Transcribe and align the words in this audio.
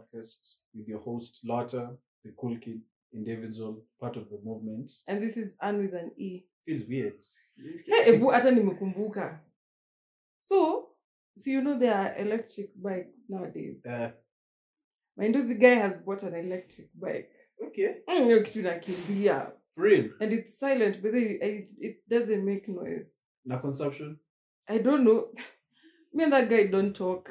podcast 0.00 0.56
with 0.74 0.88
your 0.88 1.00
host, 1.00 1.40
Lotta, 1.44 1.90
the 2.24 2.32
cool 2.40 2.56
kid 2.58 2.80
in 3.12 3.24
Davidsville, 3.24 3.80
part 4.00 4.16
of 4.16 4.28
the 4.30 4.38
movement. 4.44 4.90
and 5.08 5.22
this 5.22 5.36
is 5.36 5.50
Anne 5.60 5.78
with 5.78 5.94
an 5.94 6.10
E. 6.16 6.44
Feels 6.66 6.82
weird. 6.88 7.14
Hey, 7.86 8.14
ebu 8.14 8.30
hata 8.30 8.50
nimekumbuka. 8.50 9.40
So, 10.38 10.88
so 11.36 11.50
you 11.50 11.60
know 11.60 11.78
there 11.78 11.94
are 11.94 12.14
electric 12.18 12.70
bikes 12.82 13.14
nowadays. 13.28 13.76
Uh, 13.86 14.10
Mind 15.16 15.34
you, 15.34 15.46
the 15.48 15.54
guy 15.54 15.74
has 15.74 15.94
bought 16.04 16.22
an 16.22 16.34
electric 16.34 16.88
bike. 16.94 17.30
okay. 17.66 17.96
Mm, 18.08 18.44
kitu. 18.44 19.52
For 19.74 19.82
real. 19.82 20.10
And 20.20 20.32
it's 20.32 20.58
silent, 20.58 21.02
but 21.02 21.14
it, 21.14 21.42
it, 21.42 21.68
it 21.78 22.08
doesn't 22.08 22.44
make 22.44 22.68
noise. 22.68 23.06
Na 23.44 23.58
consumption. 23.58 24.18
I 24.68 24.78
don't 24.78 25.04
know. 25.04 25.28
Me 26.14 26.24
and 26.24 26.32
that 26.32 26.48
guy 26.48 26.66
don't 26.66 26.94
talk. 26.94 27.30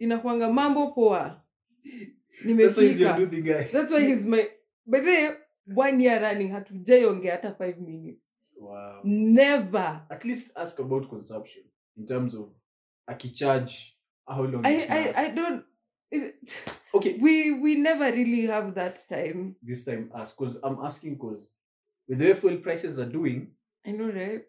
Inakwanga 0.00 0.52
mambo 0.52 0.92
poa. 0.92 1.42
That's 3.72 3.90
why 3.92 4.04
he's 4.06 4.24
my 4.24 4.48
by 4.86 5.00
the 5.00 5.06
way, 5.06 5.30
one 5.74 6.00
year 6.00 6.20
running 6.22 6.50
hatujaiongea 6.52 7.30
hata 7.32 7.52
five 7.54 7.78
minutes. 7.80 8.22
Wow. 8.56 9.00
Never. 9.04 10.00
At 10.10 10.24
least 10.24 10.52
ask 10.56 10.78
about 10.78 11.08
consumption 11.08 11.64
in 11.96 12.06
terms 12.06 12.34
of 12.34 12.48
akicharge, 13.06 13.92
how 14.26 14.42
long 14.44 14.66
I 14.66 14.86
I. 14.88 15.12
I 15.16 15.30
don't 15.30 15.64
it- 16.10 16.64
Okay, 16.94 17.18
we 17.20 17.60
we 17.60 17.74
never 17.74 18.10
really 18.10 18.46
have 18.46 18.74
that 18.74 19.08
time. 19.08 19.54
this 19.62 19.84
time 19.84 20.10
ask 20.14 20.36
because 20.38 20.58
I'm 20.62 20.78
asking 20.84 21.14
because 21.14 21.52
with 22.08 22.18
the 22.18 22.34
fuel 22.34 22.56
prices 22.56 22.98
are 22.98 23.12
doing, 23.12 23.48
I 23.86 23.92
know, 23.92 24.10
right? 24.10 24.42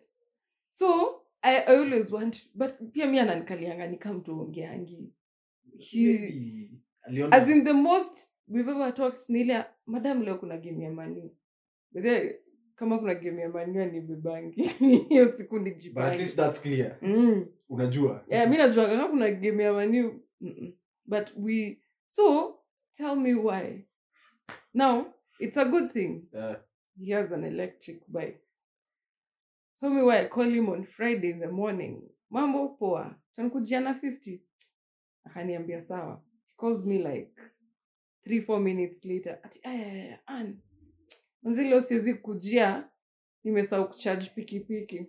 So 0.70 1.22
I, 1.44 1.58
I 1.58 1.78
always 1.78 2.10
want 2.12 2.48
but 2.56 2.80
pia 2.94 3.08
mi 3.08 3.20
ananikalianga 3.20 3.88
ni 3.88 4.00
aliona 7.10 7.36
As 7.38 7.50
in 7.50 7.64
the 7.64 7.74
most 7.74 8.18
we've 8.48 8.72
ever 8.72 8.94
talked 8.94 9.30
ni 9.30 9.42
ile 9.42 9.66
madam 9.86 10.24
leo 10.24 10.38
kuna 10.38 10.58
game 10.58 10.84
ya 10.84 10.92
mani. 10.92 11.32
Bethe 11.92 12.40
kama 12.76 13.00
kuna 13.00 13.16
game 13.16 13.42
ya 13.42 13.50
mania 13.50 13.86
ni 13.86 14.02
bebangi. 14.02 14.62
Hiyo 15.10 15.38
siku 15.38 15.60
ni 15.60 15.70
but 15.70 15.78
at 15.78 15.82
jipange. 15.84 16.18
least 16.18 16.36
that's 16.36 16.62
clear. 16.62 16.98
Mm. 17.02 17.46
Unajua. 17.70 18.24
Yeah, 18.28 18.50
mi 18.50 18.58
najua 18.58 18.88
kama 18.88 19.08
kuna 19.08 19.32
game 19.32 19.64
ya 19.64 19.74
mani. 19.74 20.12
But 21.06 21.28
we 21.36 21.82
so 22.12 22.56
tell 22.98 23.16
me 23.16 23.34
why. 23.34 23.86
Now, 24.74 25.06
it's 25.40 25.58
a 25.58 25.66
good 25.66 25.92
thing. 25.92 26.22
yeah. 26.34 26.56
he 27.00 27.12
has 27.14 27.32
an 27.32 27.44
electric 27.44 28.02
bike. 28.08 28.40
Tell 29.80 29.90
me 29.90 30.02
why 30.02 30.20
I 30.22 30.28
call 30.28 30.50
him 30.50 30.70
on 30.70 30.86
Friday 30.98 31.32
in 31.32 31.40
the 31.40 31.48
morning. 31.52 32.02
Mambo 32.32 32.68
poa. 32.80 33.16
tankujiana 33.36 33.94
50. 33.94 34.40
Akaniambia 35.26 35.84
sawa. 35.88 36.22
Calls 36.60 36.86
me 36.86 37.02
like 37.02 37.32
three, 38.24 38.42
four 38.42 38.60
minutes 38.60 39.06
later. 39.06 39.40
Ati, 39.44 39.60
eh, 39.64 40.18
Ann. 40.28 40.58
Siwezi 41.88 42.14
kujia. 42.14 42.90
Nimesahau 43.44 43.90
kucharge 43.90 44.32
pikipiki. 44.36 45.06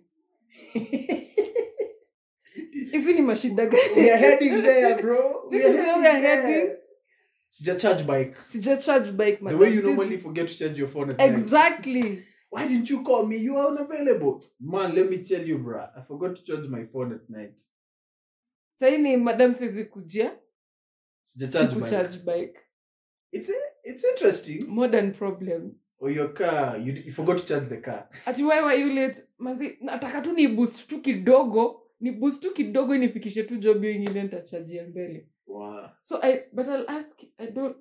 Hivi 2.91 3.13
ni 3.13 3.21
mashida 3.21 3.65
gani? 3.65 3.83
we 3.95 4.11
are 4.11 4.17
heading 4.17 4.63
there, 4.63 5.01
bro. 5.01 5.49
This 5.51 5.65
is 5.65 5.75
where 5.75 5.97
we 5.99 6.07
are 6.07 6.19
heading. 6.19 6.77
Sija 7.49 7.75
charge 7.79 8.03
bike. 8.03 8.35
Sija 8.49 8.77
charge 8.77 9.11
bike, 9.11 9.39
The 9.49 9.57
way 9.57 9.73
you 9.73 9.81
normally 9.81 10.17
forget 10.17 10.47
to 10.47 10.55
charge 10.55 10.79
your 10.79 10.87
phone 10.87 11.11
at 11.11 11.17
night. 11.17 11.51
Why 12.49 12.67
didn't 12.67 12.89
you 12.89 13.03
call 13.03 13.25
me? 13.25 13.37
You 13.37 13.57
are 13.57 13.67
unavailable. 13.67 14.41
Man, 14.59 14.95
let 14.95 15.09
me 15.09 15.17
tell 15.17 15.41
you, 15.41 15.57
bruh. 15.57 15.89
I 15.97 16.01
forgot 16.03 16.35
to 16.37 16.43
charge 16.43 16.67
my 16.69 16.85
phone 16.85 17.13
at 17.13 17.29
night. 17.29 17.59
Sahi 18.79 18.97
ni 18.97 19.17
madam 19.17 19.55
siwezi 19.55 19.85
kujia. 19.85 20.31
Sija 21.31 21.47
charge 21.51 21.75
bike. 21.75 21.85
Kucharge 21.85 22.25
bike. 22.25 22.59
It's 23.31 23.49
a, 23.49 23.53
it's 23.83 24.03
interesting. 24.03 24.65
Modern 24.75 25.13
problems. 25.13 25.75
Or 25.99 26.09
your 26.11 26.29
car, 26.33 26.77
you, 26.77 26.93
you 26.93 27.11
forgot 27.11 27.37
to 27.37 27.45
charge 27.45 27.69
the 27.69 27.77
car. 27.77 28.09
ati 28.25 28.43
why 28.43 28.61
were 28.61 28.73
you 28.79 28.91
late 28.93 29.23
Manzi, 29.39 29.77
nataka 29.81 30.21
tu 30.23 30.33
ni 30.33 30.47
boost 30.47 30.87
tu 30.89 31.01
kidogo 31.01 31.81
ni 31.99 32.11
boost 32.11 32.41
tu 32.41 32.51
kidogo 32.53 32.95
inifikishe 32.95 33.43
tu 33.43 33.57
job 33.57 33.81
hiyo 33.81 33.91
ingine 33.93 34.23
nitachajia 34.23 34.87
mbele 34.87 35.27
Wow. 35.47 35.85
so 36.03 36.19
i 36.21 36.43
but 36.53 36.67
i'll 36.67 36.85
ask 36.87 37.23
i 37.37 37.47
don't 37.51 37.77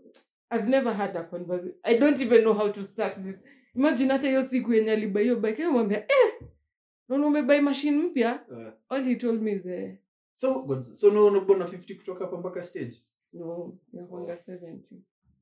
i've 0.55 0.69
never 0.69 0.93
had 0.95 1.19
a 1.19 1.23
conversation 1.23 1.75
i 1.83 1.99
don't 1.99 2.21
even 2.21 2.41
know 2.41 2.53
how 2.55 2.69
to 2.73 2.85
start 2.85 3.15
this 3.23 3.37
imagine 3.75 4.13
hata 4.13 4.29
hiyo 4.29 4.45
siku 4.49 4.75
yenye 4.75 4.91
alibai 4.91 5.23
hiyo 5.25 5.37
bike 5.37 5.69
mwambia 5.69 5.99
eh 5.99 6.49
naona 7.09 7.27
umebai 7.27 7.61
mashine 7.61 7.97
mpya 8.03 8.41
Uh, 8.51 8.69
all 8.89 9.05
he 9.05 9.17
told 9.17 9.43
me 9.43 9.53
is 9.53 9.67
eh, 9.67 9.97
so, 10.35 10.81
so 10.81 11.11
no 11.11 11.27
unabona 11.27 11.65
50 11.65 11.97
kutoka 11.97 12.25
hapa 12.25 12.37
mpaka 12.39 12.63
stage? 12.63 12.97
No 13.33 13.79
nakwanga 13.93 14.37
70 14.37 14.79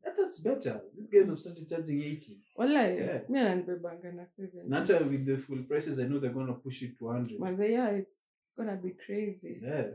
Yeah, 0.04 0.16
that's 0.16 0.42
better. 0.42 0.80
These 0.96 1.10
guys 1.10 1.26
have 1.28 1.38
started 1.40 1.68
charging 1.68 2.00
80. 2.02 2.38
wala 2.56 2.86
Yeah. 2.88 3.30
mi 3.30 3.38
ananibebanga 3.38 4.12
na 4.12 4.26
70 4.38 4.60
And 4.60 4.74
after 4.74 5.08
with 5.08 5.26
the 5.26 5.36
full 5.36 5.62
prices, 5.64 5.98
I 5.98 6.04
know 6.08 6.20
they're 6.20 6.34
going 6.34 6.46
to 6.46 6.54
push 6.54 6.82
it 6.82 6.98
to 6.98 7.04
100. 7.04 7.40
manze 7.40 7.72
yeah 7.72 7.98
it's, 7.98 8.10
it's 8.44 8.56
gonna 8.56 8.76
be 8.76 8.90
crazy 8.90 9.60
Yeah. 9.62 9.86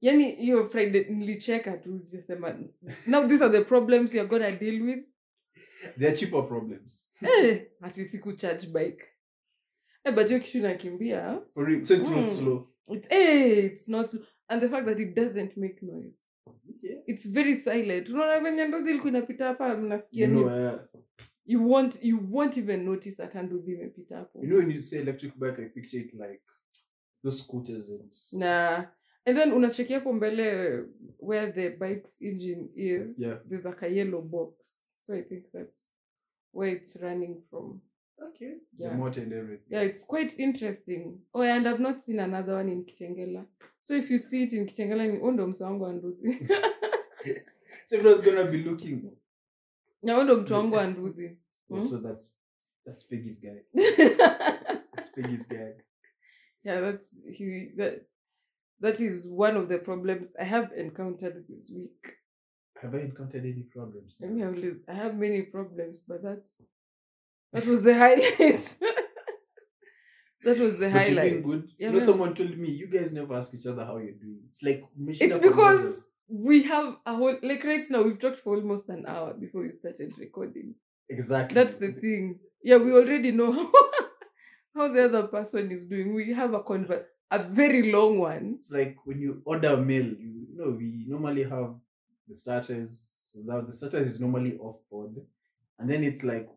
yani 0.00 0.30
hiyo 0.30 0.68
friday 0.70 1.04
nilicheka 1.04 1.76
tu 1.78 2.00
nisema 2.12 2.58
now 3.06 3.28
these 3.28 3.44
are 3.44 3.58
the 3.58 3.64
problems 3.64 4.14
you're 4.14 4.28
gonna 4.30 4.50
deal 4.50 4.82
with 4.82 5.04
They're 5.98 6.16
cheaper 6.16 6.48
problems. 6.48 7.12
eh, 7.22 7.66
ati 7.80 8.08
siku 8.08 8.32
charge 8.32 8.66
bike 8.66 9.04
eh, 10.04 10.14
but 10.14 10.26
hiyo 10.28 10.40
kitu 10.40 10.58
inakimbia 10.58 11.40
For 11.54 11.66
real. 11.68 11.84
So 11.84 11.94
it's 11.94 12.10
not 12.10 12.24
Mm. 12.24 12.30
slow. 12.30 12.68
it's, 12.90 13.06
eh, 13.10 13.64
it's 13.64 13.88
not 13.88 14.14
and 14.52 14.60
the 14.62 14.68
fact 14.68 14.86
that 14.86 15.00
it 15.00 15.14
doesn't 15.14 15.56
make 15.56 15.82
noise. 15.82 16.12
Yeah. 16.82 16.98
it's 17.06 17.26
very 17.26 17.56
silent. 17.56 18.08
Unaona 18.08 18.40
venye 18.40 18.68
ndozi 18.68 18.90
ilikuwa 18.90 19.08
inapita 19.10 19.44
hapa 19.44 19.76
mnasikia 19.76 20.26
You 20.26 20.32
know, 20.32 20.46
uh, 20.46 20.80
you 21.44 21.70
won't 21.70 22.04
you 22.04 22.20
won't 22.30 22.56
even 22.56 22.84
notice 22.84 23.16
that 23.16 23.34
ndozi 23.34 23.72
imepita 23.72 24.16
hapo. 24.16 24.38
you 24.42 24.46
know 24.46 24.58
when 24.58 24.70
you 24.70 24.82
say 24.82 24.98
electric 24.98 25.36
bike, 25.36 25.62
I 25.62 25.68
picture 25.68 26.00
it 26.02 26.14
like 26.14 26.42
those 27.24 27.42
scooters 27.42 27.90
and 27.90 28.12
nah. 28.32 28.84
And 29.24 29.38
then 29.38 29.52
unachekia 29.52 29.98
hapo 29.98 30.12
mbele 30.12 30.84
where 31.18 31.52
the 31.52 31.70
bike's 31.70 32.10
engine 32.20 32.68
is 32.74 33.18
yeah. 33.18 33.38
there's 33.48 33.64
like 33.64 33.86
a 33.86 33.88
yellow 33.88 34.22
box. 34.22 34.72
So 35.06 35.14
i 35.14 35.22
think 35.22 35.44
that's 35.52 35.88
where 36.52 36.76
it's 36.76 36.96
running 36.96 37.42
from 37.50 37.80
Okay. 38.18 38.54
Yeah. 38.78 38.90
The 38.90 38.94
motor 38.96 39.22
and 39.22 39.32
everything. 39.32 39.66
yeah 39.70 39.80
it's 39.82 40.04
quite 40.06 40.38
interesting 40.38 41.18
oh 41.34 41.42
and 41.42 41.66
i've 41.68 41.80
not 41.80 42.02
seen 42.02 42.20
another 42.20 42.54
one 42.54 42.68
in 42.72 42.84
kitengela 42.84 43.44
so 43.84 43.94
if 43.94 44.10
you 44.10 44.18
see 44.18 44.42
it 44.42 44.52
in 44.52 44.66
kitengela 44.66 45.06
ni 45.06 45.18
undo 45.18 45.54
wa 45.60 45.92
nduthi 45.92 46.38
So 47.86 47.96
everyone's 47.96 48.22
gonna 48.24 48.50
be 48.50 48.58
looking. 48.58 49.12
na 50.02 50.18
undo 50.18 50.36
mtu 50.36 50.54
wangu 50.54 50.74
wa 50.80 50.86
nduthi 50.86 51.38
Oh, 51.70 51.78
Hmm? 51.78 51.86
so 51.88 51.98
that's 51.98 52.34
that's 52.84 53.04
Peggie's 53.08 53.40
guy. 53.40 53.62
That's 54.94 55.10
Peggie's 55.14 55.48
guy. 55.48 55.72
yeah 56.64 56.80
that's 56.80 57.04
he 57.38 57.72
that 57.76 58.02
that 58.80 59.00
is 59.00 59.24
one 59.26 59.58
of 59.58 59.68
the 59.68 59.78
problems 59.78 60.28
i 60.38 60.44
have 60.44 60.80
encountered 60.80 61.46
this 61.46 61.70
week 61.70 62.18
Have 62.82 62.98
I 62.98 63.00
encountered 63.04 63.44
any 63.46 63.62
problems? 63.62 64.16
I 64.22 64.26
mean, 64.26 64.42
I've 64.42 64.56
lived, 64.58 64.88
I 64.88 64.94
have 64.94 65.14
many 65.16 65.42
problems, 65.42 66.02
but 66.08 66.22
that 66.22 66.42
that 67.52 67.66
was 67.66 67.82
the 67.82 67.94
highlight. 67.94 68.76
that 70.44 70.58
was 70.58 70.78
the 70.78 70.88
But 70.90 71.10
you're 71.10 71.20
highlight. 71.22 71.44
good. 71.44 71.68
Yeah, 71.78 71.88
you 71.88 71.92
know, 71.92 71.98
man. 71.98 72.06
someone 72.06 72.34
told 72.34 72.56
me 72.58 72.70
you 72.70 72.86
guys 72.86 73.12
never 73.12 73.34
ask 73.34 73.52
each 73.54 73.66
other 73.66 73.84
how 73.84 73.98
you're 73.98 74.12
doing. 74.12 74.40
It's 74.48 74.62
like 74.62 74.84
mission 74.96 75.30
It's 75.30 75.38
because 75.38 76.04
we 76.28 76.62
have 76.64 76.96
a 77.06 77.14
whole 77.14 77.38
like 77.42 77.62
right 77.64 77.84
now 77.90 78.02
we've 78.02 78.18
talked 78.20 78.40
for 78.40 78.56
almost 78.56 78.88
an 78.88 79.04
hour 79.06 79.34
before 79.34 79.62
we 79.62 79.70
started 79.78 80.12
recording. 80.18 80.74
exactly 81.08 81.54
That's 81.54 81.76
the 81.76 81.92
thing. 81.92 82.38
Yeah, 82.62 82.76
we 82.78 82.92
already 82.92 83.32
know 83.32 83.52
how 84.74 84.92
the 84.92 85.04
other 85.04 85.24
person 85.24 85.70
is 85.70 85.84
doing. 85.84 86.14
We 86.14 86.32
have 86.32 86.54
a 86.54 86.60
convert 86.62 87.08
a 87.30 87.42
very 87.42 87.90
long 87.92 88.18
one. 88.18 88.54
It's 88.58 88.70
like 88.70 88.96
when 89.04 89.20
you 89.20 89.40
order 89.44 89.68
a 89.74 89.76
meal, 89.76 90.04
you, 90.04 90.46
you 90.50 90.56
know, 90.56 90.70
we 90.70 91.04
normally 91.08 91.44
have 91.44 91.74
the 92.28 92.34
starters. 92.34 93.14
So 93.20 93.40
now 93.44 93.60
the 93.62 93.72
starters 93.72 94.06
is 94.06 94.20
normally 94.20 94.58
off 94.58 94.76
board. 94.90 95.14
And 95.78 95.88
then 95.90 96.04
it's 96.04 96.22
like 96.22 96.48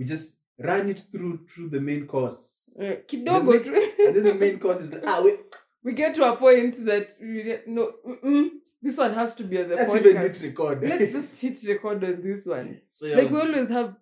we 0.00 0.06
just 0.06 0.36
run 0.58 0.88
it 0.92 1.00
through 1.12 1.34
through 1.48 1.68
the 1.76 1.80
main 1.80 2.06
course. 2.12 2.40
Uh, 2.78 2.96
kidogo 3.08 3.52
And 3.56 3.64
tu. 3.64 3.72
And 4.06 4.16
then 4.16 4.24
the 4.24 4.34
main 4.44 4.58
course 4.64 4.80
is 4.86 4.94
ah 5.12 5.20
wait, 5.24 5.40
we 5.84 5.92
get 5.92 6.14
to 6.16 6.24
a 6.32 6.36
point 6.36 6.74
that 6.86 7.06
we 7.20 7.42
get- 7.48 7.66
no 7.68 7.84
mm-mm, 8.08 8.48
this 8.86 8.96
one 9.04 9.12
has 9.20 9.34
to 9.40 9.44
be 9.44 9.58
on 9.62 9.68
the 9.70 9.76
let's 9.76 9.94
even 10.00 10.16
hit 10.24 10.40
record. 10.48 10.82
let's 10.92 11.12
just 11.18 11.32
hit 11.44 11.58
record 11.72 12.04
on 12.10 12.22
this 12.28 12.46
one. 12.46 12.80
so 12.90 13.06
yeah, 13.06 13.16
Like 13.20 13.30
we 13.30 13.40
always 13.44 13.68
have, 13.68 13.94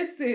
let's 0.00 0.16
say 0.22 0.34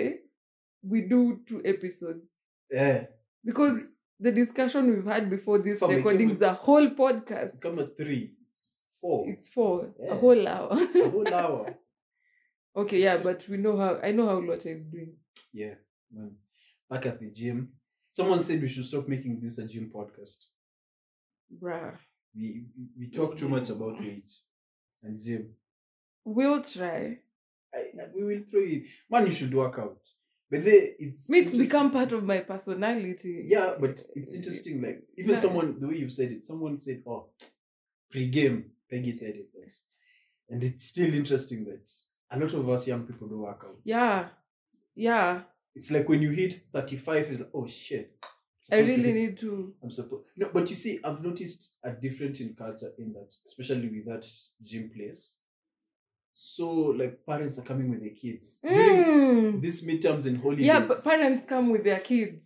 we 0.92 1.00
do 1.14 1.40
two 1.48 1.60
episodes 1.74 2.24
yeah. 2.70 3.06
because 3.44 3.80
the 4.20 4.32
discussion 4.32 4.90
we've 4.94 5.10
had 5.14 5.28
before 5.30 5.58
this 5.58 5.80
Fam, 5.80 5.90
recording 5.96 6.28
came 6.28 6.36
is 6.36 6.42
a 6.42 6.52
whole 6.52 6.88
podcast. 6.90 7.60
Come 7.60 7.78
at 7.80 7.96
three. 7.96 8.22
It's 8.50 8.82
four. 9.00 9.18
It's 9.28 9.48
four 9.48 9.74
Yeah. 10.00 10.12
a 10.12 10.16
whole 10.16 10.46
hour. 10.54 10.68
a 10.72 11.10
whole 11.10 11.34
hour. 11.42 11.74
okay, 12.76 12.98
yeah, 13.02 13.16
but 13.18 13.46
we 13.48 13.56
know 13.56 13.76
how 13.76 13.98
I 14.02 14.12
know 14.12 14.26
how 14.26 14.40
Lotter 14.40 14.70
is 14.70 14.84
doing. 14.84 15.14
Yeah, 15.52 15.74
man. 16.12 16.32
Back 16.90 17.06
at 17.06 17.20
the 17.20 17.30
gym. 17.30 17.72
Someone 18.10 18.40
said 18.40 18.60
we 18.62 18.68
should 18.68 18.86
stop 18.86 19.06
making 19.08 19.40
this 19.40 19.58
a 19.58 19.66
gym 19.66 19.90
podcast. 19.94 20.38
Bruh. 21.62 21.96
we 22.34 22.66
we- 22.98 23.10
talk 23.10 23.36
too 23.36 23.48
much 23.48 23.70
about 23.70 23.98
weight 24.00 24.30
and 25.02 25.18
gym. 25.20 25.54
We'll 26.24 26.62
try. 26.62 27.18
I, 27.74 27.84
we 28.14 28.24
will 28.24 28.42
throw 28.50 28.60
it. 28.62 28.82
Man, 29.10 29.26
you 29.26 29.32
should 29.32 29.54
work 29.54 29.78
out. 29.78 29.98
But 30.50 30.64
then 30.64 30.94
it's 30.98 31.26
it's 31.28 31.56
become 31.56 31.90
part 31.90 32.12
of 32.12 32.24
my 32.24 32.38
personality. 32.38 33.44
Yeah, 33.46 33.74
but 33.78 34.02
it's 34.14 34.32
eh, 34.32 34.36
interesting. 34.36 34.82
Eh, 34.82 34.86
like 34.86 35.02
even 35.18 35.34
Yeah. 35.34 35.40
someone, 35.40 35.78
the 35.78 35.88
way 35.88 35.96
you 35.96 36.08
said 36.10 36.32
it, 36.32 36.44
someone 36.44 36.78
said, 36.78 37.02
"Oh, 37.06 37.26
pre-game." 38.10 38.72
Peggie 38.90 39.12
said 39.12 39.34
it, 39.36 39.50
and 40.48 40.64
it's 40.64 40.86
still 40.86 41.12
interesting 41.12 41.66
that 41.66 41.86
a 42.30 42.38
lot 42.38 42.52
of 42.54 42.68
us 42.68 42.86
young 42.86 43.04
people 43.06 43.28
do 43.28 43.38
work 43.40 43.62
out. 43.64 43.76
Yeah. 43.84 44.28
Yeah. 44.94 45.42
it's 45.74 45.90
like 45.90 46.08
when 46.08 46.20
you 46.22 46.30
hit 46.30 46.54
thirty-five, 46.72 47.26
it's 47.30 47.40
like, 47.40 47.50
oh 47.54 47.66
shit. 47.66 48.14
I 48.70 48.82
supposed 48.82 48.90
to 48.90 48.96
really 49.02 49.12
need 49.20 49.38
to. 49.38 49.74
I'm 49.82 49.90
supposed. 49.90 50.24
No, 50.36 50.50
but 50.52 50.68
you 50.68 50.76
see, 50.76 50.98
I've 51.02 51.22
noticed 51.22 51.70
a 51.82 51.92
difference 51.92 52.40
in 52.40 52.54
culture 52.54 52.90
in 52.98 53.12
that, 53.14 53.32
especially 53.46 53.88
with 53.88 54.04
that 54.06 54.26
gym 54.62 54.90
place. 54.94 55.36
So, 56.34 56.68
like, 56.70 57.24
parents 57.26 57.58
are 57.58 57.62
coming 57.62 57.90
with 57.90 58.00
their 58.00 58.10
kids. 58.14 58.58
During 58.62 59.04
Mm. 59.54 59.60
these 59.62 59.82
midterms 59.82 60.26
and 60.26 60.36
holidays, 60.38 60.66
Yeah, 60.66 60.86
but 60.86 61.02
parents 61.02 61.44
come 61.48 61.70
with 61.70 61.82
their 61.84 62.00
kids 62.00 62.40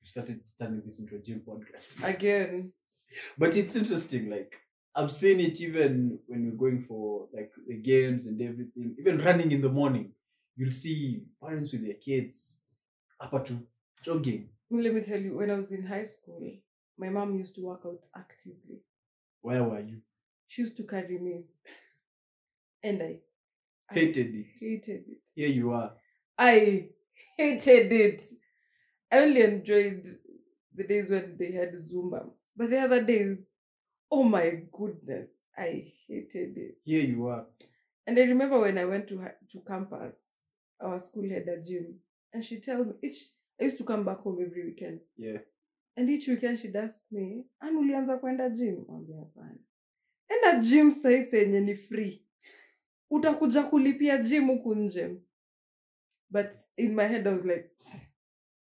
we 0.00 0.06
started 0.08 0.40
turning 0.58 0.82
this 0.84 0.98
into 1.00 1.16
a 1.16 1.18
gym 1.18 1.42
podcast. 1.46 2.06
again. 2.08 2.72
but 3.38 3.56
it's 3.56 3.74
interesting. 3.76 4.30
Like, 4.30 4.52
I've 4.96 5.12
seen 5.12 5.40
it 5.40 5.60
even 5.60 6.18
when 6.26 6.46
we're 6.46 6.56
going 6.56 6.82
for 6.88 7.28
like 7.32 7.52
the 7.68 7.74
games 7.76 8.26
and 8.26 8.40
everything, 8.40 8.96
even 8.98 9.18
running 9.18 9.52
in 9.52 9.60
the 9.60 9.68
morning. 9.68 10.12
You'll 10.56 10.70
see 10.70 11.24
parents 11.42 11.72
with 11.72 11.84
their 11.84 11.94
kids 11.94 12.60
up 13.20 13.44
to 13.46 13.66
jogging. 14.02 14.48
Let 14.70 14.94
me 14.94 15.02
tell 15.02 15.20
you, 15.20 15.36
when 15.36 15.50
I 15.50 15.54
was 15.56 15.70
in 15.70 15.86
high 15.86 16.04
school, 16.04 16.50
my 16.98 17.10
mom 17.10 17.36
used 17.38 17.54
to 17.56 17.60
work 17.60 17.82
out 17.84 18.00
actively. 18.16 18.78
Where 19.42 19.62
were 19.62 19.80
you? 19.80 20.00
She 20.48 20.62
used 20.62 20.76
to 20.78 20.84
carry 20.84 21.18
me. 21.18 21.44
And 22.82 23.02
I, 23.02 23.18
I 23.90 23.94
Hated 23.94 24.34
it. 24.34 24.46
hated 24.58 25.04
it. 25.08 25.18
Here 25.34 25.48
you 25.48 25.72
are. 25.72 25.92
I 26.38 26.88
hated 27.36 27.92
it. 27.92 28.22
I 29.12 29.18
only 29.18 29.42
enjoyed 29.42 30.16
the 30.74 30.84
days 30.84 31.10
when 31.10 31.36
they 31.38 31.52
had 31.52 31.72
Zumba. 31.88 32.30
But 32.56 32.70
the 32.70 32.78
other 32.80 33.02
days, 33.04 33.38
oh 34.10 34.22
my 34.22 34.62
goodness, 34.72 35.28
I 35.56 35.92
hated 36.08 36.56
it. 36.56 36.78
Here 36.84 37.02
you 37.04 37.26
are. 37.26 37.46
And 38.06 38.18
I 38.18 38.22
remember 38.22 38.60
when 38.60 38.78
I 38.78 38.84
went 38.84 39.08
to 39.08 39.18
hi- 39.18 39.34
to 39.52 39.60
campus, 39.60 40.14
our 40.80 41.00
school 41.00 41.28
had 41.28 41.48
a 41.48 41.60
gym, 41.62 42.00
and 42.32 42.44
she 42.44 42.60
tells 42.60 42.86
me 42.86 42.92
each. 43.02 43.30
I 43.60 43.64
used 43.64 43.78
to 43.78 43.84
come 43.84 44.04
back 44.04 44.18
home 44.18 44.38
every 44.42 44.64
weekend, 44.64 45.00
Yeah. 45.16 45.38
and 45.96 46.10
each 46.10 46.28
weekend 46.28 46.58
she'd 46.58 46.76
ask 46.76 46.94
me, 47.10 47.44
"Anu 47.60 47.80
ulianza 47.80 48.18
kwenda 48.18 48.50
gym?" 48.50 48.84
Hapana. 48.86 49.58
Enda 50.28 50.60
gym 50.62 50.90
saisi 50.90 51.36
yenye 51.36 51.60
ni 51.60 51.74
free. 51.76 52.22
Utakuja 53.10 53.62
kulipia 53.62 54.18
gym 54.18 54.46
huku 54.48 54.74
nje. 54.74 55.16
But 56.30 56.46
in 56.76 56.94
my 56.94 57.06
head 57.06 57.26
I 57.26 57.30
was 57.34 57.44
like, 57.44 57.70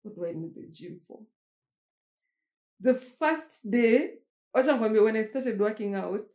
what 0.04 0.16
do 0.16 0.26
I 0.26 0.34
need 0.34 0.54
the 0.54 0.68
gym 0.68 1.00
for? 1.00 1.20
The 2.82 2.94
first 2.96 3.64
day, 3.70 4.20
wacha 4.56 4.74
nikwambie, 4.74 5.02
when 5.02 5.16
I 5.16 5.24
started 5.24 5.62
working 5.62 5.96
out 5.96 6.26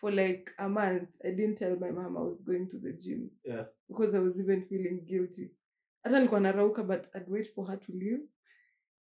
for 0.00 0.12
like 0.12 0.50
a 0.58 0.68
month, 0.68 1.08
I 1.24 1.30
didn't 1.30 1.56
tell 1.56 1.76
my 1.76 1.90
mom 1.90 2.16
I 2.16 2.20
was 2.20 2.42
going 2.42 2.68
to 2.70 2.78
the 2.78 2.92
gym. 2.92 3.30
Yeah. 3.44 3.64
Because 3.88 4.14
I 4.14 4.18
was 4.18 4.38
even 4.38 4.66
feeling 4.68 5.00
guilty. 5.06 5.50
Hata 6.02 6.16
nilikuwa 6.18 6.40
narauka 6.40 6.82
but 6.82 7.06
I'd 7.14 7.28
wait 7.28 7.54
for 7.54 7.66
her 7.66 7.76
to 7.76 7.92
leave 7.92 8.20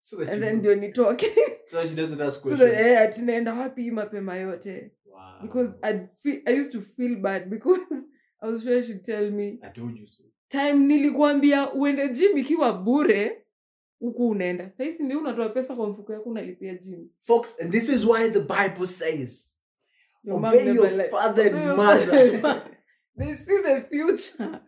So 0.02 0.18
that 0.18 0.30
and 0.30 0.44
then 0.44 0.60
ndio 0.60 0.76
nitoke. 0.76 1.26
so 1.68 1.86
she 1.86 1.96
doesn't 1.96 2.22
ask 2.22 2.44
so 2.44 2.56
that 2.56 2.74
eh, 2.74 3.58
wapi 3.58 3.92
mapema 3.92 4.36
yote 4.36 4.92
wow. 5.06 5.42
because 5.42 5.78
I'd 5.84 6.10
feel, 6.24 6.42
I 6.48 6.52
used 6.60 6.72
to 6.72 6.82
feel 6.82 7.16
bad 7.16 7.50
because 7.50 7.82
I 8.42 8.48
was 8.48 8.64
sure 8.64 8.84
she'd 8.84 9.06
tell 9.06 9.32
me 9.32 9.60
I 9.64 9.70
told 9.70 9.98
you 9.98 10.08
so. 10.08 10.24
time 10.50 10.88
nilikuambia 10.88 11.74
uende 11.74 12.10
gym 12.10 12.38
ikiwa 12.38 12.74
bure 12.74 13.43
huku 14.04 14.30
unaenda 14.30 14.70
sahizi 14.78 15.04
ndio 15.04 15.20
unatoa 15.20 15.50
pesa 15.50 15.76
kwa 15.76 15.90
mfuko 15.90 16.14
yako 16.14 16.30
unalipia 16.30 16.74
gym 16.76 17.10
Folks, 17.22 17.62
and 17.62 17.72
this 17.72 17.90
is 17.90 18.06
why 18.06 18.30
the 18.30 18.40
Bible 18.40 18.88
says, 18.88 19.56
Your 20.24 20.38
obey 20.46 20.74
your 20.76 20.92
li- 20.92 21.10
father 21.10 21.48
and 21.48 21.78
mother. 21.78 22.06
father 22.06 22.20
and 22.34 22.42
mother. 22.42 22.78
they 23.18 23.36
see 23.38 23.62
the 23.64 23.82
future 23.82 24.60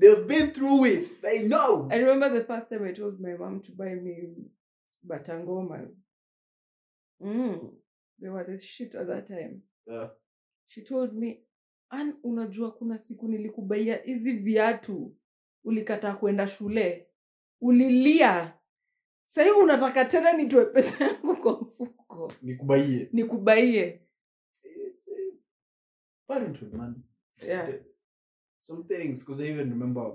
They've 0.00 0.26
been 0.26 0.50
through 0.52 0.86
it. 0.86 1.20
They 1.22 1.42
know. 1.48 1.88
I 1.92 1.96
remember 1.98 2.30
the 2.38 2.44
first 2.46 2.70
time 2.70 2.84
I 2.88 2.92
told 2.92 3.20
my 3.20 3.34
mom 3.38 3.60
to 3.66 3.72
buy 3.72 3.94
me 3.94 4.34
batangomas. 5.06 5.90
Mm, 7.22 7.70
they 8.18 8.28
were 8.30 8.44
the 8.44 8.58
shit 8.58 8.94
at 8.94 9.06
that 9.08 9.28
time. 9.28 9.62
Yeah. 9.86 10.08
She 10.68 10.82
told 10.84 11.12
me, 11.14 11.40
An, 11.90 12.14
unajua 12.22 12.70
kuna 12.72 12.98
siku 12.98 13.28
nilikubaia 13.28 13.96
hizi 13.96 14.32
viatu 14.32 15.16
ulikataa 15.64 16.14
kwenda 16.14 16.48
shule 16.48 17.06
ulilia 17.60 18.52
sahii 19.34 19.50
unataka 19.50 20.04
tena 20.04 20.32
nitoe 20.32 20.64
pesa 20.64 21.04
yangu 21.04 21.36
kwa 21.36 21.60
mfuko 21.60 22.32
Nikubaie. 22.42 23.08
nikubaie 23.12 24.00
parenthood, 26.26 26.74
man. 26.74 27.02
yeah. 27.46 27.66
The- 27.70 27.84
Some 28.62 28.84
things, 28.84 29.20
because 29.20 29.40
I 29.40 29.48
even 29.48 29.70
remember 29.70 30.12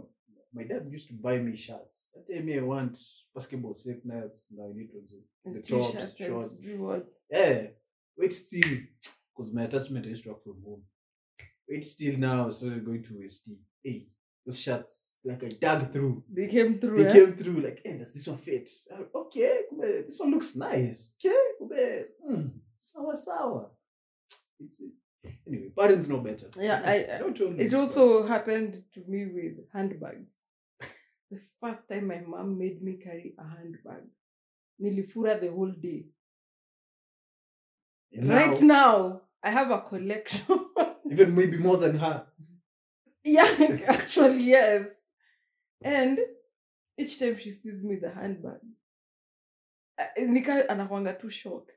my 0.54 0.64
dad 0.64 0.88
used 0.94 1.08
to 1.08 1.14
buy 1.16 1.40
me 1.40 1.56
shirts. 1.56 2.10
That 2.14 2.28
time 2.28 2.46
me, 2.46 2.54
I 2.54 2.62
want 2.62 2.98
basketball 3.34 3.74
slipknots. 3.74 4.46
Now 4.52 4.70
I 4.70 4.74
need 4.74 4.92
to 4.92 5.02
do 5.02 5.24
the 5.52 5.62
tops, 5.62 6.16
shorts. 6.16 6.62
Yeah. 7.32 7.68
Wait 8.18 8.32
still, 8.34 8.78
because 9.34 9.52
my 9.54 9.64
attachment 9.64 10.06
I 10.06 10.10
used 10.10 10.24
to 10.24 10.30
work 10.30 10.44
from 10.44 10.62
home. 10.64 10.84
Wait 11.68 11.84
still 11.84 12.18
now, 12.20 12.46
I 12.48 12.52
started 12.52 12.86
going 12.86 13.04
to 13.04 13.28
ST. 13.28 13.58
Hey, 13.84 14.08
those 14.46 14.60
shirts, 14.60 15.16
like 15.24 15.44
I 15.44 15.48
dug 15.48 15.92
through. 15.92 16.24
They 16.32 16.48
came 16.48 16.80
through. 16.80 16.98
They 16.98 17.10
eh? 17.10 17.14
came 17.14 17.36
through 17.36 17.62
like, 17.62 17.82
hey, 17.84 17.98
does 17.98 18.14
this 18.14 18.28
one 18.28 18.38
fit? 18.38 18.70
Uh, 18.92 19.04
Okay, 19.16 19.62
this 19.80 20.20
one 20.20 20.32
looks 20.32 20.56
nice. 20.56 21.14
Okay, 21.20 22.04
mm, 22.30 22.52
sour, 22.78 23.16
sour. 23.16 23.72
It's 24.60 24.82
anyway. 25.48 25.70
Parents 25.78 26.08
know 26.08 26.20
better. 26.20 26.48
Yeah, 26.60 26.82
I- 26.86 27.18
don't 27.20 27.40
always, 27.42 27.60
It 27.60 27.72
but- 27.72 27.80
also 27.80 28.26
happened 28.26 28.84
to 28.94 29.02
me 29.08 29.26
with 29.26 29.54
handbags. 29.74 30.30
The 31.32 31.40
first 31.60 31.90
time 31.90 32.08
my 32.08 32.22
mom 32.22 32.58
made 32.58 32.84
me 32.84 32.94
carry 33.04 33.34
a 33.40 33.44
handbag, 33.44 34.04
nilifura 34.82 35.42
the 35.42 35.52
whole 35.52 35.72
day. 35.72 36.06
And 38.14 38.30
Right 38.30 38.62
now, 38.62 38.68
now, 38.68 39.22
I 39.44 39.50
have 39.50 39.72
a 39.72 39.82
collection. 39.82 40.46
even 41.12 41.36
maybe 41.36 41.58
more 41.58 41.78
than 41.78 41.98
her. 41.98 42.26
Yeah, 43.26 43.56
actually, 43.88 44.44
yes. 44.44 44.86
And 45.84 46.20
each 46.98 47.20
time 47.20 47.38
she 47.38 47.52
sees 47.52 47.84
me 47.84 47.98
the 47.98 48.12
handbag, 48.12 48.60
uh, 50.00 50.06
nika 50.20 50.66
anakwanga 50.70 51.20
too 51.20 51.30
shocked. 51.32 51.72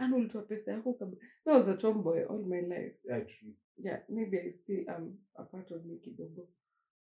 Ulitoa 0.00 0.42
pesa 0.42 0.72
yako 0.72 0.94
kabla. 0.98 1.16
I 1.46 1.52
was 1.58 1.68
a 1.68 1.76
tomboy 1.76 2.24
all 2.26 2.44
my 2.48 2.60
life. 2.60 2.94
Yeah, 3.04 3.20
true. 3.20 3.52
yeah, 3.78 3.98
maybe 4.08 4.38
I 4.38 4.52
still 4.62 4.84
am 4.88 5.18
a 5.38 5.44
part 5.44 5.70
of 5.70 5.84
me 5.86 5.96
kidogo, 6.04 6.46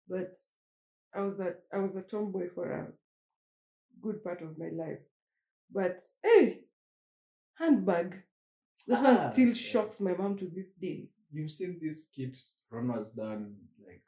but 0.10 0.36
I 1.14 1.22
was 1.22 1.40
a 1.40 1.56
I 1.74 1.80
was 1.80 1.96
a 1.96 2.02
tomboy 2.04 2.50
for 2.54 2.72
a 2.72 2.88
good 4.02 4.24
part 4.24 4.42
of 4.42 4.58
my 4.58 4.70
life. 4.70 5.00
But 5.72 6.04
hey, 6.24 6.66
handbag. 7.58 8.24
That 8.88 9.00
Ah, 9.06 9.14
one 9.26 9.34
still 9.34 9.54
shocks 9.54 10.00
my 10.00 10.14
mom 10.14 10.38
to 10.38 10.46
this 10.46 10.72
day. 10.82 11.10
You've 11.32 11.52
seen 11.52 11.80
this 11.82 12.08
kid 12.16 12.36
Ron 12.72 12.90
has 12.90 13.10
done 13.10 13.56
like 13.86 14.02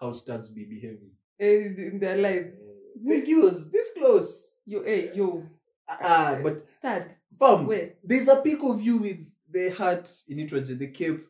how 0.00 0.12
studs 0.12 0.48
be 0.48 0.64
behaving. 0.64 1.10
eh, 1.38 1.88
In 1.90 1.98
their 2.00 2.16
lives. 2.16 2.56
Uh, 2.56 3.14
use 3.26 3.70
this 3.70 3.90
close. 3.96 4.58
You, 4.66 4.82
hey, 4.82 5.10
yo, 5.14 5.44
Ah, 5.88 6.34
Uh, 6.36 6.42
but 6.42 6.66
Dad, 6.82 7.16
fam, 7.38 7.66
where? 7.66 7.94
there's 8.04 8.28
a 8.28 8.40
pic 8.42 8.62
of 8.62 8.80
you 8.80 8.98
with 8.98 9.18
the 9.50 9.70
hat 9.70 10.08
in 10.28 10.38
it, 10.38 10.50
the 10.78 10.86
cape, 10.88 11.26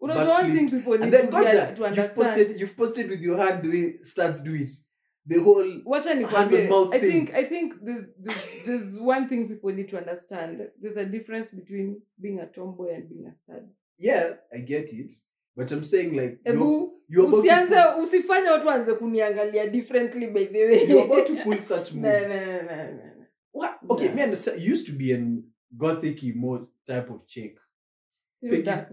Unajua 0.00 0.28
one 0.28 0.50
thing 0.54 0.68
backflipped. 0.68 0.70
people 0.70 0.92
need 0.92 1.02
and 1.02 1.12
then 1.12 1.26
to, 1.26 1.30
gotcha, 1.32 1.74
to 1.74 1.94
you've 2.02 2.14
posted, 2.14 2.60
you've 2.60 2.76
posted 2.76 3.08
with 3.10 3.20
your 3.20 3.38
hand 3.38 3.64
the 3.64 3.70
way 3.70 4.02
studs 4.02 4.40
do 4.42 4.54
it. 4.54 4.70
The 5.28 5.42
whole 5.42 5.64
Wacha 5.84 6.14
hand 6.28 6.54
and 6.54 6.68
mouth 6.70 6.94
I 6.94 7.00
thing. 7.00 7.10
think 7.26 7.34
I 7.34 7.44
think 7.48 7.74
there's, 7.82 8.04
there's, 8.20 8.64
there's 8.66 8.98
one 8.98 9.28
thing 9.28 9.48
people 9.48 9.72
need 9.72 9.88
to 9.88 9.98
understand. 9.98 10.60
There's 10.80 10.96
a 10.96 11.04
difference 11.06 11.50
between 11.50 12.00
being 12.20 12.38
a 12.38 12.46
tomboy 12.46 12.94
and 12.94 13.08
being 13.08 13.26
a 13.26 13.34
stud. 13.42 13.68
yeah, 13.98 14.34
I 14.54 14.58
get 14.58 14.92
it, 14.92 15.10
but 15.56 15.72
I'm 15.72 15.84
saying 15.84 16.14
like 16.16 16.38
you're, 16.44 16.54
Ebu 16.54 16.92
you're 17.08 17.28
usianze 17.32 17.74
pull, 17.94 18.02
usifanye 18.02 18.48
watu 18.50 18.66
waanze 18.66 18.92
kuniangalia 18.94 19.66
differently 19.66 20.26
by 20.26 20.44
the 20.44 20.64
way 20.66 20.86
you're 20.88 21.04
about 21.04 21.26
to 21.26 21.36
pull 21.44 21.58
such 21.58 21.92
No, 21.94 22.00
moves. 22.12 22.28
no, 22.28 22.46
no, 22.46 22.62
no, 22.62 22.92
no. 22.92 23.26
What? 23.52 23.70
Okay, 23.90 24.08
Nah. 24.08 24.14
me 24.14 24.22
understand. 24.22 24.60
You 24.60 24.72
used 24.72 24.86
to 24.86 24.92
be 24.92 25.12
an 25.14 25.42
gothic 25.76 26.22
emo 26.24 26.68
type 26.86 27.10
of 27.10 27.26
chick. 27.26 27.56
Peggie, 28.42 28.68
uh, 28.70 28.84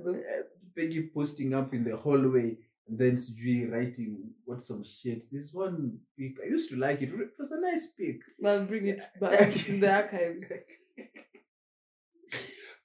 Peggie 0.75 1.09
posting 1.13 1.53
up 1.53 1.73
in 1.73 1.83
the 1.83 1.97
hallway 1.97 2.57
and 2.87 2.97
then 2.97 3.15
Sujui 3.17 3.69
writing 3.71 4.17
what 4.45 4.63
some 4.63 4.83
shit. 4.83 5.23
This 5.31 5.53
one 5.53 5.99
pic, 6.17 6.37
I 6.43 6.47
used 6.49 6.69
to 6.69 6.77
like 6.77 7.01
it. 7.01 7.09
It 7.09 7.37
was 7.39 7.51
a 7.51 7.59
nice 7.59 7.87
pic. 7.97 8.21
I'll 8.45 8.65
bring 8.65 8.87
it 8.87 9.01
back 9.19 9.69
in 9.69 9.79
the 9.81 9.91
archives. 9.91 10.45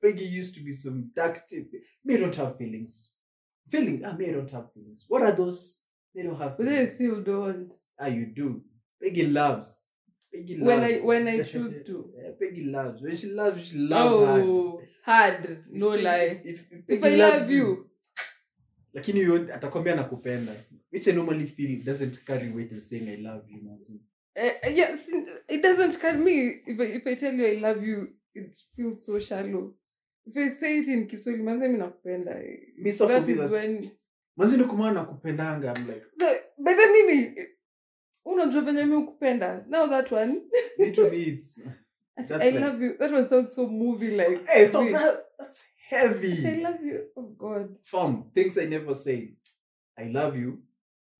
Peggie 0.02 0.24
used 0.38 0.54
to 0.56 0.62
be 0.62 0.72
some 0.72 1.10
dark 1.14 1.46
chick. 1.48 1.66
Me 2.04 2.16
don't 2.16 2.34
have 2.36 2.56
feelings. 2.56 3.12
Feeling, 3.70 4.02
ah, 4.04 4.12
me 4.12 4.32
don't 4.32 4.50
have 4.50 4.72
feelings. 4.72 5.04
What 5.08 5.22
are 5.22 5.32
those? 5.32 5.82
They 6.14 6.22
don't 6.22 6.38
have 6.38 6.56
feelings. 6.56 6.76
they 6.76 6.94
still 6.94 7.22
don't. 7.22 7.72
Ah, 7.98 8.06
you 8.06 8.26
do. 8.26 8.62
Peggy 9.02 9.26
loves. 9.26 9.86
Peggy 10.32 10.56
loves. 10.56 10.66
When 10.66 10.84
I- 10.84 11.00
when 11.04 11.28
I 11.34 11.42
choose 11.42 11.84
to. 11.86 12.10
Yeah, 12.16 12.30
Peggy 12.40 12.64
loves. 12.64 13.02
When 13.02 13.16
she 13.16 13.26
loves, 13.28 13.68
she 13.68 13.78
loves 13.78 14.14
oh, 14.14 14.80
hard. 15.04 15.64
No 15.70 15.92
If 15.92 16.04
lie. 16.04 16.40
If, 16.44 16.60
if, 16.72 16.82
If 16.88 17.00
Peggy 17.02 17.14
I 17.22 17.28
loves 17.30 17.42
love 17.42 17.50
you, 17.50 17.84
lakini 18.94 19.24
huyo 19.24 19.54
atakwambia 19.54 19.94
nakupenda 19.96 20.52
which 20.92 21.08
i 21.08 21.12
normally 21.12 21.46
feel 21.46 21.82
doesn't 21.84 22.24
carry 22.24 22.50
weight 22.50 22.72
as 22.72 22.88
saying 22.88 23.08
i 23.08 23.16
love 23.16 23.52
you 23.52 23.62
Martin. 23.62 24.00
uh, 24.36 24.70
yes, 24.76 25.08
it 25.48 25.62
doesn't 25.62 25.98
carry 26.00 26.18
me. 26.18 26.62
If 26.66 26.80
I, 26.80 26.84
if 26.84 27.06
I 27.06 27.14
tell 27.16 27.34
you 27.34 27.46
I 27.46 27.60
love 27.60 27.82
you, 27.86 28.08
it 28.34 28.56
feels 28.76 29.04
so 29.06 29.18
shallow. 29.20 29.74
If 30.28 30.36
I 30.36 30.60
say 30.60 30.78
it 30.78 30.88
in 30.88 31.06
Kiswahili, 31.06 31.42
manze 31.44 31.68
mi 31.68 31.78
nakupenda. 31.78 32.34
Me, 32.78 32.92
so 32.92 33.08
for 33.08 33.20
me, 33.20 33.32
is 33.32 33.38
that's- 33.38 33.50
when 33.50 33.90
mazini 34.36 34.64
kumana 34.64 34.92
nakupendanga 35.00 35.74
i'm 35.76 35.86
like 35.88 36.04
The- 36.16 36.42
by 36.58 36.74
the 36.74 36.86
mimi 36.92 37.46
unajua 38.24 38.60
venye 38.62 38.84
mi 38.84 38.94
ukupenda 38.94 39.64
now 39.68 39.88
that 39.88 40.12
one. 40.12 40.40
Literally 40.78 41.22
it's 41.22 41.60
That's 42.16 42.30
i 42.32 42.50
like- 42.50 42.60
love 42.60 42.84
you. 42.84 42.96
That 42.98 43.12
one 43.12 43.28
sounds 43.28 43.54
so 43.54 43.66
movie 43.68 44.10
like 44.16 44.46
hey 44.48 44.68
fuck, 44.68 44.82
sweet. 44.82 44.92
that, 44.92 45.16
that's 45.38 45.64
heavy. 45.88 46.46
I 46.46 46.60
love 46.62 46.84
you. 46.86 47.00
Oh 47.16 47.22
god. 47.22 47.76
Fam, 47.82 48.24
things 48.34 48.58
i 48.58 48.64
never 48.66 48.94
say. 48.94 49.34
I 49.98 50.04
love 50.04 50.36
you. 50.36 50.58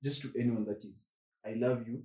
Just 0.03 0.21
to 0.21 0.29
anyone 0.39 0.65
that 0.65 0.83
is. 0.85 1.07
I 1.45 1.53
love 1.55 1.87
you. 1.87 2.03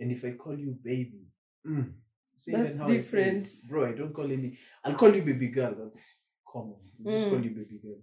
And 0.00 0.12
if 0.12 0.24
i 0.24 0.32
call 0.32 0.58
you 0.58 0.76
baby 0.82 1.26
mm, 1.66 1.92
see 2.36 2.52
That's 2.52 2.72
I 2.80 2.86
say 2.86 2.92
it. 2.92 2.96
different. 2.96 3.48
bro 3.68 3.86
i 3.86 3.92
don't 3.92 4.14
call 4.14 4.32
any 4.32 4.58
i'll 4.84 4.94
call 4.94 5.14
you 5.14 5.22
baby 5.22 5.48
girl 5.48 5.74
that's 5.78 6.00
common 6.52 6.76
I'll 7.06 7.12
just 7.12 7.26
Mm. 7.26 7.30
call 7.30 7.44
you 7.44 7.50
baby 7.50 7.78
girl 7.82 8.00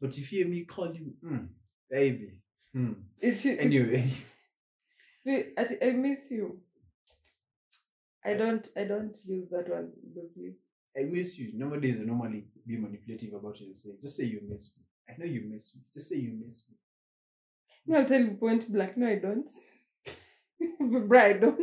but 0.00 0.10
if 0.10 0.32
you 0.32 0.38
hear 0.38 0.48
me 0.48 0.64
call 0.64 0.94
you 0.94 1.14
mm, 1.24 1.48
baby 1.90 2.30
mm. 2.74 2.94
it, 3.20 3.44
it, 3.46 3.60
anyway 3.60 4.04
Wait, 5.26 5.54
ati, 5.56 5.76
i 5.82 5.90
miss 5.90 6.30
you 6.30 6.60
i 8.24 8.34
don't 8.34 8.68
i 8.76 8.84
don't 8.84 9.16
use 9.26 9.48
that 9.50 9.68
one 9.68 9.90
loosely. 10.14 10.54
I 10.98 11.02
miss 11.02 11.38
you. 11.38 11.50
Nowadays, 11.52 11.98
I 12.00 12.04
normally 12.04 12.46
be 12.66 12.78
manipulative 12.78 13.34
about 13.34 13.56
it 13.60 13.64
and 13.64 13.76
say, 13.76 13.90
just 14.00 14.16
say 14.16 14.24
you 14.24 14.40
miss 14.48 14.70
me. 14.76 14.82
I 15.06 15.12
know 15.18 15.26
you 15.26 15.42
miss 15.42 15.74
me. 15.74 15.82
Just 15.92 16.08
say 16.08 16.16
you 16.16 16.32
miss 16.42 16.62
me. 16.70 16.74
me 17.86 17.96
i'll 17.96 18.06
tell 18.06 18.20
you 18.20 18.30
point 18.44 18.70
blank 18.72 18.96
no 18.96 19.06
i 19.06 19.16
don't 19.16 19.50
Bro, 21.08 21.20
i 21.20 21.32
don't 21.34 21.60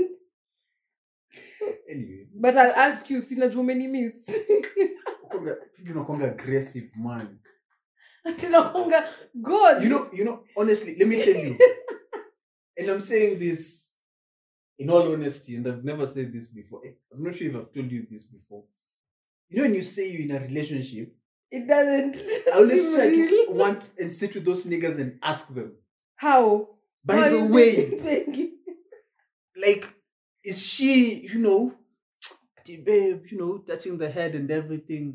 Anyway, 1.90 2.28
but 2.36 2.58
i'll 2.58 2.72
ask 2.88 3.10
you 3.10 3.22
sinajua 3.22 3.64
many 3.66 3.88
miss 3.88 4.14
Unakuanga 5.92 6.32
aggressive 6.32 6.90
man. 6.96 7.40
ati 8.26 8.46
nakwanga 8.48 9.08
god 9.34 9.84
You 9.84 9.90
know, 9.90 10.08
you 10.14 10.24
know, 10.26 10.44
honestly, 10.58 10.96
let 11.00 11.08
me 11.08 11.22
tell 11.24 11.36
you. 11.36 11.58
and 12.78 12.90
I'm 12.90 13.00
saying 13.00 13.40
this 13.40 13.92
in 14.80 14.90
all 14.90 15.12
honesty, 15.14 15.56
and 15.56 15.68
I've 15.68 15.84
never 15.84 16.08
said 16.08 16.32
this 16.34 16.48
before. 16.48 16.82
Eh, 16.86 16.92
I'm 17.14 17.24
not 17.24 17.36
sure 17.36 17.50
if 17.50 17.56
I've 17.56 17.74
told 17.74 17.92
you 17.92 18.06
this 18.10 18.24
before. 18.24 18.64
You 19.50 19.58
know, 19.58 19.64
when 19.64 19.76
you 19.76 19.82
say 19.84 20.10
you're 20.10 20.22
in 20.22 20.32
a 20.36 20.40
relationship, 20.40 21.14
it 21.52 21.68
doesn't 21.68 22.16
I 22.48 22.58
always 22.58 22.96
try 22.96 23.12
to 23.12 23.46
want 23.50 23.90
and 24.00 24.12
sit 24.12 24.34
with 24.36 24.46
those 24.46 24.66
niggas 24.66 24.98
and 25.00 25.20
ask 25.22 25.54
them. 25.54 25.74
how 26.16 26.70
By 27.06 27.18
How 27.18 27.30
the 27.30 27.46
way, 27.46 27.90
thinking? 28.00 28.52
like 29.62 29.86
is 30.44 30.66
she 30.66 31.28
you 31.28 31.40
know 31.40 31.74
ati, 32.64 32.78
babe 32.78 33.26
you 33.32 33.38
know 33.38 33.58
touching 33.58 33.98
the 33.98 34.10
head 34.10 34.36
and 34.36 34.50
everything 34.52 35.14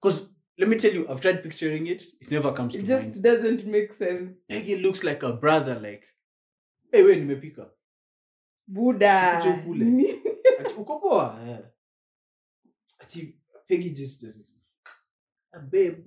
because 0.00 0.22
let 0.58 0.68
me 0.68 0.76
tell 0.76 0.94
you 0.94 1.06
i've 1.10 1.20
tried 1.20 1.42
picturing 1.42 1.86
it 1.86 2.02
it 2.20 2.30
never 2.30 2.52
comes 2.54 2.72
to 2.72 2.78
it 2.80 2.86
just 2.86 3.20
doesn't 3.22 3.64
make 3.66 3.92
sense 3.98 4.32
peggie 4.48 4.76
looks 4.76 5.04
like 5.04 5.22
a 5.26 5.32
brother 5.32 5.74
like 5.80 6.04
hey 6.92 7.02
we 7.02 7.16
nimepika 7.16 7.70
buddha 8.66 9.40
Sikuje 9.42 9.60
ukule. 9.60 9.84
Ni- 9.84 10.22
ati 10.60 10.74
uko 10.74 11.00
poa 11.00 11.40
Eh. 11.48 11.58
ati 13.00 13.38
peggie 13.66 13.90
just 13.90 14.20
did 14.20 14.36
it. 14.36 14.48
Ah, 15.52 15.58
babe 15.60 16.04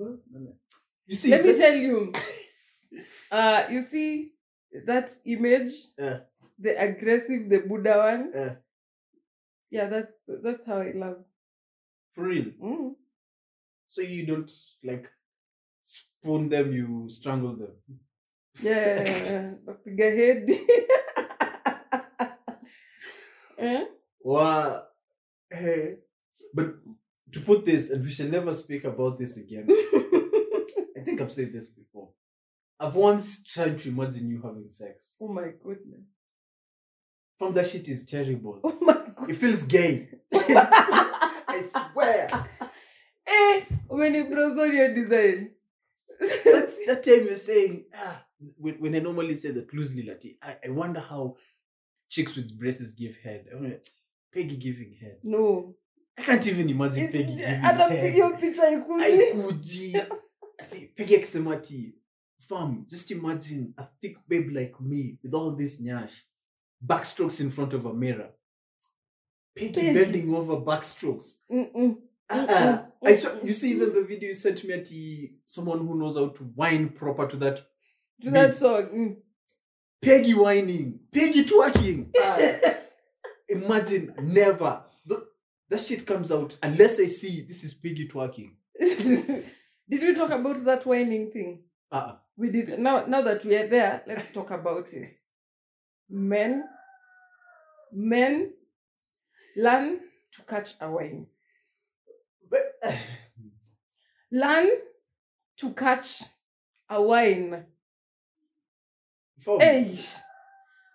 you 1.08 1.16
see 1.16 1.30
let 1.30 1.46
me 1.46 1.54
tell 1.54 1.76
you 1.76 2.12
uh 3.32 3.68
you 3.74 3.82
see 3.82 4.34
that 4.86 5.12
image 5.26 5.74
Yeah. 5.98 6.20
the 6.62 6.78
aggressive 6.80 7.50
the 7.50 7.60
buddha 7.60 7.98
one 7.98 8.32
Yeah. 8.36 8.56
Yeah 9.72 9.88
that's 9.88 10.14
that's 10.44 10.66
how 10.66 10.80
i 10.80 10.92
love 10.94 11.24
for 12.12 12.26
real 12.26 12.46
mm. 12.62 12.92
so 13.88 14.02
you 14.02 14.26
don't 14.26 14.52
like 14.84 15.08
spoon 15.82 16.50
them 16.50 16.72
you 16.72 17.08
strangle 17.10 17.56
them 17.56 17.76
yeah 18.62 19.54
napiga 19.66 20.16
head 20.20 20.50
eh? 23.62 23.86
Wow. 24.24 24.84
Hey. 25.50 25.96
But 26.54 26.76
to 27.32 27.40
put 27.42 27.66
this, 27.66 27.90
and 27.90 28.04
we 28.04 28.10
shall 28.10 28.28
never 28.28 28.54
speak 28.54 28.84
about 28.84 29.18
this 29.18 29.38
again. 29.38 29.68
I 29.70 31.02
think 31.04 31.22
I've 31.22 31.32
said 31.32 31.54
this 31.54 31.68
before. 31.68 32.10
I've 32.80 32.96
once 32.96 33.44
tried 33.44 33.78
to 33.80 33.90
imagine 33.90 34.30
you 34.30 34.42
having 34.42 34.68
sex. 34.68 35.16
oh 35.22 35.28
my 35.28 35.50
goodness 35.64 36.02
From 37.42 37.54
that 37.54 37.66
shit 37.66 37.88
is 37.90 38.06
terrible. 38.06 38.60
oh 38.64 38.78
my 38.82 38.94
god 38.94 39.30
It 39.30 39.36
feels 39.36 39.64
gay. 39.64 40.10
I 40.34 41.62
swear. 41.64 42.30
eh 43.26 43.66
umenibroson 43.90 44.74
your 44.74 44.94
design 44.94 45.50
That's 46.46 46.78
that 46.86 47.02
time 47.04 47.26
you're 47.26 47.36
saying, 47.36 47.86
ah, 47.96 48.24
when, 48.60 48.76
when 48.76 48.96
I 48.96 49.00
normally 49.00 49.36
say 49.36 49.50
that 49.52 49.74
loosely, 49.74 50.04
Lati, 50.04 50.38
I, 50.44 50.58
I 50.68 50.70
wonder 50.70 51.00
how 51.00 51.36
chicks 52.10 52.36
with 52.36 52.56
braces 52.60 52.92
give 52.92 53.18
head. 53.24 53.46
I 53.52 53.56
wonder, 53.56 53.80
Peggy 54.32 54.58
giving 54.58 54.94
head. 55.02 55.18
no 55.24 55.74
I 56.18 56.22
can't 56.22 56.46
even 56.48 56.70
imagine 56.70 57.08
Peggy 57.12 57.38
giving 57.38 57.40
head. 57.40 58.12
hiyo 58.14 58.38
picha 58.38 58.70
ikuji 58.72 59.04
haikuji 59.04 59.98
ati 60.58 60.80
peke 60.96 61.16
akisema 61.18 61.54
ati 61.54 61.96
fam 62.48 62.86
just 62.88 63.12
imagine 63.12 63.74
a 63.78 63.84
thick 64.02 64.18
babe 64.28 64.50
like 64.60 64.76
me 64.80 65.18
with 65.24 65.34
all 65.34 65.58
this 65.58 65.80
nyash 65.80 66.14
backstrokes 66.86 67.40
in 67.40 67.50
front 67.50 67.74
of 67.74 67.86
a 67.86 67.94
mirror. 67.94 68.30
Peggie 69.56 69.74
Peggie. 69.74 69.94
bending 69.94 70.34
over 70.36 70.58
backstrokes. 70.58 71.34
Mm-mm. 71.52 71.98
uh-uh. 72.30 72.84
I 73.06 73.16
saw, 73.16 73.30
you 73.44 73.54
see 73.54 73.72
even 73.72 73.94
the 73.94 74.04
video 74.04 74.30
you 74.30 74.36
sent 74.36 74.64
me 74.64 74.74
ati 74.74 75.34
someone 75.46 75.80
who 75.80 75.98
knows 75.98 76.16
how 76.16 76.30
to 76.30 76.44
whine 76.56 76.90
proper 76.90 77.28
to 77.28 77.38
that 77.38 77.62
to 78.22 78.32
that 78.32 78.56
song 78.56 78.84
mm. 78.94 79.16
Peggie 80.02 80.34
whining. 80.34 81.00
Peggie 81.12 81.46
twerking. 81.46 82.10
Ah, 82.22 82.76
imagine 83.50 84.14
never. 84.22 84.84
Th- 85.08 85.20
that 85.70 85.80
shit 85.82 86.06
comes 86.08 86.32
out 86.32 86.56
unless 86.64 87.00
I 87.00 87.08
see 87.08 87.42
this 87.42 87.64
is 87.64 87.74
Peggie 87.74 88.08
twerking. 88.08 88.52
Did 88.80 90.02
we 90.02 90.16
talk 90.16 90.30
about 90.32 90.64
that 90.64 90.86
whining 90.86 91.32
thing? 91.32 91.64
Uh-uh. 91.92 92.16
we 92.38 92.50
did 92.50 92.80
now 92.80 93.06
now 93.06 93.22
that 93.22 93.44
we 93.44 93.56
are 93.56 93.68
there 93.68 94.02
let's 94.08 94.32
talk 94.32 94.50
about 94.52 94.88
it 94.94 95.18
men 96.12 96.64
men 97.92 98.54
learn 99.56 100.00
to 100.32 100.44
catch 100.44 100.76
a 100.80 100.88
wine 100.90 101.26
learn 104.32 104.70
to 105.56 105.70
catch 105.74 106.24
a 106.88 107.00
wine 107.00 107.66
hey. 109.60 109.98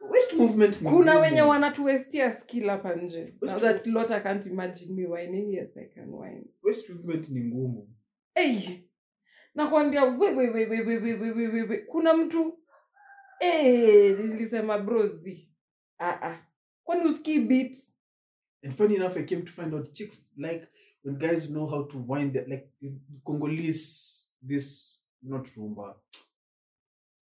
Waste 0.00 0.37
movement 0.37 0.82
kuna 0.82 1.18
wenye 1.18 1.42
wanatuwestia 1.42 2.32
skill 2.32 2.68
hapa 2.68 2.94
nje 2.94 3.32
now 3.42 3.61
that 3.61 3.87
lot 3.87 4.11
i 4.11 4.20
can't 4.20 4.46
imagine 4.46 4.94
me 4.94 5.06
whining 5.06 5.54
yes 5.54 5.76
i 5.76 5.85
can 5.85 6.14
whine 6.14 6.44
waste 6.62 6.92
movement 6.92 7.28
ni 7.28 7.40
ngumu 7.40 7.88
hey. 8.35 8.61
nakwambia 9.54 10.16
kuna 11.87 12.14
mtu 12.14 12.58
hey, 13.40 14.12
nilisema 14.14 14.78
brozi. 14.78 15.49
Uh-uh. 15.99 16.37
kwani 16.85 17.05
usikii 17.05 17.40
beat 17.40 17.78
and 18.64 18.75
funny 18.75 18.95
enough 18.95 19.16
i 19.16 19.23
came 19.23 19.43
to 19.43 19.52
find 19.52 19.75
out 19.75 19.93
chicks 19.93 20.26
like 20.37 20.66
when 21.05 21.16
guys 21.16 21.47
know 21.49 21.66
how 21.66 21.85
to 21.85 22.05
wind 22.09 22.33
the 22.33 22.40
like 22.40 22.69
congolese 23.25 24.26
this 24.49 24.97
not 25.23 25.47
rumba. 25.57 25.95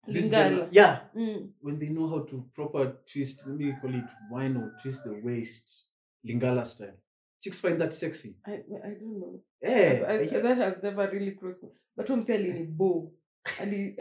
This 0.07 0.31
yeah. 0.71 0.99
Mm. 1.15 1.49
when 1.61 1.79
they 1.79 1.89
know 1.89 2.07
how 2.07 2.19
to 2.19 2.45
proper 2.53 2.97
twist 3.11 3.43
let 3.47 3.57
me 3.57 3.73
call 3.81 3.95
it 3.95 4.03
wine 4.31 4.55
or 4.57 4.71
twist 4.81 5.03
the 5.03 5.19
waist 5.23 5.85
lingala 6.23 6.65
style. 6.65 6.93
Chicks 7.41 7.59
find 7.59 7.79
that 7.81 7.93
sexy. 7.93 8.35
I, 8.45 8.51
I 8.83 8.89
don't 8.99 9.19
know. 9.19 9.41
Eh 9.63 10.01
I, 10.07 10.13
I 10.13 10.17
I, 10.17 10.41
that 10.41 10.57
has 10.57 10.83
never 10.83 11.09
really 11.11 11.31
crossed 11.31 11.63
me. 11.63 11.69
But 11.95 12.09
umse 12.09 12.37
ni 12.37 12.51
Ali, 12.51 12.67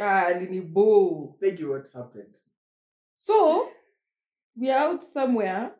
ah, 0.00 0.26
alinibo 0.26 1.36
thank 1.40 1.60
you 1.60 1.70
what 1.72 1.92
happened 1.92 2.36
so 3.16 3.68
we 4.56 4.70
are 4.72 4.84
out 4.88 5.02
somewhere 5.02 5.70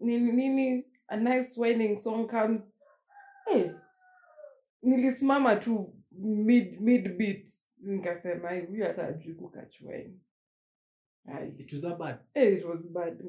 nini 0.00 0.32
nini 0.32 0.84
a 1.08 1.16
nice 1.16 1.60
wedding 1.60 1.98
song 2.00 2.28
comes 2.28 2.62
hey, 3.46 3.70
nilisimama 4.82 5.56
tu 5.56 5.94
mid 6.12 6.80
mid 6.80 7.16
beat 7.18 7.48
nikasema 7.78 8.48
"Ai, 8.48 8.66
huyu 8.66 8.84
hata 8.84 9.06
ajui 9.06 9.34
kukachweni 9.34 10.20
It 11.58 11.72
was 11.72 11.82
that 11.82 11.98
bad. 11.98 12.18
hey, 12.34 12.54
it 12.54 12.64
was 12.64 12.80
bad. 12.80 13.22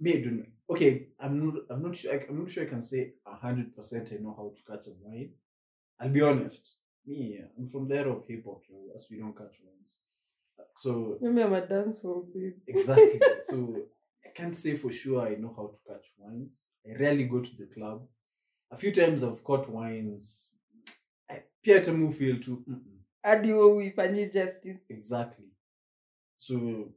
Me, 0.00 0.10
I 0.12 0.20
don't 0.22 0.36
know. 0.36 0.46
Okay, 0.68 1.08
I'm 1.18 1.44
not. 1.44 1.54
I'm 1.70 1.82
not 1.82 1.96
sure. 1.96 2.12
I, 2.12 2.26
I'm 2.28 2.38
not 2.38 2.50
sure 2.50 2.62
I 2.62 2.68
can 2.68 2.82
say 2.82 3.14
hundred 3.24 3.74
percent. 3.74 4.12
I 4.12 4.18
know 4.18 4.34
how 4.36 4.52
to 4.54 4.62
catch 4.62 4.86
a 4.86 4.90
wine. 5.02 5.32
I'll 5.98 6.10
be 6.12 6.22
honest. 6.22 6.76
Me, 7.06 7.40
I'm 7.58 7.68
from 7.70 7.88
the 7.88 7.96
era 7.96 8.12
of 8.12 8.24
hip 8.26 8.44
hop, 8.44 8.62
you 8.68 8.74
know, 8.74 8.92
as 8.94 9.06
we 9.10 9.18
don't 9.18 9.36
catch 9.36 9.56
wines. 9.64 9.96
So 10.78 11.18
maybe 11.20 11.42
I'm 11.42 11.52
a 11.54 11.60
dance 11.66 12.02
hall 12.02 12.26
babe. 12.34 12.54
exactly. 12.66 13.20
so 13.44 13.76
I 14.24 14.28
can't 14.34 14.54
say 14.54 14.76
for 14.76 14.90
sure 14.90 15.26
I 15.26 15.36
know 15.36 15.52
how 15.56 15.68
to 15.68 15.78
catch 15.92 16.06
wines. 16.18 16.70
I 16.86 16.98
rarely 17.00 17.24
go 17.24 17.40
to 17.40 17.56
the 17.56 17.66
club. 17.66 18.02
A 18.72 18.76
few 18.76 18.92
times 18.92 19.22
I've 19.22 19.42
caught 19.44 19.68
wines. 19.70 20.48
I 21.30 21.42
pia 21.62 21.78
hata 21.78 21.92
mu 21.92 22.10
feel 22.12 22.40
too. 22.40 22.64
Hadi 23.24 23.52
we 23.52 23.58
uifanyie 23.90 24.32
justice 24.32 24.78
Exactly. 24.88 25.46
So 26.36 26.92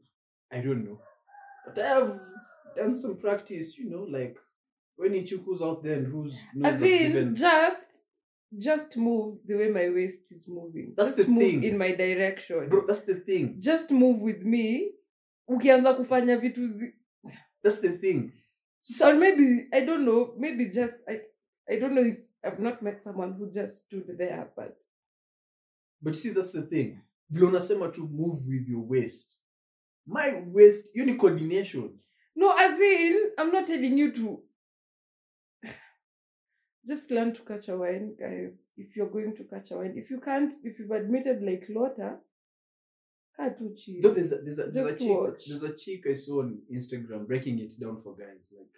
I 0.51 0.61
don't 0.61 0.85
know. 0.85 0.99
But 1.65 1.79
I 1.79 1.87
have 1.87 2.19
done 2.75 2.95
some 2.95 3.17
practice, 3.17 3.77
you 3.77 3.89
know, 3.89 4.03
like 4.09 4.37
when 4.97 5.13
Ichuku's 5.13 5.61
out 5.61 5.83
there 5.83 5.93
and 5.93 6.07
who's 6.07 6.35
knows 6.55 6.73
as 6.73 6.81
in 6.81 6.87
given- 7.11 7.35
just 7.35 7.77
just 8.57 8.97
move 8.97 9.37
the 9.45 9.55
way 9.55 9.69
my 9.69 9.89
waist 9.89 10.31
is 10.31 10.47
moving 10.47 10.93
That's 10.97 11.15
just 11.15 11.17
the 11.17 11.27
move 11.27 11.43
thing. 11.43 11.63
in 11.63 11.77
my 11.77 11.91
direction 11.95 12.69
Bro, 12.69 12.85
that's 12.87 13.01
the 13.05 13.15
thing. 13.15 13.55
just 13.59 13.91
move 13.91 14.21
with 14.21 14.43
me 14.43 14.91
ukianza 15.47 15.93
kufanya 15.93 16.37
vitu 16.37 16.67
zi- 16.67 16.93
That's 17.63 17.81
the 17.81 17.97
thing. 17.97 18.31
or 19.05 19.15
maybe 19.15 19.67
i 19.71 19.85
don't 19.85 20.03
know 20.03 20.35
maybe 20.39 20.65
just 20.65 20.93
i 21.07 21.21
i 21.67 21.79
don't 21.79 21.93
know 21.93 22.05
if 22.07 22.17
i've 22.43 22.63
not 22.63 22.81
met 22.81 23.03
someone 23.03 23.33
who 23.33 23.47
just 23.51 23.75
stood 23.77 24.17
there 24.17 24.45
but 24.55 24.75
But 26.01 26.13
you 26.15 26.19
see, 26.21 26.29
that's 26.33 26.51
the 26.53 26.61
thing. 26.61 27.01
Vile 27.29 27.47
unasema 27.47 27.89
to 27.91 28.01
move 28.07 28.47
with 28.47 28.69
your 28.69 28.81
waist. 28.89 29.35
My 30.05 30.43
waist, 30.53 30.95
you 30.95 31.05
need 31.05 31.17
coordination. 31.17 31.99
no 32.35 32.51
as 32.57 32.79
in 32.79 33.31
i'm 33.37 33.51
not 33.51 33.67
telling 33.67 33.97
you 33.99 34.11
to 34.11 34.43
just 36.89 37.11
learn 37.11 37.33
to 37.33 37.41
catch 37.41 37.69
a 37.69 37.77
wine 37.77 38.15
guys 38.19 38.53
if 38.77 38.95
you're 38.95 39.09
going 39.09 39.35
to 39.35 39.43
catch 39.43 39.71
a 39.71 39.75
wine 39.75 39.93
if 39.95 40.09
you 40.09 40.19
can't 40.19 40.53
if 40.63 40.79
you've 40.79 40.91
admitted 40.91 41.41
like 41.41 41.65
lotter 41.69 42.17
kaa 43.39 43.49
tu 43.49 43.73
chini. 43.75 44.01
Though 44.01 44.11
there's 44.11 44.31
a, 44.31 44.37
there's 44.37 44.59
a, 44.59 44.65
there's 44.65 44.91
a 44.91 44.95
chick, 44.95 45.09
watch. 45.09 45.45
there's 45.47 45.63
a 45.63 45.75
chick 45.75 46.05
I 46.09 46.13
saw 46.13 46.41
on 46.41 46.59
Instagram 46.71 47.27
breaking 47.27 47.59
it 47.59 47.73
down 47.79 48.01
for 48.03 48.15
guys. 48.15 48.49
Like, 48.57 48.75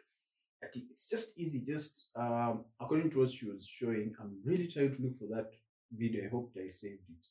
I 0.64 0.68
think 0.68 0.86
it's 0.92 1.10
just 1.10 1.38
easy. 1.38 1.60
Just 1.60 2.06
um, 2.16 2.66
according 2.80 3.10
to 3.12 3.20
what 3.20 3.32
she 3.32 3.48
was 3.48 3.66
showing, 3.66 4.14
I'm 4.20 4.38
really 4.46 4.68
trying 4.68 4.96
to 4.96 5.02
look 5.02 5.18
for 5.18 5.28
that 5.36 5.52
video. 5.92 6.26
I 6.26 6.30
hope 6.30 6.54
I 6.56 6.70
saved 6.70 7.10
it. 7.10 7.28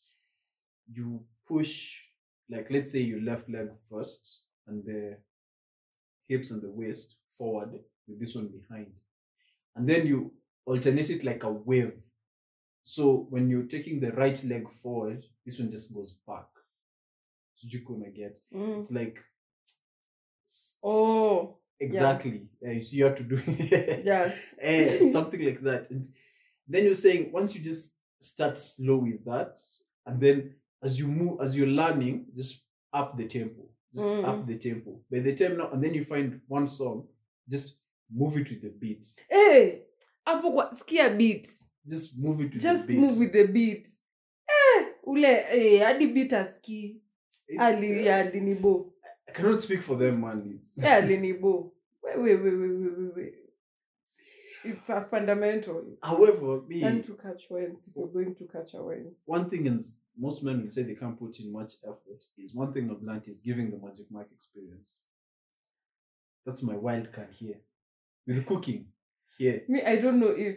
You 0.93 1.23
push, 1.47 2.03
like, 2.51 2.67
let's 2.71 2.91
say 2.91 3.01
your 3.01 3.23
left 3.23 3.49
leg 3.49 3.69
first, 3.89 4.43
and 4.67 4.85
the 4.85 5.17
hips 6.29 6.51
and 6.51 6.61
the 6.61 6.71
waist 6.71 7.17
forward 7.39 7.79
with 8.09 8.19
this 8.19 8.35
one 8.35 8.49
behind, 8.49 8.93
and 9.77 9.89
then 9.89 10.07
you 10.07 10.33
alternate 10.67 11.11
it 11.11 11.25
like 11.25 11.43
a 11.45 11.51
wave. 11.51 11.93
So 12.85 13.27
when 13.31 13.49
you're 13.51 13.65
taking 13.65 14.01
the 14.01 14.13
right 14.13 14.43
leg 14.45 14.67
forward, 14.83 15.25
this 15.45 15.59
one 15.59 15.71
just 15.71 15.93
goes 15.95 16.15
back. 16.27 16.47
So 17.57 17.69
you 17.71 17.81
gonna 17.85 18.11
get 18.11 18.39
Mm. 18.55 18.79
it's 18.81 18.91
like 18.91 19.19
oh 20.83 21.57
exactly 21.79 22.43
yeah. 22.61 22.73
you 22.73 22.83
see 22.83 22.97
you 22.97 23.05
have 23.05 23.17
to 23.17 23.23
do 23.23 23.41
yeah 24.05 24.33
Eh, 24.61 25.11
something 25.13 25.43
like 25.45 25.63
that 25.63 25.91
and 25.91 26.09
then 26.69 26.85
you're 26.85 26.95
saying 26.95 27.31
once 27.33 27.55
you 27.55 27.61
just 27.63 27.95
start 28.21 28.59
slow 28.59 28.97
with 28.97 29.25
that 29.25 29.59
and 30.07 30.21
then 30.21 30.55
as 30.83 30.99
you 30.99 31.07
move 31.07 31.41
as 31.41 31.57
you're 31.57 31.67
learning 31.69 32.27
just 32.37 32.63
up 32.93 33.17
the 33.17 33.27
tempo 33.27 33.63
just 33.95 34.07
Mm. 34.09 34.25
up 34.25 34.47
the 34.47 34.57
tempo 34.57 35.01
by 35.11 35.19
the 35.21 35.35
time 35.35 35.57
now 35.59 35.71
and 35.73 35.83
then 35.83 35.95
you 35.95 36.05
find 36.05 36.41
one 36.49 36.67
song 36.67 37.07
just 37.49 37.77
move 38.13 38.37
it 38.37 38.49
with 38.51 38.63
the 38.63 38.69
beat 38.69 39.07
hey 39.29 39.83
hapo 40.25 40.53
kwa 40.53 40.77
skia 40.79 41.11
beat 41.11 41.49
just 41.85 42.17
move 42.17 42.45
it 42.45 42.55
with 42.55 42.63
just 42.63 42.87
the 42.87 42.93
beat. 42.93 43.01
move 43.01 43.19
with 43.19 43.33
the 43.33 43.47
beat. 43.47 43.89
Eh 44.49 44.87
ule 45.03 45.45
eh 45.51 45.83
hadi 45.83 46.07
beat 46.07 46.33
aski 46.33 47.03
ali 47.59 48.09
uh, 48.09 48.15
alinibo 48.15 48.93
i 49.27 49.33
cannot 49.33 49.61
speak 49.61 49.83
for 49.83 49.99
them 49.99 50.21
man. 50.21 50.51
It's 50.55 50.79
eh 50.79 50.95
alinibo 50.95 51.73
we 52.03 52.17
we 52.17 52.35
we 52.37 52.51
we 52.51 52.69
we 52.69 52.89
we 52.89 53.09
we. 53.17 53.35
It's 54.65 54.91
a 54.91 55.05
fundamental. 55.05 55.97
However 56.03 56.63
me 56.69 56.85
and 56.85 57.05
to 57.07 57.15
catch 57.15 57.51
wines 57.51 57.89
if 57.89 57.97
you're 57.97 58.13
going 58.13 58.35
to 58.35 58.45
catch 58.45 58.75
a 58.75 58.83
one 59.25 59.49
thing 59.51 59.67
is 59.67 59.97
most 60.19 60.43
men 60.43 60.63
will 60.63 60.71
say 60.71 60.83
they 60.83 60.95
can't 60.95 61.19
put 61.19 61.41
in 61.41 61.51
much 61.53 61.73
effort 61.83 62.25
is 62.37 62.55
one 62.55 62.73
thing 62.73 62.91
I've 62.91 63.03
learned 63.03 63.27
is 63.27 63.41
giving 63.41 63.71
the 63.71 63.79
magic 63.79 64.11
mark 64.11 64.29
experience. 64.33 65.01
That's 66.45 66.63
my 66.63 66.77
wild 66.77 67.13
card 67.13 67.33
here. 67.33 67.61
With 68.27 68.45
cooking 68.45 68.87
here. 69.41 69.63
me 69.69 69.81
i 69.83 69.97
don't 70.03 70.19
know 70.21 70.37
if 70.37 70.57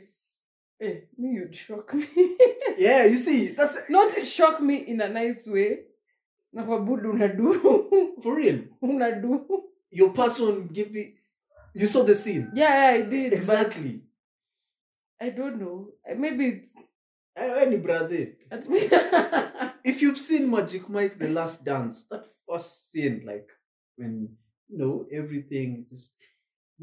eh 0.79 0.95
me 1.17 1.29
you'd 1.35 1.55
shock 1.55 1.93
me 1.93 2.05
Yeah, 2.77 3.05
you 3.05 3.17
see, 3.27 3.47
that's 3.55 3.89
not 3.89 4.11
shock 4.25 4.61
me 4.61 4.75
in 4.87 5.01
a 5.01 5.07
nice 5.09 5.47
way 5.51 5.77
na 6.53 6.63
kwa 6.63 6.79
budu 6.79 7.11
unadu 7.11 7.53
for 8.21 8.35
real. 8.37 8.59
unadu 8.81 9.45
Your 9.91 10.13
person 10.13 10.67
give 10.73 10.91
me 10.91 11.15
you 11.73 11.87
saw 11.87 12.03
the 12.03 12.15
scene. 12.15 12.47
yeah, 12.53 12.75
yeah 12.75 12.99
i 12.99 13.09
did 13.09 13.33
Exactly. 13.33 14.01
i 15.19 15.29
don't 15.31 15.57
know 15.57 15.93
Eh, 16.05 16.15
maybe 16.17 16.69
Eh, 17.35 17.61
Any 17.63 17.77
brother. 17.77 18.27
If 19.83 20.01
you've 20.01 20.17
seen 20.19 20.49
Magic 20.51 20.87
Mike 20.89 21.17
the 21.19 21.29
last 21.29 21.65
dance, 21.65 22.05
that 22.11 22.25
first 22.47 22.91
scene, 22.91 23.23
like 23.25 23.49
when 23.97 24.29
you 24.69 24.77
know 24.77 25.05
everything 25.11 25.85
just 25.89 26.13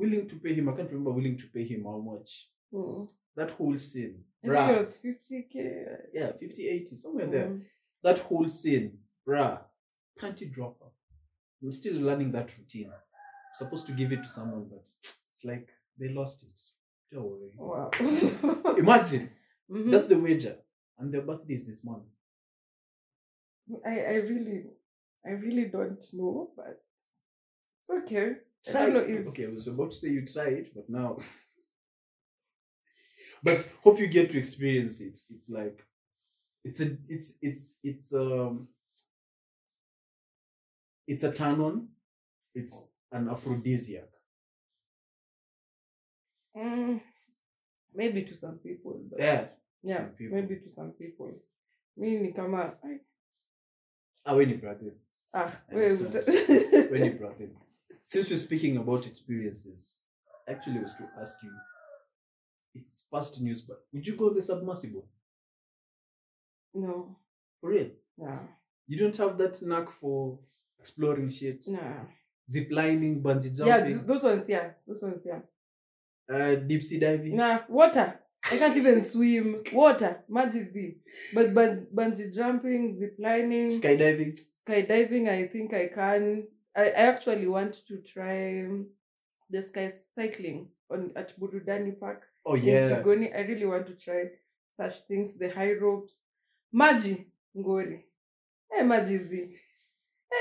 willing 0.01 0.27
to 0.29 0.37
pay 0.37 0.55
him. 0.55 0.69
I 0.69 0.73
can't 0.73 0.89
remember 0.91 1.13
willing 1.13 1.37
to 1.39 1.47
pay 1.47 1.65
him 1.65 1.85
how 1.85 1.99
much. 1.99 2.49
Mm. 2.73 3.09
That 3.37 3.51
whole 3.53 3.77
scene. 3.79 4.17
I 4.43 4.47
think 4.47 4.55
bruh. 4.55 4.77
it 4.77 4.83
was 4.83 4.99
50k. 5.05 5.97
yeah, 6.13 6.33
50, 6.33 6.69
80, 6.69 6.97
somewhere 6.97 7.27
there. 7.27 7.47
Mm. 7.47 7.63
That 8.03 8.19
whole 8.21 8.49
scene, 8.49 8.99
bruh, 9.27 9.59
panty 10.21 10.51
dropper. 10.51 10.87
I'm 11.63 11.73
still 11.73 11.95
learning 11.95 12.33
that 12.33 12.57
routine. 12.57 12.87
I'm 12.87 13.55
supposed 13.55 13.87
to 13.87 13.93
give 13.93 14.13
it 14.13 14.23
to 14.23 14.29
someone, 14.29 14.67
but 14.71 14.87
it's 15.31 15.45
like 15.45 15.69
they 15.99 16.09
lost 16.09 16.43
it. 16.43 16.59
Don't 17.13 17.25
worry. 17.25 17.51
Wow. 17.57 17.91
Imagine 18.79 19.31
Mhm. 19.71 19.91
that's 19.93 20.07
the 20.09 20.19
wager, 20.19 20.57
and 20.99 21.13
their 21.13 21.23
birthday 21.23 21.55
is 21.55 21.65
this 21.65 21.85
month. 21.85 22.05
I, 23.87 23.91
I 24.01 24.15
really, 24.31 24.65
I 25.25 25.31
really 25.31 25.67
don't 25.67 26.05
know, 26.13 26.51
but 26.57 26.83
it's 26.97 28.03
okay. 28.05 28.37
I 28.69 28.73
Try 28.73 28.81
don't 28.91 28.95
know 28.95 29.01
it. 29.01 29.27
Okay, 29.29 29.47
I 29.47 29.51
was 29.51 29.67
about 29.69 29.93
to 29.93 29.97
say 29.97 30.09
you 30.09 30.27
try 30.27 30.49
it, 30.49 30.75
but 30.75 30.89
now. 30.89 31.17
but 33.43 33.67
hope 33.83 33.99
you 33.99 34.07
get 34.07 34.31
to 34.31 34.39
experience 34.39 35.01
it. 35.01 35.17
It's 35.31 35.49
like, 35.49 35.83
it's 36.65 36.81
a, 36.81 36.97
it's, 37.09 37.35
it's, 37.41 37.77
it's 37.83 38.13
um, 38.13 38.69
it's 41.07 41.25
a 41.25 41.33
turn 41.33 41.61
on. 41.61 41.89
It's 42.55 42.87
an 43.13 43.29
aphrodisiac. 43.31 44.09
mm, 46.57 47.01
maybe 47.95 48.25
to 48.25 48.37
some 48.37 48.59
people, 48.59 49.01
but 49.11 49.21
Yeah. 49.21 49.47
yeah, 49.83 49.97
some 49.99 50.11
people. 50.11 50.37
maybe 50.37 50.57
to 50.57 50.71
some 50.75 50.91
people. 50.93 51.33
Me 51.97 52.19
ni 52.19 52.33
kama 52.33 52.75
ai, 52.85 53.01
Ah, 54.27 54.35
when 54.37 54.51
you 54.51 54.57
brought 54.59 54.83
it. 54.83 54.97
ah, 55.33 55.57
I 55.71 55.75
wewe 55.75 55.91
understand. 55.91 56.29
uta- 56.29 57.70
When 58.13 58.23
you 58.23 58.25
brought 58.25 58.27
it. 58.27 58.27
Since 58.27 58.31
we're 58.31 58.37
speaking 58.39 58.77
about 58.77 59.07
experiences, 59.07 60.03
actually, 60.49 60.79
I 60.79 60.83
was 60.83 60.95
to 60.95 61.09
ask 61.21 61.37
you. 61.43 61.51
It's 62.75 63.03
past 63.13 63.41
news, 63.41 63.63
but 63.63 63.85
would 63.93 64.07
you 64.07 64.15
go 64.17 64.31
the 64.33 64.43
submersible 64.43 65.07
no, 66.75 67.17
for 67.61 67.71
real? 67.71 67.89
nah, 68.17 68.39
You 68.87 68.99
don't 68.99 69.17
have 69.17 69.37
that 69.39 69.61
knack 69.63 69.91
for 70.01 70.39
exploring 70.79 71.31
shit, 71.31 71.67
nah. 71.67 72.05
zip 72.49 72.69
lining, 72.71 73.23
bungee 73.23 73.59
Yeah, 73.59 73.79
jumping, 73.79 73.95
th- 73.95 74.07
those 74.07 74.23
ones, 74.23 74.45
yeah, 74.49 74.71
those 74.87 75.03
ones, 75.03 75.23
yeah. 75.27 75.41
uh, 76.35 76.55
deep 76.57 76.83
sea 76.85 77.01
diving. 77.01 77.37
Nah, 77.37 77.61
water. 77.69 78.21
I 78.51 78.57
can't 78.57 78.77
even 78.77 79.03
swim. 79.13 79.63
Water, 79.73 80.25
majesty. 80.29 80.99
But 81.35 81.53
but 81.53 81.95
bungee 81.95 82.33
jumping, 82.35 82.99
zip 82.99 83.17
lining, 83.19 83.69
skydiving. 83.71 84.41
skydiving, 84.67 85.29
I 85.29 85.49
think 85.49 85.75
I 85.75 85.89
can. 85.89 86.47
I, 86.77 86.83
I 86.83 87.07
actually 87.13 87.47
want 87.47 87.75
to 87.89 87.99
try 87.99 88.61
um, 88.65 88.87
the 89.51 89.63
sky 89.63 89.93
cycling 90.15 90.69
on 90.91 91.11
at 91.17 91.39
Burudani 91.41 91.99
Park 91.99 92.23
Oh 92.47 92.57
in. 92.57 92.89
Tigoni. 92.89 93.35
I 93.37 93.41
really 93.43 93.67
want 93.67 93.87
to 93.89 93.95
try 93.95 94.25
such 94.77 95.01
things. 95.09 95.35
The 95.39 95.51
high 95.51 95.73
ropes, 95.75 96.13
maji 96.75 97.27
ngori. 97.57 98.01
Hey 98.71 98.85
majizi. 98.85 99.49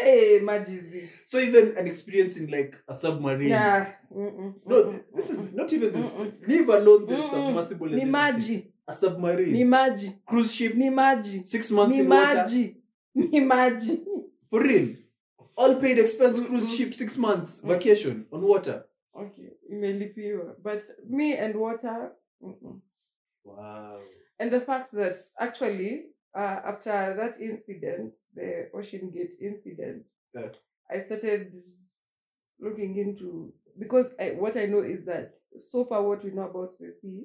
Hey 0.01 0.39
majizi. 0.39 1.09
So 1.25 1.39
even 1.39 1.75
an 1.77 1.87
experience 1.87 2.37
in 2.37 2.47
like 2.47 2.75
a 2.87 2.93
submarine. 2.93 3.49
Yeah. 3.49 3.93
Mm-mm, 4.15 4.53
No, 4.65 4.83
mm-mm, 4.83 5.03
this 5.15 5.29
is 5.31 5.39
not 5.53 5.73
even 5.73 5.93
this. 5.93 6.11
Mm-mm. 6.13 6.47
Leave 6.47 6.69
alone 6.69 7.05
the 7.07 7.21
submersible. 7.21 7.87
Ni 7.87 8.05
maji. 8.05 8.67
A 8.87 8.93
submarine. 8.93 9.51
ni 9.51 9.63
maji 9.63 10.15
Cruise 10.25 10.53
ship. 10.53 10.75
ni 10.75 10.89
maji 10.89 11.45
Six 11.45 11.71
months 11.71 11.95
ni 11.95 12.01
in 12.01 12.07
water. 12.09 12.35
maji 12.37 12.75
ni 13.15 13.41
maji 13.51 14.05
For 14.49 14.61
real. 14.63 14.95
All 15.61 15.75
paid 15.75 15.97
expense 15.99 16.39
cruise 16.39 16.69
Mm-mm. 16.69 16.77
ship, 16.77 16.93
six 16.93 17.17
months 17.17 17.61
Mm. 17.61 17.67
vacation 17.73 18.25
on 18.31 18.41
water. 18.41 18.77
okay 19.15 19.49
imelipiwa 19.71 20.55
but 20.63 20.83
me 21.17 21.27
and 21.43 21.55
water 21.55 22.11
mm-mm. 22.41 22.79
Wow. 23.43 23.99
and 24.39 24.51
the 24.51 24.61
fact 24.61 24.93
that 24.93 25.17
actually 25.39 25.91
uh, 26.35 26.59
after 26.71 26.95
that 27.19 27.33
incident 27.41 28.13
the 28.35 28.49
OceanGate 28.73 29.33
incident 29.49 30.05
Yeah. 30.35 30.51
i 30.95 31.01
started 31.05 31.63
looking 32.59 32.97
into 32.97 33.53
because 33.79 34.07
I, 34.19 34.25
what 34.43 34.55
i 34.57 34.65
know 34.71 34.83
is 34.83 35.05
that 35.05 35.27
so 35.71 35.85
far 35.85 36.03
what 36.09 36.23
we 36.23 36.31
know 36.31 36.47
about 36.49 36.71
the 36.79 36.91
sea 37.01 37.23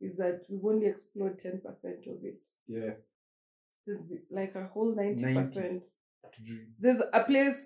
is 0.00 0.16
that 0.16 0.38
we've 0.48 0.64
only 0.72 0.86
explored 0.86 1.36
10% 1.42 2.06
of 2.12 2.24
it 2.24 2.40
Yeah. 2.68 2.94
there's 3.86 4.00
like 4.30 4.54
a 4.54 4.66
whole 4.72 4.94
90% 4.94 5.82
there's 6.80 7.02
a 7.12 7.24
place 7.24 7.56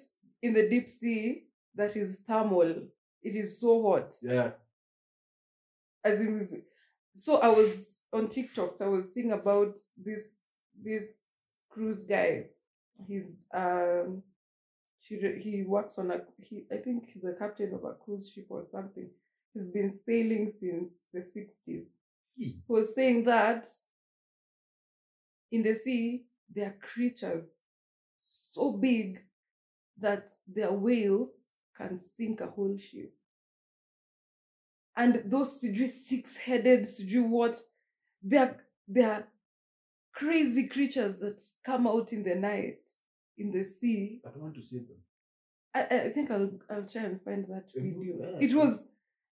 in 0.42 0.54
the 0.54 0.68
deep 0.68 0.88
sea 0.88 1.44
that 1.74 1.96
is 1.96 2.18
thermal. 2.26 2.74
It 3.22 3.34
is 3.34 3.60
so 3.60 3.82
hot. 3.82 4.14
Yeah. 4.22 4.50
as 6.04 6.20
in 6.20 6.62
so 7.16 7.36
i 7.38 7.48
was 7.48 7.72
on 8.12 8.28
tiktok 8.28 8.76
so 8.78 8.84
i 8.84 8.88
was 8.88 9.04
seeing 9.12 9.32
about 9.32 9.74
this 9.96 10.22
this 10.82 11.06
cruise 11.70 12.04
guy. 12.04 12.44
He's 13.06 13.44
um 13.54 14.22
he, 15.00 15.16
he 15.40 15.62
works 15.64 15.98
on 15.98 16.10
a 16.10 16.20
he 16.38 16.64
i 16.72 16.76
think 16.76 17.06
he's 17.12 17.24
a 17.24 17.32
captain 17.38 17.74
of 17.74 17.84
a 17.84 17.94
cruise 17.94 18.30
ship 18.32 18.46
or 18.48 18.64
something. 18.72 19.08
He's 19.54 19.68
been 19.78 19.92
sailing 20.06 20.52
since 20.60 20.90
the 21.12 21.20
60s 21.20 21.84
Hmm. 22.38 22.44
he 22.44 22.62
was 22.68 22.94
saying 22.94 23.24
that 23.24 23.66
in 25.50 25.62
the 25.62 25.74
sea 25.74 26.24
there 26.54 26.66
are 26.68 26.76
creatures 26.94 27.44
so 28.52 28.72
big 28.72 29.20
that 30.00 30.32
their 30.46 30.72
whales 30.72 31.30
can 31.76 32.00
sink 32.16 32.40
a 32.40 32.46
whole 32.46 32.76
ship 32.76 33.12
and 34.96 35.22
those 35.26 35.60
sijui 35.60 35.88
six-headed 35.88 36.82
sijui 36.84 37.22
what 37.28 37.56
they're 38.22 38.56
they're 38.88 39.26
crazy 40.12 40.66
creatures 40.66 41.16
that 41.18 41.40
come 41.64 41.86
out 41.86 42.12
in 42.12 42.22
the 42.24 42.34
night 42.34 42.78
in 43.36 43.52
the 43.52 43.64
sea 43.64 44.20
I 44.26 44.30
don't 44.30 44.42
want 44.42 44.54
to 44.56 44.62
see 44.62 44.78
them. 44.78 44.96
i, 45.74 45.82
I 45.82 46.10
think 46.12 46.30
i'll 46.30 46.50
i'll 46.70 46.86
try 46.88 47.02
and 47.02 47.20
find 47.22 47.44
that 47.48 47.66
Yeah, 47.74 47.82
video 47.82 48.14
yeah, 48.20 48.38
it 48.40 48.54
was 48.54 48.78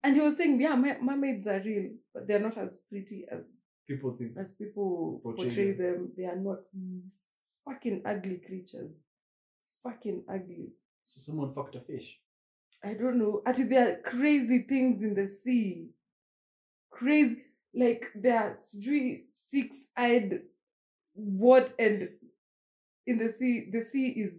and 0.04 0.14
he 0.14 0.20
was 0.20 0.36
saying 0.36 0.60
yeah 0.60 0.76
mermaids 0.76 1.46
are 1.46 1.60
real 1.64 1.90
but 2.14 2.28
they're 2.28 2.38
not 2.48 2.56
as 2.58 2.78
pretty 2.88 3.24
as 3.30 3.40
People 3.88 4.16
think. 4.18 4.32
as 4.36 4.50
people 4.50 5.20
Portray 5.22 5.44
portray, 5.44 5.72
them. 5.72 5.92
them. 5.92 6.12
They 6.16 6.24
are 6.24 6.34
not 6.34 6.58
fucking 7.64 8.02
ugly 8.04 8.38
creatures. 8.44 8.90
Fucking 9.86 10.24
ugly. 10.28 10.72
So 11.04 11.20
someone 11.20 11.52
fucked 11.54 11.76
a 11.76 11.80
fish. 11.80 12.18
I 12.82 12.94
don't 12.94 13.18
know. 13.18 13.42
Actually, 13.46 13.68
there 13.68 13.88
are 13.88 14.10
crazy 14.10 14.66
things 14.68 15.02
in 15.02 15.14
the 15.14 15.28
sea. 15.28 15.90
Crazy, 16.90 17.44
like 17.72 18.06
there 18.16 18.36
are 18.36 18.58
three 18.82 19.26
six-eyed 19.50 20.40
what 21.14 21.72
and 21.78 22.08
in 23.06 23.18
the 23.18 23.30
sea. 23.30 23.70
The 23.70 23.86
sea 23.92 24.08
is, 24.08 24.32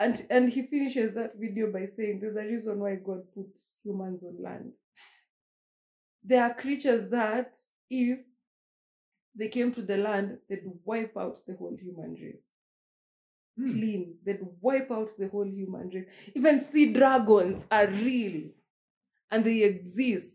and 0.00 0.26
and 0.28 0.50
he 0.50 0.62
finishes 0.66 1.14
that 1.14 1.36
video 1.36 1.70
by 1.70 1.86
saying, 1.96 2.18
"There's 2.20 2.36
a 2.36 2.50
reason 2.50 2.80
why 2.80 2.96
God 2.96 3.22
put 3.32 3.54
humans 3.84 4.24
on 4.24 4.42
land. 4.42 4.72
There 6.24 6.42
are 6.42 6.54
creatures 6.54 7.10
that, 7.10 7.56
if 7.88 8.18
they 9.36 9.48
came 9.48 9.72
to 9.72 9.82
the 9.82 9.96
land, 9.96 10.38
they'd 10.48 10.68
wipe 10.84 11.16
out 11.16 11.38
the 11.46 11.54
whole 11.54 11.76
human 11.80 12.14
race." 12.14 12.49
Hmm. 13.60 13.72
clean. 13.72 14.14
They'd 14.24 14.40
wipe 14.60 14.90
out 14.90 15.10
the 15.18 15.28
whole 15.28 15.46
human 15.46 15.90
race. 15.90 16.06
Even 16.34 16.64
sea 16.72 16.92
dragons 16.92 17.64
are 17.70 17.86
real 17.88 18.48
and 19.30 19.44
they 19.44 19.62
exist. 19.62 20.26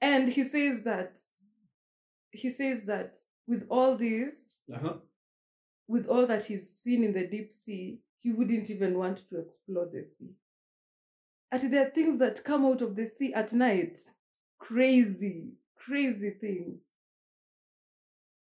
And 0.00 0.28
he 0.28 0.48
says 0.48 0.82
that 0.84 1.14
he 2.30 2.52
says 2.52 2.84
that 2.86 3.16
with 3.46 3.66
all 3.70 3.96
this, 3.96 4.34
Uh-huh. 4.72 4.98
with 5.88 6.06
all 6.06 6.26
that 6.26 6.44
he's 6.44 6.68
seen 6.84 7.02
in 7.04 7.12
the 7.12 7.26
deep 7.26 7.50
sea, 7.64 8.00
he 8.20 8.32
wouldn't 8.32 8.68
even 8.70 8.98
want 8.98 9.26
to 9.28 9.38
explore 9.40 9.86
the 9.86 10.04
sea. 10.04 10.30
And 11.50 11.72
there 11.72 11.86
are 11.86 11.90
things 11.90 12.18
that 12.18 12.44
come 12.44 12.66
out 12.66 12.82
of 12.82 12.94
the 12.96 13.08
sea 13.18 13.32
at 13.32 13.52
night. 13.52 13.98
Crazy, 14.58 15.52
crazy 15.76 16.30
things. 16.40 16.80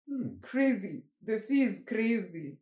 Hmm. 0.08 0.38
Crazy. 0.40 1.02
The 1.24 1.38
sea 1.38 1.62
is 1.64 1.80
crazy. 1.86 2.56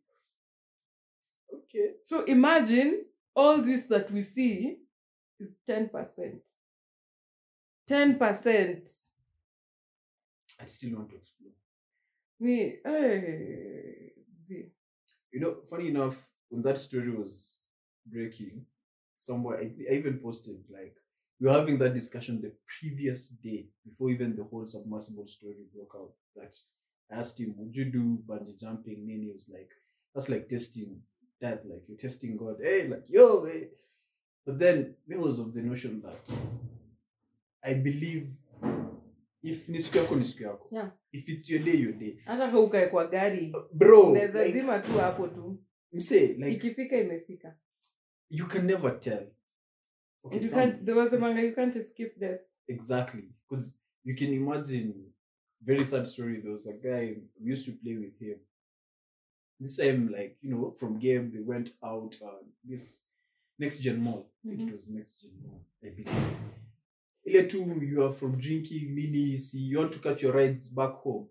Okay. 1.57 1.93
So 2.03 2.23
imagine 2.23 3.05
all 3.35 3.61
this 3.61 3.85
that 3.85 4.11
we 4.11 4.21
see 4.21 4.77
is 5.39 5.49
10%. 5.69 6.41
10%. 7.87 8.89
I 10.59 10.65
still 10.65 10.97
want 10.97 11.09
to 11.11 11.15
explore. 11.17 11.51
Me, 12.39 12.77
hey, 12.83 14.11
see. 14.47 14.65
You 15.31 15.39
know, 15.39 15.57
funny 15.69 15.87
enough, 15.89 16.27
when 16.49 16.61
that 16.63 16.77
story 16.77 17.11
was 17.11 17.57
breaking, 18.05 18.65
somewhere 19.15 19.59
I, 19.59 19.71
I 19.89 19.95
even 19.95 20.19
posted 20.19 20.63
like 20.69 20.95
we 21.39 21.47
were 21.47 21.53
having 21.53 21.77
that 21.79 21.93
discussion 21.93 22.41
the 22.41 22.51
previous 22.79 23.29
day 23.29 23.67
before 23.85 24.09
even 24.09 24.35
the 24.35 24.43
whole 24.43 24.65
submersible 24.65 25.27
story 25.27 25.65
broke 25.73 25.93
out. 25.95 26.11
That 26.35 26.55
I 27.11 27.19
asked 27.19 27.39
him, 27.39 27.55
"Would 27.57 27.75
you 27.75 27.85
do 27.85 28.19
bungee 28.27 28.59
jumping?" 28.59 29.09
And 29.11 29.23
he 29.23 29.31
was 29.31 29.45
like, 29.49 29.69
"That's 30.13 30.29
like 30.29 30.49
testing 30.49 31.01
that, 31.41 31.65
like 31.65 31.83
you're 31.87 31.97
testing 31.97 32.37
God." 32.37 32.57
Hey, 32.61 32.87
like 32.87 33.09
yo, 33.09 33.45
hey. 33.45 33.69
But 34.45 34.59
then 34.59 34.95
was 35.07 35.39
of 35.39 35.53
the 35.53 35.61
notion 35.61 36.01
that 36.01 36.29
I 37.63 37.73
believe 37.73 38.27
if 39.43 39.69
ni 39.69 39.81
siku 39.81 39.97
yako 39.97 40.15
ni 40.15 40.25
siku 40.25 40.43
yako. 40.43 40.67
Yeah. 40.71 40.89
If 41.11 41.29
it's 41.29 41.49
your 41.49 41.59
day, 41.63 41.77
your 41.77 41.93
day. 41.93 42.17
hata 42.25 42.51
ka 42.51 42.59
ukae 42.59 42.87
kwa 42.87 43.07
gari 43.07 43.51
uh, 43.53 43.61
Bro, 43.73 44.13
like, 44.13 44.51
zima 44.51 44.79
tu 44.79 44.91
hapo 44.91 45.27
tu 45.27 45.57
msee, 45.93 46.27
like 46.27 46.51
ikifika 46.51 46.97
imefika 46.97 47.55
you 48.29 48.45
can 48.45 48.65
never 48.67 48.99
tell. 48.99 49.27
Okay, 50.25 50.39
you 50.39 50.51
can't, 50.51 50.85
there 50.85 50.95
was 50.95 51.13
a 51.13 51.19
manga 51.19 51.41
you 51.41 51.53
can't 51.53 51.75
escape 51.75 52.19
death 52.19 52.39
exactly 52.67 53.23
because 53.49 53.75
you 54.03 54.15
can 54.15 54.33
imagine. 54.33 54.93
Very 55.63 55.83
sad 55.83 56.05
story. 56.07 56.39
There 56.39 56.51
was 56.51 56.67
a 56.67 56.73
guy 56.73 57.15
we 57.41 57.49
used 57.49 57.65
to 57.65 57.71
play 57.71 57.95
with 57.97 58.19
him. 58.21 58.37
This 59.59 59.77
time, 59.77 60.11
like 60.11 60.37
you 60.41 60.51
know, 60.51 60.75
from 60.79 60.99
game 60.99 61.31
they 61.33 61.39
went 61.41 61.71
out. 61.83 62.15
Uh, 62.23 62.43
this 62.63 63.01
next 63.57 63.79
gen 63.79 63.99
mall. 63.99 64.29
I 64.45 64.55
think 64.55 64.69
it 64.69 64.71
was 64.71 64.89
next 64.89 65.21
gen 65.21 65.31
mall. 65.43 65.61
I 65.83 65.89
believe. 65.89 66.37
Ile 67.27 67.47
tu 67.47 67.57
you 67.81 68.03
are 68.03 68.13
from 68.13 68.37
drinking 68.37 68.93
mini. 68.95 69.35
See, 69.37 69.59
you 69.59 69.79
want 69.79 69.91
to 69.93 69.99
catch 69.99 70.21
your 70.21 70.33
rides 70.33 70.67
back 70.67 70.93
home. 71.03 71.27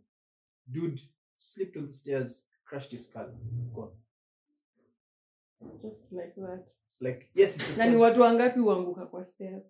Dude 0.70 1.00
slipped 1.36 1.76
on 1.76 1.86
the 1.86 1.92
stairs, 1.92 2.42
crashed 2.64 2.90
his 2.90 3.06
car, 3.06 3.28
gone. 3.74 3.90
just 5.80 5.98
like 6.10 6.34
that 6.36 6.64
Like 7.00 7.28
yes, 7.34 7.56
it's 7.56 7.78
a 7.78 7.84
na 7.84 7.90
ni 7.90 7.96
watu 7.96 8.20
wangapi 8.20 8.60
huanguka 8.60 9.06
kwa 9.06 9.24
stairs 9.24 9.62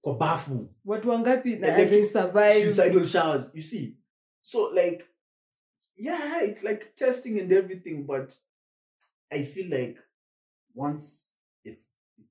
kwa 0.00 0.14
bafu. 0.14 0.68
watu 0.84 1.08
wangapi 1.08 1.56
na 1.56 1.76
they 1.76 2.06
survive 2.06 2.72
suicidal 2.72 3.06
showers. 3.06 3.50
You 3.54 3.62
see, 3.62 3.96
so 4.42 4.70
like, 4.70 5.04
yeah, 5.96 6.40
it's 6.42 6.62
like 6.64 6.94
testing 6.96 7.38
and 7.40 7.52
everything, 7.52 8.04
but 8.06 8.36
I 9.32 9.44
feel 9.44 9.70
like 9.70 9.98
once 10.74 11.32
it's 11.64 11.88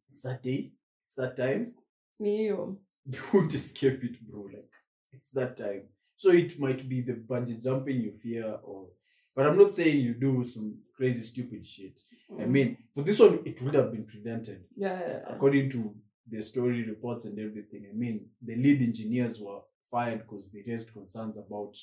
it's 0.10 0.22
that 0.24 0.44
day, 0.44 0.72
it's 1.04 1.14
that 1.16 1.38
time, 1.38 1.74
hiyo 2.22 2.78
you 3.06 3.20
won't 3.34 3.54
escape 3.54 4.04
it, 4.04 4.22
bro. 4.28 4.42
Like 4.44 4.70
it's 5.14 5.30
that 5.32 5.58
time. 5.58 5.84
So 6.18 6.30
it 6.32 6.60
might 6.60 6.88
be 6.88 7.02
the 7.02 7.14
bungee 7.14 7.62
jumping 7.62 8.02
you 8.02 8.14
fear, 8.22 8.58
or 8.64 8.88
but 9.36 9.46
I'm 9.48 9.58
not 9.58 9.72
saying 9.72 10.00
you 10.00 10.14
do 10.14 10.44
some 10.44 10.76
crazy 10.96 11.24
stupid 11.24 11.66
shit. 11.66 12.00
I 12.40 12.44
Mm. 12.44 12.50
mean, 12.50 12.78
for 12.96 13.04
this 13.04 13.20
one, 13.20 13.40
it 13.46 13.62
would 13.62 13.74
have 13.74 13.92
been 13.92 14.06
prevented 14.06 14.64
yeah, 14.78 15.00
yeah, 15.00 15.08
yeah. 15.08 15.24
according 15.36 15.70
to 15.72 15.94
the 16.30 16.42
story 16.42 16.84
reports 16.84 17.26
and 17.26 17.38
everything, 17.38 17.88
I 17.92 17.94
mean, 17.94 18.30
the 18.42 18.56
lead 18.56 18.82
engineers 18.82 19.38
were 19.40 19.60
fired 19.90 20.20
because 20.20 20.50
they 20.50 20.64
raised 20.66 20.94
concerns 20.94 21.36
about 21.38 21.76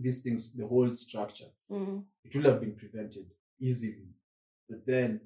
these 0.00 0.18
things, 0.18 0.52
the 0.54 0.66
whole 0.66 0.90
structure. 0.90 1.50
Mm. 1.70 2.04
It 2.24 2.34
would 2.34 2.44
have 2.46 2.60
been 2.60 2.74
prevented 2.76 3.26
easily. 3.60 4.08
But 4.68 4.86
then 4.86 5.20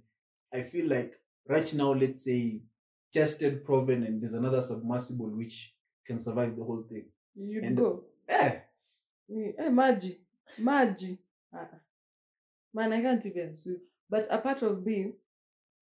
I 0.52 0.62
feel 0.62 0.88
like 0.88 1.14
right 1.48 1.74
now, 1.74 1.92
let's 1.92 2.24
say 2.24 2.62
tested, 3.12 3.64
proven, 3.64 4.02
and 4.04 4.20
there's 4.20 4.34
another 4.34 4.60
submersible 4.60 5.28
which 5.30 5.74
can 6.06 6.18
survive 6.18 6.56
the 6.56 6.64
whole 6.64 6.82
thing. 6.88 7.04
And- 7.36 7.76
go 7.76 8.04
Eh, 8.28 8.60
maji 9.70 10.18
maji 10.58 11.18
Ah, 11.52 11.68
man 12.74 12.92
i 12.92 13.00
can't 13.00 13.24
even 13.26 13.56
swim 13.60 13.80
but 14.10 14.26
a 14.30 14.38
part 14.38 14.62
of 14.62 14.84
me 14.84 15.12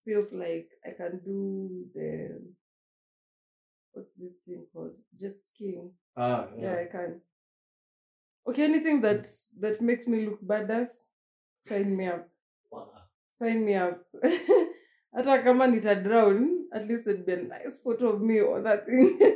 feels 0.05 0.31
like 0.31 0.69
i 0.85 0.91
can 0.91 1.19
do 1.25 1.85
the 1.95 2.39
what's 3.93 4.09
this 4.17 4.33
thing 4.45 4.65
called 4.73 4.95
jet 5.19 5.35
skiing 5.53 5.91
Ah, 6.15 6.47
Yeah, 6.57 6.75
I 6.75 6.85
can. 6.91 7.21
Okay, 8.45 8.63
anything 8.63 9.01
that 9.01 9.27
that 9.59 9.81
makes 9.81 10.07
me 10.07 10.25
look 10.25 10.41
badass, 10.43 10.89
sign 11.61 11.95
me 11.97 12.07
up. 12.07 12.27
Wow. 12.71 12.89
Sign 13.39 13.65
me 13.65 13.75
up. 13.75 14.05
Hata 15.13 15.43
kama 15.43 15.67
nita 15.67 15.95
drown, 15.95 16.65
at 16.73 16.87
least 16.87 17.05
there'd 17.05 17.25
be 17.25 17.33
a 17.33 17.43
nice 17.43 17.77
photo 17.83 18.09
of 18.13 18.21
me 18.21 18.41
or 18.41 18.61
that 18.61 18.85
thing. 18.85 19.19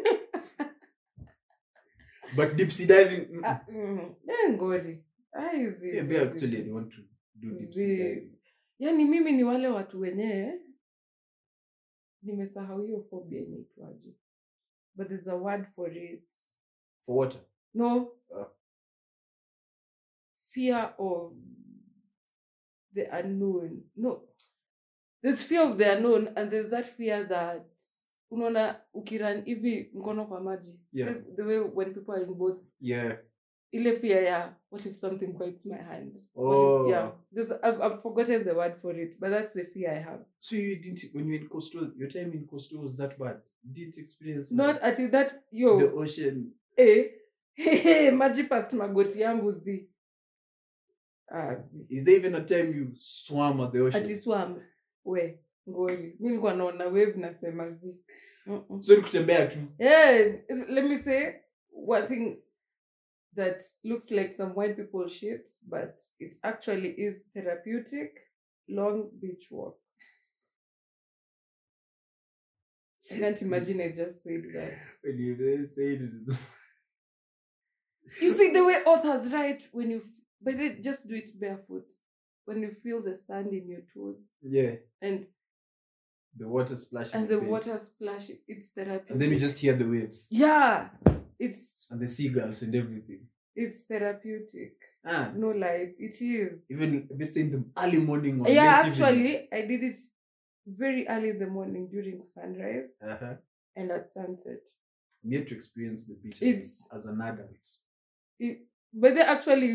But 2.35 2.55
deep 2.57 2.71
sea 2.71 2.85
diving. 2.85 3.41
Ah, 3.45 3.61
mm, 3.71 4.15
eh, 4.27 4.51
ngori. 4.51 4.99
Ah, 5.33 5.51
yeah, 5.53 6.01
me 6.03 6.17
actually, 6.17 6.65
I 6.67 6.71
want 6.73 6.91
to 6.91 7.01
do 7.39 7.51
deep 7.59 7.73
sea 7.73 7.97
diving. 7.97 8.31
yaani 8.79 9.05
mimi 9.05 9.31
ni 9.31 9.43
wale 9.43 9.67
watu 9.67 9.99
wenyewe 10.01 10.61
nimesahau 12.21 12.81
hiyo 12.81 13.01
phobia 13.09 13.41
inaitwaje 13.41 14.13
but 14.95 15.07
there's 15.07 15.27
a 15.27 15.35
word 15.35 15.65
for 15.75 15.97
it 15.97 16.23
For 17.05 17.15
water. 17.17 17.41
no 17.73 18.11
Ah. 18.35 18.45
Fear 20.57 20.93
of 20.97 21.33
the 22.93 23.01
unknown 23.11 23.83
no 23.95 24.23
there's 25.23 25.43
fear 25.43 25.61
of 25.61 25.77
the 25.77 25.85
unknown 25.97 26.27
and 26.35 26.51
there's 26.51 26.69
that 26.69 26.85
fear 26.85 27.27
that 27.27 27.65
unaona 28.31 28.81
ukiran 28.93 29.41
hivi 29.45 29.91
mkono 29.93 30.25
kwa 30.25 30.41
maji 30.41 30.79
Yeah. 30.93 31.15
The 31.35 31.43
way 31.43 31.59
when 31.59 31.93
people 31.93 32.11
are 32.15 32.23
in 32.23 32.33
boats 32.33 32.65
Yeah. 32.79 33.17
ile 33.71 33.99
fear 33.99 34.23
ya 34.23 34.55
what 34.71 34.85
if 34.85 34.93
something 34.95 35.27
bites 35.27 35.65
my 35.65 35.77
hand 35.77 36.17
Oh. 36.35 36.53
if, 36.85 36.89
yeah 36.91 37.11
there's, 37.33 37.51
I've, 37.51 37.81
I've 37.85 38.01
forgotten 38.01 38.43
the 38.43 38.51
word 38.53 38.75
for 38.81 38.99
it 38.99 39.19
but 39.19 39.29
that's 39.29 39.53
the 39.53 39.65
fear 39.65 39.91
i 39.91 39.99
have 40.03 40.25
So 40.39 40.55
you 40.55 40.75
didn't 40.75 41.13
when 41.13 41.25
you 41.25 41.31
were 41.31 41.41
in 41.43 41.49
coastal 41.49 41.91
your 41.97 42.09
time 42.09 42.33
in 42.37 42.47
coastal 42.47 42.79
was 42.81 42.95
that 42.97 43.17
bad? 43.19 43.37
You 43.63 43.73
didn't 43.73 43.97
experience 43.97 44.55
not 44.55 44.79
until 44.83 45.09
that 45.11 45.43
yo 45.51 45.77
the 45.79 45.91
ocean. 45.91 46.51
eh, 46.77 47.11
hey, 47.53 48.11
maji 48.11 48.43
past 48.43 48.73
magoti 48.73 49.21
yangu 49.21 49.51
zi 49.51 49.89
zi. 51.31 51.57
Is 51.89 52.03
there 52.03 52.15
even 52.15 52.35
a 52.35 52.43
time 52.45 52.73
you 52.77 52.91
swam 52.99 53.61
at 53.61 53.71
the 53.71 53.79
ocean? 53.79 54.03
ati 54.03 54.15
swam 54.15 54.61
we 55.05 55.39
ngori 55.69 56.15
mi 56.19 56.29
nilikuwa 56.29 56.53
naona 56.55 56.85
wave 56.85 57.13
nasema 57.15 57.71
zi 57.71 57.95
Mm-mm. 58.45 58.81
So 58.81 58.95
ni 58.95 59.01
kutembea 59.01 59.47
tu. 59.47 59.57
yeah 59.79 60.35
let 60.69 60.85
me 60.85 61.03
say 61.03 61.33
one 61.71 62.07
thing 62.07 62.37
that 63.35 63.63
looks 63.83 64.11
like 64.11 64.33
some 64.37 64.53
white 64.55 64.75
people 64.75 65.09
shit 65.09 65.51
but 65.61 65.89
it 66.19 66.37
actually 66.41 66.89
is 66.89 67.15
therapeutic 67.33 68.19
long 68.67 69.09
beach 69.11 69.51
walk 69.51 69.77
i 73.11 73.19
can't 73.19 73.41
imagine 73.41 73.83
i 73.83 73.89
just 73.89 74.23
said 74.23 74.43
that 74.53 74.73
When 75.03 75.19
you 75.19 75.67
said 75.67 76.01
it. 76.01 76.37
You 78.21 78.31
see 78.33 78.51
the 78.53 78.63
way 78.65 78.83
authors 78.85 79.31
write 79.33 79.61
when 79.73 79.91
you, 79.91 80.01
but 80.47 80.57
they 80.59 80.69
just 80.89 81.01
do 81.09 81.15
it 81.15 81.29
barefoot. 81.39 81.87
When 82.45 82.61
you 82.61 82.71
feel 82.83 82.99
the 83.03 83.15
sand 83.27 83.49
in 83.59 83.67
your 83.73 83.83
toes 83.93 84.19
Yeah. 84.41 84.75
and 85.01 85.25
The 86.41 86.47
water 86.47 86.75
splashing. 86.75 87.15
and 87.19 87.27
the 87.33 87.39
water 87.53 87.77
splashing. 87.89 88.39
it's 88.47 88.67
therapeutic. 88.69 89.09
And 89.11 89.21
then 89.21 89.31
you 89.33 89.39
just 89.47 89.57
hear 89.63 89.73
the 89.81 89.87
waves. 89.95 90.19
yeah, 90.31 90.89
it's 91.45 91.63
And 91.91 91.99
the 91.99 92.07
seagulls 92.07 92.61
and 92.65 92.73
everything. 92.75 93.21
it's 93.63 93.79
therapeutic. 93.91 94.75
Ah. 95.05 95.25
No 95.43 95.49
lie, 95.63 95.93
it 96.05 96.15
is. 96.21 96.53
Even 96.69 96.89
if 97.11 97.17
it's 97.23 97.37
in 97.41 97.47
the 97.55 97.61
early 97.83 97.99
morning 98.09 98.35
or 98.41 98.47
yeah, 98.49 98.55
late 98.55 98.87
evening. 98.87 98.91
actually, 98.91 99.33
I 99.57 99.61
did 99.71 99.83
it 99.89 99.97
very 100.83 101.03
early 101.07 101.29
in 101.35 101.39
the 101.39 101.47
morning 101.57 101.83
during 101.95 102.17
sunrise 102.35 102.89
Uh-huh. 103.01 103.35
and 103.77 103.91
at 103.97 104.03
sunset. 104.13 104.61
I'm 105.23 105.31
yet 105.35 105.47
to 105.49 105.55
experience 105.59 106.01
the 106.09 106.15
beach 106.23 106.41
It's- 106.41 106.81
as 106.95 107.05
an 107.11 107.19
adult. 107.29 107.65
It, 108.39 108.55
but 108.93 109.11
they 109.15 109.21
actually, 109.35 109.71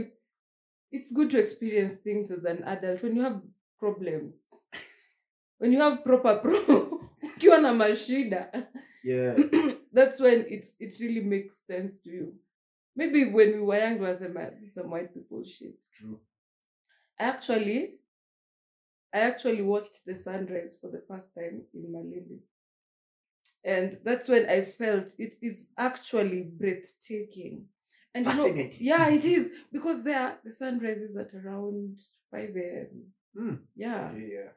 it's 0.93 1.11
good 1.11 1.31
to 1.31 1.39
experience 1.39 1.95
things 2.05 2.31
as 2.31 2.45
an 2.45 2.63
adult 2.65 3.03
when 3.03 3.17
you 3.17 3.23
have 3.23 3.41
problems. 3.79 4.35
When 5.59 5.73
you 5.73 5.81
have 5.81 6.05
proper 6.05 6.37
pro, 6.39 7.01
ukiwa 7.37 7.61
na 7.61 7.73
mashida, 7.73 8.67
Yeah. 9.05 9.35
that's 9.93 10.21
when 10.21 10.47
it 10.49 10.69
it 10.79 10.95
really 11.01 11.21
makes 11.23 11.57
sense 11.67 11.99
to 12.05 12.11
you. 12.11 12.35
Maybe 12.95 13.25
when 13.33 13.53
we 13.53 13.61
were 13.61 13.79
young, 13.79 13.99
we 13.99 14.07
were 14.07 14.19
some, 14.19 14.37
some 14.75 14.91
white 14.91 15.13
people 15.15 15.43
shit. 15.45 15.75
True. 15.93 16.21
I 17.19 17.25
actually, 17.25 17.95
I 19.13 19.21
actually 19.21 19.63
watched 19.63 20.05
the 20.07 20.15
sunrise 20.23 20.77
for 20.81 20.89
the 20.91 21.03
first 21.09 21.35
time 21.35 21.63
in 21.75 21.83
Malindi. 21.93 22.41
And 23.65 23.99
that's 24.05 24.29
when 24.29 24.49
I 24.49 24.65
felt 24.65 25.15
it 25.19 25.35
is 25.41 25.61
actually 25.79 26.43
breathtaking. 26.43 27.67
And 28.15 28.27
you 28.27 28.33
know, 28.33 28.37
Fascinating. 28.45 28.87
yeah, 28.87 29.09
it 29.09 29.25
is 29.25 29.51
because 29.73 30.03
there 30.05 30.39
the 30.45 30.55
sunrise 30.55 30.99
is 30.99 31.17
at 31.17 31.33
around 31.35 31.97
5 32.31 32.51
a.m. 32.57 32.89
Hmm. 33.37 33.55
Yeah, 33.75 34.13
Yeah. 34.15 34.51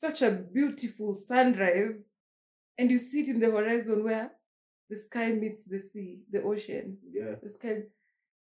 such 0.00 0.22
a 0.22 0.30
beautiful 0.30 1.16
sunrise. 1.28 1.96
And 2.78 2.90
you 2.90 2.98
see 2.98 3.20
it 3.20 3.28
in 3.28 3.40
the 3.40 3.50
horizon 3.50 4.02
where 4.04 4.32
the 4.88 4.96
sky 4.96 5.32
meets 5.32 5.64
the 5.64 5.78
sea, 5.80 6.20
the 6.32 6.42
ocean. 6.42 6.98
Yeah. 7.12 7.34
The 7.42 7.50
sky, 7.50 7.82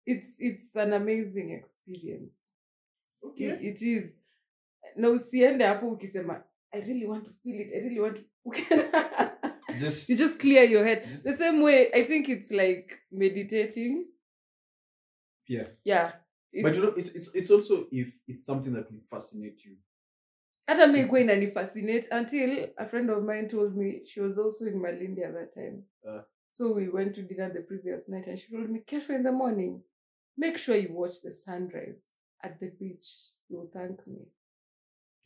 it's 0.06 0.28
it's 0.38 0.74
an 0.74 0.92
amazing 0.94 1.50
experience. 1.52 2.32
Okay. 3.24 3.44
It, 3.44 3.60
it 3.80 3.82
is. 3.82 4.10
Na 4.96 5.08
usiende 5.10 5.64
hapo 5.64 5.88
ukisema 5.88 6.42
I 6.74 6.80
really 6.80 7.06
want 7.06 7.24
to 7.24 7.30
feel 7.42 7.60
it. 7.60 7.68
I 7.74 7.78
really 7.78 8.00
want 8.00 8.16
to 8.16 8.24
Just 9.78 10.08
you 10.10 10.16
just 10.16 10.38
clear 10.38 10.64
your 10.64 10.84
head. 10.84 11.04
Just- 11.08 11.24
the 11.24 11.36
same 11.36 11.62
way 11.62 11.90
I 11.94 12.04
think 12.04 12.28
it's 12.28 12.50
like 12.50 12.98
meditating. 13.12 14.06
Yeah. 15.54 15.68
Yeah. 15.84 16.12
But 16.62 16.74
you 16.74 16.82
know, 16.82 16.94
it's 16.96 17.08
it's 17.08 17.34
it's 17.34 17.50
also 17.50 17.86
if 17.90 18.08
it's 18.28 18.44
something 18.46 18.74
that 18.74 18.90
will 18.92 19.02
fascinate 19.10 19.64
you. 19.64 19.76
hata 20.66 20.86
mi 20.86 21.04
kuwa 21.04 21.20
inani 21.20 21.46
fascinate 21.46 22.08
until 22.10 22.68
a 22.76 22.86
friend 22.86 23.10
of 23.10 23.24
mine 23.24 23.48
told 23.48 23.76
me 23.76 24.04
she 24.04 24.20
was 24.20 24.38
also 24.38 24.66
in 24.66 24.80
Malindi 24.80 25.24
at 25.24 25.34
that 25.34 25.54
time. 25.54 25.82
Uh. 26.04 26.22
so 26.50 26.72
we 26.72 26.88
went 26.88 27.14
to 27.14 27.22
dinner 27.22 27.52
the 27.52 27.62
previous 27.62 28.08
night 28.08 28.26
and 28.26 28.38
she 28.38 28.50
told 28.52 28.70
me, 28.70 28.80
Kesho 28.80 29.14
in 29.14 29.22
the 29.22 29.32
morning, 29.32 29.82
make 30.36 30.58
sure 30.58 30.76
you 30.76 30.92
watch 30.92 31.20
the 31.22 31.32
sunrise 31.32 31.96
at 32.44 32.60
the 32.60 32.70
beach. 32.78 33.06
You 33.48 33.58
will 33.58 33.70
thank 33.72 34.06
me. 34.06 34.26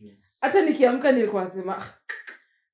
Yes. 0.00 0.40
nikiamka 0.64 1.12
nilikuwa 1.12 1.44
nasema 1.44 1.78
"Ah, 1.78 1.94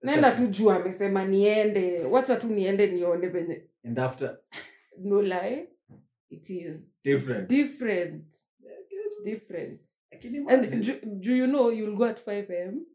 naenda 0.03 0.33
tu 0.33 0.47
juu 0.47 0.71
amesema 0.71 1.25
niende 1.25 2.05
wacha 2.05 2.37
tu 2.37 2.47
niende 2.47 2.87
nione 2.87 3.29
venye 3.29 3.69
And 3.85 3.99
after 3.99 4.39
no 4.99 5.23
lie 5.23 5.69
it 6.33 6.51
is 6.51 6.81
different. 7.05 7.51
It's 7.53 7.71
different 7.71 8.25
it's 8.61 9.25
different 9.25 9.81
and 10.51 10.85
do, 10.85 11.01
do 11.21 11.35
you 11.35 11.47
know 11.47 11.71
you'll 11.71 11.97
go 11.97 12.05
at 12.05 12.19
5 12.21 12.51
a.m 12.51 12.87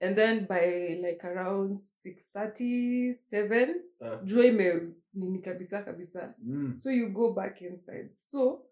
and 0.00 0.16
then 0.16 0.46
by 0.46 0.98
like 1.02 1.24
around 1.24 1.80
6:30 2.04 3.14
7 3.30 3.74
Uh. 4.00 4.24
jua 4.24 4.44
ime 4.46 4.92
nini 5.14 5.38
kabisa 5.38 5.82
kabisa 5.82 6.34
Mm. 6.38 6.80
so 6.80 6.90
you 6.90 7.08
go 7.08 7.32
back 7.32 7.62
inside 7.62 8.10
so 8.28 8.66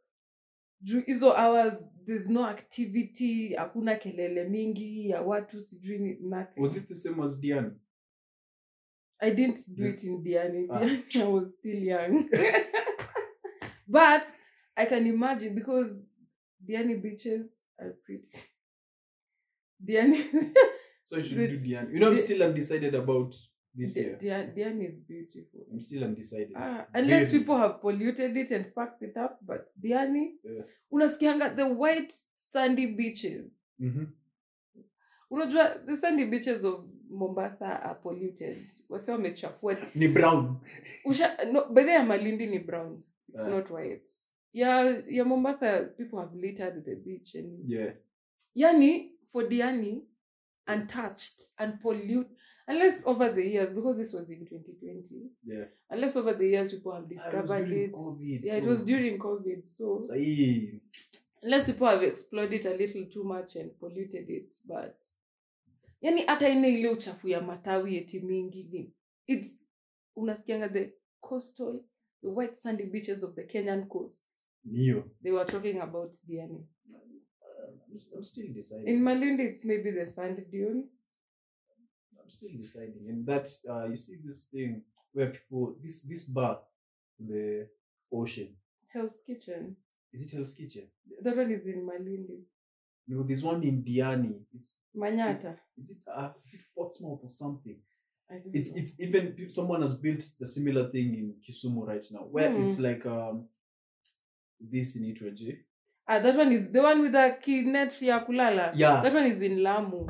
hizo 1.07 1.33
hours 1.37 1.75
there's 2.07 2.29
no 2.29 2.45
activity 2.47 3.55
hakuna 3.55 3.95
kelele 3.95 4.45
mingi 4.49 5.09
ya 5.11 5.23
watu 5.23 5.61
sijui 5.63 5.99
nothing. 6.21 6.61
Was 6.61 6.77
it 6.77 6.89
the 6.89 6.95
same 6.95 7.23
as 7.25 7.41
Diane? 7.41 7.71
I 9.21 9.31
didn't 9.31 9.69
do 9.69 9.85
This- 9.85 10.05
it 10.05 10.11
in 10.11 10.23
Diani. 10.23 10.67
Ah. 10.71 10.81
Diani, 10.81 11.03
I 11.15 11.25
was 11.33 11.53
still 11.59 11.83
young. 11.85 12.29
but 13.93 14.27
I 14.77 14.87
can 14.87 15.07
imagine 15.07 15.55
because 15.55 15.89
Diani 16.69 17.03
beaches 17.03 17.47
are 17.81 17.95
pretty. 18.05 18.39
Diani, 19.87 20.19
So 21.05 21.17
you 21.17 21.23
should 21.25 21.37
do 21.39 21.59
diani 21.59 21.93
You 21.93 22.01
know, 22.01 22.11
I'm 22.11 22.19
still 22.19 22.43
undecided 22.43 22.95
about 22.95 23.35
this 23.75 23.97
year. 23.97 24.19
Diani, 24.23 24.57
Diani 24.57 24.89
is 24.89 24.99
beautiful. 25.09 25.61
I'm 25.73 25.81
still 25.81 26.05
undecided. 26.05 26.53
Ah, 26.57 26.87
unless 26.95 27.31
Very. 27.31 27.41
people 27.41 27.57
have 27.59 27.81
polluted 27.81 28.37
it 28.37 28.51
and 28.51 28.67
fucked 28.75 29.03
it 29.03 29.17
up, 29.17 29.39
but 29.43 29.67
Diani, 29.83 30.25
Yeah. 30.45 30.63
unaskianga 30.93 31.57
the 31.57 31.67
white 31.67 32.13
sandy 32.53 32.87
beaches. 32.87 33.51
Mm-hmm. 33.81 34.05
Unajua 35.31 35.87
the 35.87 35.97
sandy 35.97 36.25
beaches 36.31 36.65
of 36.65 36.85
Mombasa 37.11 37.81
are 37.83 37.95
polluted. 38.03 38.57
Wase 38.89 39.13
wamechafua 39.13 39.77
Ni 39.95 40.09
brown. 40.09 40.61
Usha, 41.07 41.37
no, 41.53 41.65
by 41.71 41.83
the 41.85 41.91
Malindi 41.91 42.47
ni 42.51 42.59
brown. 42.59 43.03
It's 43.35 43.43
Ah. 43.43 43.51
not 43.51 43.71
white. 43.71 44.03
Yeah, 44.53 45.03
yeah, 45.09 45.25
Mombasa 45.27 45.95
people 45.97 46.19
have 46.21 46.35
littered 46.35 46.85
the 46.85 46.95
beach 46.97 47.35
and 47.35 47.71
Yeah. 47.71 47.95
yani 48.55 49.13
for 49.33 49.49
Diani, 49.49 50.03
untouched, 50.67 51.41
unpollute. 51.59 52.29
Unless 52.69 53.07
over 53.07 53.29
the 53.35 53.43
years, 53.43 53.75
because 53.75 53.97
this 53.99 54.13
was 54.15 54.31
in 54.31 54.47
2020, 54.47 55.31
Yeah. 55.45 55.67
unless 55.91 56.17
over 56.17 56.33
the 56.39 56.47
years 56.49 56.71
people 56.71 56.93
have 56.93 57.05
Ah, 57.05 57.09
discovered 57.09 57.73
it. 57.73 57.93
COVID, 57.93 58.45
yeah, 58.45 58.59
it 58.59 58.65
was 58.65 58.85
during 58.85 59.19
COVID. 59.19 59.67
So 59.67 59.99
say. 59.99 60.81
unless 61.43 61.67
people 61.67 61.87
have 61.89 62.03
explored 62.07 62.53
it 62.53 62.67
a 62.67 62.77
little 62.77 63.05
too 63.07 63.25
much 63.25 63.57
and 63.57 63.71
polluted 63.81 64.31
it, 64.31 64.53
but 64.65 64.95
yani 66.01 66.23
hata 66.27 66.49
ine 66.49 66.69
ile 66.75 66.89
uchafu 66.89 67.29
ya 67.29 67.41
matawi 67.41 67.97
eti 67.97 68.21
mingi 68.21 68.63
ni 68.73 68.93
it's 69.27 69.51
unasikianga 70.17 70.69
the 70.69 70.93
coastal 71.21 71.85
the 72.23 72.31
white 72.31 72.61
sandy 72.61 72.85
beaches 72.85 73.23
of 73.23 73.35
the 73.35 73.43
Kenyan 73.43 73.89
coast. 73.89 74.15
Neo. 74.65 75.05
They 75.23 75.31
were 75.31 75.45
talking 75.45 75.81
about 75.81 76.13
Diani. 76.29 76.63
Uh, 76.95 77.67
I'm, 77.67 77.99
I'm 78.17 78.23
still 78.23 78.47
deciding. 78.55 78.89
In 78.89 79.01
Malindi, 79.03 79.55
it's 79.55 79.65
maybe 79.65 79.91
the 79.91 80.11
sand 80.15 80.41
dunes. 80.51 80.87
I'm 82.23 82.31
still 82.31 82.51
deciding. 82.57 83.07
And 83.09 83.27
that 83.27 83.49
uh, 83.69 83.87
you 83.87 83.97
see 83.97 84.17
this 84.25 84.45
thing 84.45 84.83
where 85.13 85.31
people 85.31 85.75
this 85.83 86.03
this 86.03 86.25
bar, 86.25 86.59
the 87.19 87.67
ocean. 88.13 88.55
Hell's 88.93 89.21
Kitchen. 89.27 89.77
Is 90.13 90.27
it 90.27 90.33
Hell's 90.37 90.55
Kitchen? 90.55 90.87
That 91.23 91.37
one 91.37 91.51
is 91.51 91.67
in 91.67 91.87
Malindi. 91.87 92.43
No, 93.09 93.23
there's 93.25 93.43
one 93.43 93.63
in 93.65 93.83
Diani. 93.83 94.35
It's 94.55 94.73
Manyata. 94.97 95.57
is 95.77 95.91
it 95.91 95.97
uh, 96.07 96.31
is 96.47 96.55
it 96.55 96.61
Portsmouth 96.77 97.21
or 97.23 97.29
something? 97.29 97.79
It's 98.53 98.71
it's 98.77 98.93
even 99.01 99.51
someone 99.51 99.83
has 99.83 99.95
built 99.95 100.25
the 100.41 100.47
similar 100.47 100.91
thing 100.91 101.15
in 101.15 101.35
Kisumu 101.43 101.87
right 101.87 102.07
now, 102.11 102.25
where 102.31 102.51
it's 102.65 102.79
like 102.79 103.05
um 103.07 103.49
this 104.61 104.97
in 104.97 105.05
Itwaji. 105.05 105.59
Ah, 106.09 106.19
that 106.21 106.37
one 106.37 106.53
is 106.53 106.71
the 106.73 106.81
one 106.83 107.03
with 107.03 107.13
the 107.13 107.37
kinet 107.43 108.03
ya 108.03 108.25
kulala. 108.25 108.73
Yeah, 108.75 109.03
That 109.03 109.15
one 109.15 109.27
is 109.27 109.43
in 109.43 109.63
Lamu. 109.63 110.07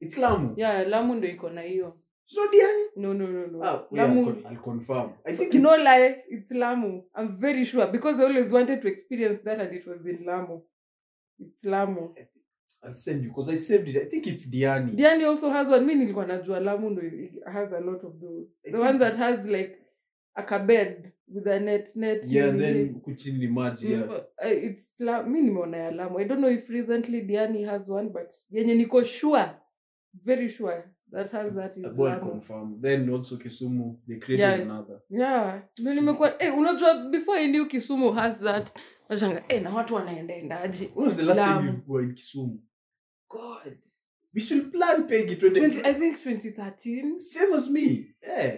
it's 0.00 0.16
Lamu. 0.18 0.54
Yeah, 0.56 0.84
Lamu 0.88 1.14
ndo 1.14 1.28
iko 1.28 1.50
na 1.50 1.60
hiyo. 1.62 1.96
So 2.26 2.46
Diani. 2.48 2.84
No, 2.96 3.12
no, 3.12 3.26
no, 3.26 3.46
no. 3.46 3.62
Ah, 3.64 3.86
I'll, 3.90 3.96
Lamu. 3.96 4.24
con- 4.24 4.44
I'll 4.50 4.62
confirm. 4.62 5.12
I 5.26 5.36
think 5.36 5.54
no 5.54 5.74
it's, 5.74 5.82
lie, 5.84 6.22
it's 6.28 6.50
Lamu. 6.50 7.02
I'm 7.14 7.36
very 7.40 7.64
sure 7.64 7.86
because 7.92 8.20
I 8.20 8.24
always 8.24 8.52
wanted 8.52 8.82
to 8.82 8.88
experience 8.88 9.42
that 9.44 9.60
and 9.60 9.72
it 9.74 9.86
was 9.86 10.06
in 10.06 10.24
Lamu. 10.26 10.60
It's 11.38 11.64
Lamu. 11.64 12.14
I'll 12.82 12.94
send 12.94 13.22
you 13.22 13.28
because 13.28 13.50
I 13.52 13.56
saved 13.56 13.88
it. 13.88 13.96
I 13.96 14.04
think 14.06 14.26
it's 14.26 14.46
Diani. 14.46 14.94
Diani 14.96 15.24
also 15.26 15.50
has 15.50 15.68
one. 15.68 15.84
Mi 15.86 15.94
nilikuwa 15.94 16.26
najua 16.26 16.60
Lamu 16.60 16.90
ndo 16.90 17.02
has 17.52 17.72
a 17.72 17.80
lot 17.80 18.06
of 18.06 18.20
those. 18.20 18.48
I 18.66 18.70
The 18.72 18.78
one 18.78 18.98
that 18.98 19.16
has 19.16 19.46
like 19.46 19.76
a 20.34 20.42
kabed 20.42 21.12
with 21.28 21.46
a 21.46 21.60
net 21.60 21.96
net. 21.96 22.26
yeah, 22.26 22.52
maji. 23.50 24.04
It's 24.42 24.86
La- 24.98 25.22
mi 25.22 25.42
nimeona 25.42 25.76
ya 25.76 25.90
Lamu. 25.90 26.18
I 26.18 26.24
don't 26.24 26.40
know 26.40 26.50
if 26.50 26.68
recently 26.70 27.20
Diani 27.22 27.64
has 27.66 27.88
one, 27.88 28.08
but 28.08 28.30
yenye 28.50 28.74
niko 28.74 29.04
sure, 29.04 29.50
very 30.24 30.48
sure 30.48 30.84
that 31.12 31.30
has 31.32 31.52
that 31.54 31.76
is 31.76 31.84
I'll 31.84 31.92
go 31.94 32.06
and 32.06 32.18
Lamu. 32.20 32.30
confirm. 32.30 32.80
Then 32.80 33.10
also 33.10 33.36
Kisumu, 33.36 33.98
they 34.08 34.16
created 34.18 34.48
Yeah. 34.48 34.60
another. 34.62 35.00
Yeah, 35.10 35.62
ndio 35.80 35.94
nimekuwa 35.94 36.42
eh, 36.42 36.58
unajua 36.58 36.94
before 37.10 37.38
I 37.40 37.48
knew 37.48 37.66
Kisumu 37.66 38.12
has 38.12 38.38
that. 38.38 38.70
Nashanga 39.08 39.44
eh, 39.48 39.62
na 39.62 39.70
watu 39.74 39.94
wanaenda 39.94 40.34
endaje? 40.34 40.90
When 40.94 41.06
was 41.06 41.16
the 41.16 41.22
last 41.22 41.40
time 41.40 41.66
you 41.68 41.82
were 41.94 42.04
in 42.06 42.14
Kisumu? 42.14 42.58
God. 43.30 43.78
We 44.34 44.40
should 44.40 44.72
plan 44.72 45.06
pegi 45.06 45.36
20. 45.38 45.60
20, 45.60 45.84
I 45.84 45.94
think 45.94 46.18
2013. 46.22 47.18
Same 47.18 47.54
as 47.54 47.68
me. 47.68 48.14
Yeah, 48.22 48.56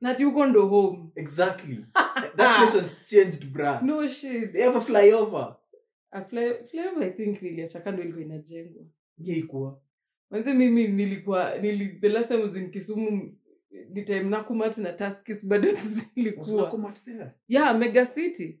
That 0.00 0.20
you 0.20 0.32
gone 0.32 0.52
to 0.52 0.68
home. 0.68 1.12
exactly. 1.16 1.84
that 1.94 2.58
place 2.58 2.72
has 2.72 2.96
changed, 3.08 3.52
bra 3.52 3.80
No 3.82 4.08
shit. 4.08 4.52
They 4.52 4.62
have 4.62 4.76
a 4.76 4.80
flyover. 4.80 5.56
A 6.12 6.24
fly, 6.24 6.54
flyover 6.70 7.02
I 7.04 7.10
think 7.10 7.42
niliacha 7.42 7.80
kando 7.80 8.02
ilikuwa 8.02 8.24
inajengwa. 8.24 8.84
Yeah, 9.18 9.38
ikuwa. 9.38 9.80
Manze 10.30 10.54
mimi 10.54 10.88
nilikuwa 10.88 11.58
nili 11.58 11.88
the 12.00 12.08
last 12.08 12.28
time 12.28 12.42
was 12.42 12.56
in 12.56 12.70
Kisumu 12.70 13.34
ni 13.90 14.02
time 14.02 14.22
Nakumatt 14.22 14.78
na 14.78 14.92
taskis 14.92 15.44
bado 15.46 15.68
zilikuwa. 16.14 16.94
Yeah, 17.48 17.78
Mega 17.78 18.06
City. 18.06 18.60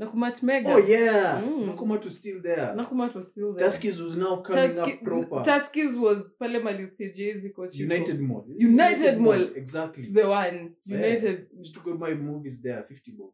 Nakumatt 0.00 0.42
Mega. 0.42 0.70
Oh 0.72 0.78
yeah. 0.78 1.40
Mm. 1.42 1.66
Nakumatt 1.74 2.04
was 2.04 2.16
still 2.18 2.40
there. 2.42 2.72
Nakumatt 2.76 3.14
was 3.14 3.26
still 3.28 3.54
there. 3.54 3.68
Tuskys 3.68 3.98
was 4.00 4.16
now 4.16 4.36
coming 4.36 4.70
Tuskys- 4.70 4.94
up 4.98 5.02
proper. 5.04 5.42
Tuskys 5.50 5.98
was 5.98 6.18
pale 6.40 6.62
mali 6.62 6.86
stage 6.94 7.34
ziko 7.42 7.66
Chico. 7.70 7.82
United 7.84 8.20
Mall. 8.20 8.44
United 8.56 9.18
Mall. 9.18 9.42
Exactly. 9.56 10.04
It's 10.04 10.12
the 10.14 10.28
one. 10.28 10.74
Yeah. 10.86 11.36
Used 11.58 11.74
to 11.74 11.80
go 11.80 11.94
my 11.94 12.14
movies 12.14 12.62
there, 12.62 12.84
50 12.88 13.12
bob. 13.18 13.30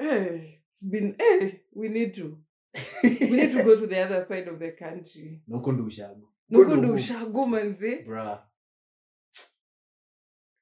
It's 0.00 0.82
been 0.82 1.14
we 1.74 1.88
need 1.88 2.14
to. 2.14 2.38
We 3.02 3.30
need 3.30 3.52
to 3.52 3.62
go 3.64 3.74
to 3.78 3.86
the 3.86 3.98
other 4.00 4.24
side 4.28 4.48
of 4.48 4.58
the 4.58 4.70
country. 4.78 5.42
Nokondo 5.50 5.84
Ushago. 5.84 6.22
Nuko 6.50 6.68
Go 6.68 6.76
ndo 6.76 6.88
to- 6.88 6.94
ushago 6.94 7.46
manze. 7.46 8.04
Bruh. 8.06 8.38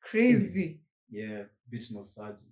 Crazy. 0.00 0.80
Yeah, 1.10 1.44
bit 1.68 1.84
nostalgic. 1.92 2.46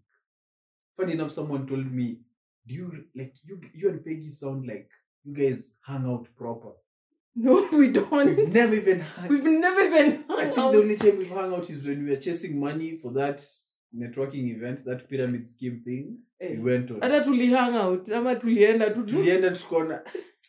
Funny 0.96 1.12
enough, 1.14 1.30
someone 1.32 1.66
told 1.66 1.90
me, 1.92 2.18
"Do 2.66 2.74
you 2.74 2.90
like 3.14 3.34
you? 3.44 3.60
You 3.74 3.88
and 3.90 4.04
Peggy 4.04 4.30
sound 4.30 4.66
like 4.66 4.88
you 5.24 5.34
guys 5.34 5.72
hang 5.86 6.04
out 6.06 6.28
proper. 6.36 6.72
No, 7.36 7.68
we 7.72 7.88
don't. 7.90 8.36
We've 8.36 8.52
never 8.52 8.74
even 8.74 9.00
hung. 9.00 9.28
We've 9.28 9.44
never 9.44 9.80
even 9.80 10.24
I 10.30 10.44
think 10.44 10.58
out. 10.58 10.72
the 10.72 10.78
only 10.78 10.96
time 10.96 11.18
we've 11.18 11.30
hung 11.30 11.52
out 11.54 11.68
is 11.70 11.84
when 11.84 12.04
we 12.04 12.10
were 12.10 12.16
chasing 12.20 12.58
money 12.60 12.96
for 12.98 13.12
that 13.14 13.44
networking 13.96 14.54
event, 14.56 14.84
that 14.84 15.08
pyramid 15.08 15.46
scheme 15.46 15.80
thing. 15.84 16.18
Eh, 16.40 16.56
We 16.56 16.72
went 16.72 16.90
on. 16.90 17.00
hata 17.00 17.24
tuli 17.24 17.46
hang 17.50 17.74
out 17.76 18.08
ama 18.12 18.36
tulienda 18.36 18.90
tu 18.94 19.02
tu- 19.06 19.12
Tulienda 19.16 19.50
tukaona, 19.50 20.02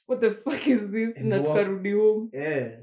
what 0.07 0.19
the 0.21 0.31
fuck 0.31 0.67
is 0.67 0.81
this 0.91 1.15
And 1.17 1.29
na 1.29 1.39
tukarudi 1.39 1.91
home 1.93 2.29
Yeah. 2.33 2.79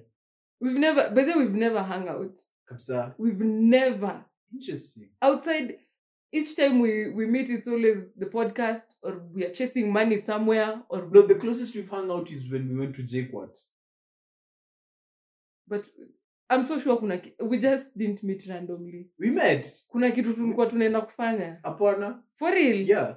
we've 0.60 0.78
never 0.78 1.10
but 1.14 1.26
then 1.26 1.38
we've 1.38 1.54
never 1.58 1.82
hung 1.82 2.08
out 2.08 2.38
kabisa. 2.68 3.14
we've 3.18 3.44
never 3.44 4.24
Interesting. 4.52 5.08
outside 5.20 5.78
each 6.32 6.54
time 6.56 6.80
we 6.80 7.10
we 7.14 7.26
meet 7.26 7.50
it's 7.50 7.68
always 7.68 7.98
the 8.18 8.26
podcast 8.26 8.82
or 9.02 9.18
we 9.34 9.44
are 9.44 9.52
chasing 9.52 9.90
money 9.92 10.18
somewhere 10.18 10.82
or 10.88 11.08
No, 11.10 11.22
the 11.22 11.34
closest 11.34 11.74
we've 11.74 11.90
hung 11.90 12.10
out 12.10 12.30
is 12.30 12.50
when 12.52 12.68
we 12.68 12.78
went 12.80 12.94
to 12.96 13.02
Jaquat. 13.02 13.58
but 15.66 15.84
i'm 16.50 16.64
so 16.66 16.80
sure 16.80 16.96
kuna 16.98 17.20
we 17.40 17.58
just 17.58 17.96
didn't 17.98 18.22
meet 18.22 18.46
randomly 18.46 19.10
We 19.18 19.30
met. 19.30 19.84
kuna 19.88 20.10
kitu 20.10 20.34
tulikuwa 20.34 20.66
tunaenda 20.66 21.00
kufanya 21.00 21.60
hapana 21.62 22.22
for 22.38 22.50
real 22.54 22.88
Yeah. 22.90 23.16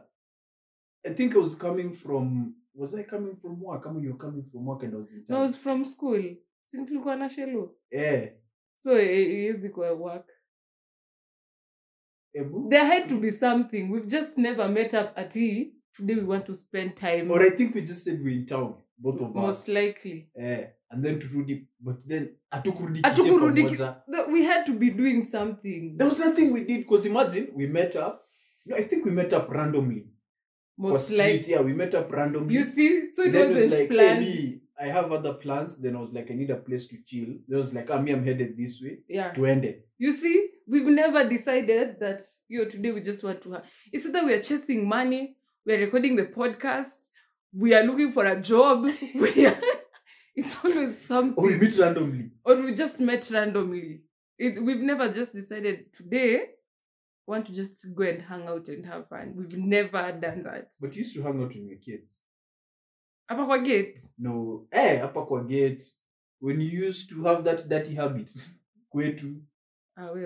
I 1.06 1.14
think 1.14 1.36
I 1.36 1.40
was 1.40 1.58
coming 1.58 1.94
from 1.94 2.56
was 2.74 2.94
I 2.96 3.04
coming 3.04 3.36
from 3.42 3.64
work? 3.64 3.84
Kama 3.84 4.02
you 4.02 4.10
were 4.10 4.18
coming 4.18 4.44
from 4.52 4.68
work 4.68 4.84
and 4.84 4.94
I 4.94 4.98
was 4.98 5.12
in 5.12 5.26
no, 5.30 5.38
I 5.38 5.42
was 5.42 5.58
from 5.58 5.86
school 5.86 6.36
since 6.68 6.88
tulikuwa 6.88 7.16
na 7.16 7.30
shelo 7.30 7.76
Eh. 7.92 8.34
so 8.84 9.02
iwezi 9.02 9.70
kuwa 9.70 9.92
work 9.94 10.32
Ebu. 12.34 12.70
there 12.70 12.86
had 12.86 13.10
to 13.10 13.18
be 13.20 13.32
something 13.32 13.90
we've 13.92 14.08
just 14.08 14.38
never 14.38 14.70
met 14.70 14.94
up 14.94 15.12
at 15.18 15.32
tea 15.34 15.75
today 15.96 16.16
we 16.16 16.24
want 16.24 16.46
to 16.46 16.56
spend 16.56 16.96
time 16.98 17.32
Or 17.32 17.42
I 17.42 17.50
think 17.52 17.76
we 17.76 17.82
just 17.82 18.04
said 18.04 18.20
we're 18.24 18.34
in 18.36 18.46
town, 18.46 18.76
both 18.98 19.22
of 19.22 19.34
most 19.36 19.36
us. 19.36 19.68
Most 19.68 19.70
likely 19.70 20.30
Eh. 20.40 20.66
And 20.92 21.04
then 21.04 21.20
to 21.20 21.28
turudi, 21.28 21.66
but 21.82 22.08
then 22.08 22.30
atukurudi 22.54 23.02
Hatukurudi 23.02 23.64
kite 23.64 23.70
ki- 23.70 23.76
pamoja. 23.78 23.96
The- 24.08 24.32
we 24.32 24.44
had 24.44 24.66
to 24.66 24.74
be 24.74 24.90
doing 24.92 25.28
something 25.32 25.96
There 25.98 26.08
was 26.08 26.20
nothing 26.20 26.54
we 26.54 26.64
did 26.64 26.80
because 26.82 27.06
imagine 27.06 27.50
we 27.56 27.68
met 27.68 27.96
up. 27.96 28.22
No, 28.66 28.76
I 28.76 28.84
think 28.84 29.06
we 29.06 29.12
met 29.12 29.34
up 29.34 29.50
randomly. 29.50 30.08
Most 30.78 31.10
likely 31.12 31.54
yeah, 31.54 31.62
we 31.62 31.74
met 31.74 31.94
up 31.96 32.12
randomly. 32.12 32.54
you 32.56 32.64
see 32.64 33.12
so 33.14 33.24
it 33.24 33.32
then 33.32 33.44
it 33.44 33.54
was 33.54 33.54
wasn't 33.64 33.72
like, 33.80 33.90
planned 33.90 34.26
hey, 34.26 34.60
I 34.80 34.88
have 34.88 35.12
other 35.12 35.34
plans. 35.34 35.78
Then 35.78 35.96
I 35.96 36.00
was 36.00 36.14
like, 36.14 36.30
I 36.32 36.34
need 36.36 36.50
a 36.50 36.58
place 36.58 36.86
to 36.88 36.98
chill. 37.06 37.36
Then 37.48 37.58
I 37.58 37.60
was 37.60 37.74
like, 37.74 37.90
ah, 37.90 38.00
me, 38.02 38.12
I'm 38.12 38.24
headed 38.26 38.56
this 38.58 38.82
way 38.82 39.00
yeah 39.08 39.32
to 39.32 39.46
end 39.46 39.66
it. 39.66 39.88
you 39.98 40.14
see 40.14 40.50
we've 40.68 40.88
never 40.88 41.28
decided 41.28 42.00
that 42.00 42.22
you 42.50 42.60
know, 42.64 42.70
today 42.70 42.92
we 42.92 43.02
just 43.02 43.24
want 43.24 43.42
to 43.44 43.52
have 43.54 43.64
it's 43.92 44.06
either 44.06 44.26
we 44.26 44.34
are 44.34 44.42
chasing 44.42 44.88
money 44.88 45.38
we 45.66 45.74
are 45.74 45.80
recording 45.80 46.16
the 46.16 46.26
podcast 46.26 46.92
we 47.54 47.74
are 47.74 47.84
looking 47.84 48.12
for 48.12 48.26
a 48.26 48.40
job 48.42 48.84
we 49.16 49.46
are 49.46 49.60
it's 50.36 50.58
always 50.64 50.96
something 51.08 51.34
Or 51.44 51.48
we 51.48 51.56
meet 51.58 51.78
randomly. 51.78 52.32
or 52.44 52.56
we 52.62 52.74
just 52.76 53.00
met 53.00 53.30
randomly 53.32 54.02
it, 54.38 54.62
we've 54.62 54.82
never 54.82 55.12
just 55.12 55.34
decided 55.34 55.94
today 55.96 56.46
want 57.28 57.46
to 57.48 57.54
just 57.54 57.86
go 57.96 58.04
and 58.04 58.22
hang 58.22 58.48
out 58.48 58.68
and 58.68 58.86
have 58.86 59.08
fun 59.10 59.34
we've 59.36 59.58
never 59.58 60.12
done 60.12 60.44
that 60.44 60.70
But 60.80 60.94
you 60.96 61.00
used 61.00 61.16
to 61.16 61.24
hang 61.24 61.42
out 61.42 61.48
with 61.56 61.56
your 61.56 61.80
kids. 61.80 62.22
hapa 63.28 63.46
kwa 63.46 63.58
gate 63.60 64.00
No, 64.18 64.68
eh, 64.72 65.00
hapa 65.02 65.26
kwa 65.26 65.44
gate. 65.44 65.82
When 66.42 66.62
you 66.62 66.88
used 66.90 67.10
to 67.10 67.24
have 67.24 67.44
that 67.44 67.68
dirty 67.70 67.96
habit. 67.96 68.30
Kwetu. 68.94 69.42
awe 69.98 70.12
we 70.14 70.26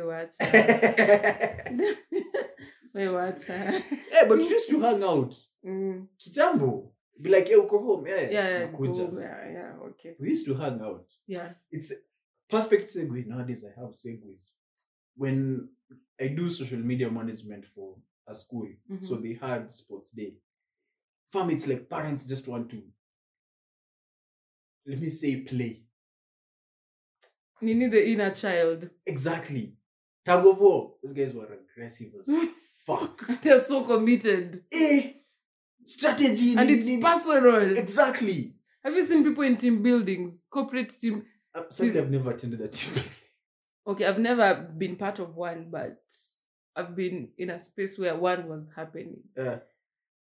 watch 2.93 3.47
what? 3.47 3.49
we 3.49 3.87
watch 4.11 4.27
but 4.27 4.39
you 4.39 4.49
used 4.49 4.69
to 4.69 4.79
hang 4.85 5.03
out. 5.03 5.35
mm. 5.65 6.07
Kitambo. 6.19 6.89
Be 7.21 7.29
like, 7.29 7.47
hey, 7.47 7.55
uko 7.55 7.79
home. 7.83 8.07
Eh, 8.07 8.29
yeah 8.31 8.47
yeah, 8.49 8.65
go, 8.67 9.19
yeah 9.19 9.51
yeah 9.51 9.73
okay 9.89 10.15
We 10.19 10.29
used 10.29 10.45
to 10.45 10.53
hang 10.55 10.79
out. 10.81 11.05
yeah 11.27 11.49
It's 11.71 11.91
a 11.91 11.95
perfect 12.49 12.89
segue. 12.95 13.25
Nowadays, 13.27 13.63
I 13.65 13.79
have 13.79 13.91
segues. 13.95 14.49
When 15.15 15.67
I 16.21 16.27
do 16.29 16.49
social 16.49 16.79
media 16.79 17.09
management 17.11 17.65
for 17.75 17.95
a 18.27 18.33
school, 18.33 18.67
so 19.01 19.15
Mhm. 19.15 19.21
they 19.23 19.33
had 19.47 19.69
sports 19.69 20.11
day. 20.11 20.33
Fam, 21.33 21.49
it's 21.49 21.67
like 21.67 21.89
parents 21.89 22.25
just 22.25 22.47
want 22.47 22.69
to, 22.69 22.81
let 24.85 24.99
me 24.99 25.09
say, 25.09 25.41
play. 25.41 25.83
Nini 27.61 27.87
the 27.89 28.07
inner 28.11 28.33
child. 28.33 28.89
Exactly. 29.05 29.73
Tag 30.25 30.45
of 30.45 30.57
war. 30.57 30.95
Those 31.03 31.13
guys 31.13 31.33
were 31.33 31.49
aggressive 31.51 32.13
as 32.19 32.27
fuck. 32.97 33.27
They're 33.43 33.59
so 33.59 33.83
committed. 33.83 34.63
Eh, 34.71 35.11
strategy. 35.85 36.55
And 36.55 36.69
it's 36.69 37.03
personal. 37.03 37.77
Exactly. 37.77 38.53
Have 38.83 38.95
you 38.95 39.05
seen 39.05 39.23
people 39.23 39.43
in 39.43 39.57
team 39.57 39.83
buildings? 39.83 40.39
Corporate 40.49 40.99
team. 40.99 41.25
Uh, 41.53 41.63
sadly, 41.69 41.99
I've 41.99 42.11
never 42.11 42.31
attended 42.31 42.61
a 42.61 42.67
team. 42.67 42.93
building. 42.93 43.11
Okay, 43.87 44.05
I've 44.05 44.19
never 44.19 44.53
been 44.77 44.95
part 44.95 45.19
of 45.19 45.35
one, 45.35 45.67
but 45.71 45.97
I've 46.75 46.95
been 46.95 47.29
in 47.37 47.49
a 47.49 47.59
space 47.59 47.97
where 47.97 48.15
one 48.15 48.47
was 48.47 48.63
happening. 48.75 49.17
Yeah. 49.35 49.57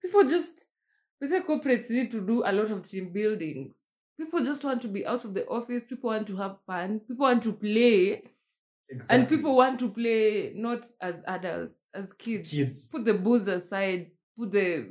People 0.02 0.24
just 0.28 0.52
with 1.20 1.30
the 1.30 1.42
corporates 1.42 1.90
need 1.90 2.12
to 2.12 2.22
do 2.22 2.44
a 2.44 2.52
lot 2.52 2.72
of 2.72 2.88
team 2.90 3.12
buildings. 3.14 3.74
People 4.20 4.44
just 4.44 4.64
want 4.64 4.82
to 4.82 4.88
be 4.88 5.06
out 5.06 5.24
of 5.26 5.34
the 5.34 5.46
office. 5.48 5.84
People 5.88 6.10
want 6.10 6.28
to 6.28 6.36
have 6.38 6.58
fun. 6.66 7.00
People 7.08 7.26
want 7.26 7.44
to 7.44 7.54
play, 7.54 8.24
Exactly. 8.90 9.16
and 9.20 9.30
people 9.30 9.56
want 9.56 9.80
to 9.80 9.90
play 9.90 10.54
not 10.56 10.84
as 11.00 11.16
adults, 11.28 11.76
as 11.94 12.06
kids. 12.18 12.50
kids. 12.50 12.90
Put 12.90 13.06
the 13.06 13.14
booze 13.14 13.48
aside. 13.48 14.12
Put 14.38 14.52
the 14.52 14.86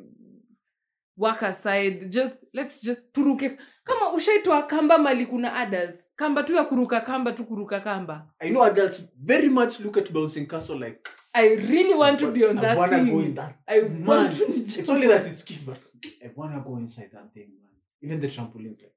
work 1.16 1.42
aside. 1.42 2.10
Just 2.10 2.36
let's 2.54 2.80
just 2.80 3.12
turuke. 3.12 3.58
Kama 3.84 4.12
ushaitwa 4.12 4.66
kamba 4.66 4.98
mali 4.98 5.26
kuna 5.26 5.52
adults. 5.54 6.02
Kamba 6.16 6.42
tu 6.42 6.54
ya 6.54 6.64
kuruka 6.64 7.00
kamba 7.00 7.32
tu 7.32 7.44
kuruka 7.44 7.80
kamba. 7.80 8.26
I 8.40 8.50
know 8.50 8.62
adults 8.62 9.02
very 9.18 9.48
much 9.48 9.80
look 9.80 9.96
at 9.96 10.12
bouncing 10.12 10.46
castle 10.46 10.78
like 10.78 11.08
I 11.34 11.48
really 11.54 11.94
want 11.94 12.18
to 12.20 12.30
be 12.32 12.44
on 12.44 12.58
I 12.58 12.62
that 12.62 12.78
wanna 12.78 12.96
thing. 12.96 13.10
go 13.10 13.20
in 13.20 13.34
that. 13.34 13.56
I 13.68 13.80
Man, 13.80 14.04
want 14.04 14.36
to. 14.36 14.44
It's 14.80 14.88
only 14.90 15.06
that 15.06 15.24
it's 15.26 15.42
kids, 15.42 15.62
but 15.62 15.78
I 16.24 16.30
wanna 16.34 16.60
go 16.60 16.76
inside 16.76 17.10
that 17.12 17.32
thing, 17.32 17.48
man. 17.62 17.72
Even 18.02 18.20
the 18.20 18.26
trampolines, 18.26 18.82
like 18.82 18.94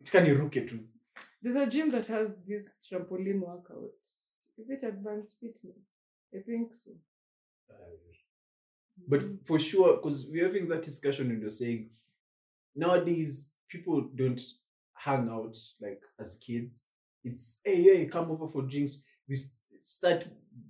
it 0.00 0.10
can 0.10 0.24
ruke 0.24 0.66
too. 0.68 0.80
There's 1.42 1.56
a 1.56 1.66
gym 1.66 1.90
that 1.92 2.06
has 2.06 2.28
this 2.46 2.66
trampoline 2.90 3.40
workout. 3.40 3.92
Is 4.58 4.68
it 4.68 4.82
advanced 4.82 5.36
fitness? 5.40 5.76
I 6.34 6.38
think 6.40 6.72
so. 6.84 6.92
But 9.08 9.20
mm-hmm. 9.20 9.34
for 9.44 9.58
sure, 9.58 9.96
because 9.96 10.26
we're 10.30 10.44
having 10.44 10.68
that 10.68 10.82
discussion 10.82 11.30
and 11.30 11.40
you're 11.40 11.50
saying 11.50 11.90
nowadays 12.74 13.52
people 13.68 14.08
don't 14.14 14.40
hang 14.94 15.28
out 15.28 15.56
like 15.80 16.00
as 16.18 16.36
kids. 16.36 16.88
It's 17.24 17.58
hey, 17.64 17.82
hey, 17.82 18.06
come 18.06 18.30
over 18.30 18.48
for 18.48 18.62
drinks. 18.62 18.98
We 19.28 19.36
start 19.82 20.26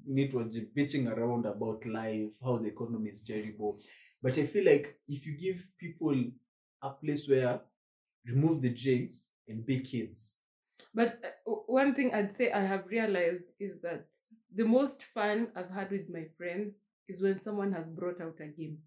networking, 0.08 0.68
bitching 0.76 1.11
around 1.11 1.46
about 1.46 1.84
life, 1.86 2.30
how 2.42 2.58
the 2.58 2.68
economy 2.68 3.11
is 3.11 3.22
terrible. 3.22 3.78
But 4.22 4.38
I 4.38 4.46
feel 4.46 4.64
like 4.64 4.96
if 5.08 5.26
you 5.26 5.36
give 5.36 5.66
people 5.78 6.14
a 6.82 6.90
place 6.90 7.28
where 7.28 7.61
remove 8.26 8.62
the 8.62 8.70
drinks 8.70 9.26
and 9.48 9.64
be 9.64 9.80
kids. 9.80 10.38
But 10.94 11.20
uh, 11.24 11.50
one 11.66 11.94
thing 11.94 12.14
I'd 12.14 12.36
say 12.36 12.50
I 12.52 12.62
have 12.62 12.86
realized 12.86 13.44
is 13.58 13.80
that 13.82 14.06
the 14.54 14.64
most 14.64 15.02
fun 15.14 15.48
I've 15.56 15.70
had 15.70 15.90
with 15.90 16.08
my 16.10 16.24
friends 16.36 16.74
is 17.08 17.22
when 17.22 17.40
someone 17.40 17.72
has 17.72 17.86
brought 17.88 18.20
out 18.20 18.36
a 18.40 18.46
game. 18.46 18.78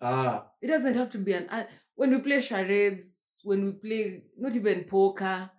Ah, 0.00 0.46
It 0.62 0.68
doesn't 0.68 0.94
have 0.94 1.10
to 1.10 1.18
be 1.18 1.32
an 1.32 1.46
ad- 1.50 1.68
when 1.94 2.10
we 2.10 2.20
play 2.20 2.40
charades, 2.40 3.12
when 3.44 3.64
we 3.64 3.72
play 3.72 4.22
not 4.38 4.54
even 4.56 4.84
poker, 4.84 5.50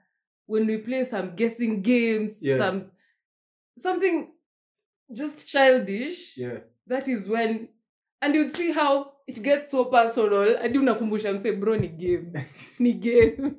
when 0.47 0.65
we 0.67 0.77
play 0.77 1.05
some 1.05 1.35
guessing 1.35 1.81
games, 1.81 2.33
Yeah. 2.41 2.57
some 2.57 2.91
something 3.79 4.33
just 5.13 5.47
childish. 5.47 6.37
yeah. 6.37 6.59
that 6.87 7.07
is 7.07 7.27
when 7.27 7.69
and 8.21 8.35
you'd 8.35 8.55
see 8.55 8.71
how 8.71 9.13
it 9.27 9.41
gets 9.43 9.71
so 9.71 9.85
personal 9.85 10.57
I 10.57 10.67
do 10.67 10.81
unakumbusha 10.81 11.33
mse 11.33 11.51
bro 11.51 11.75
ni 11.77 11.87
game 11.87 12.33
ni 12.79 12.93
game 13.07 13.55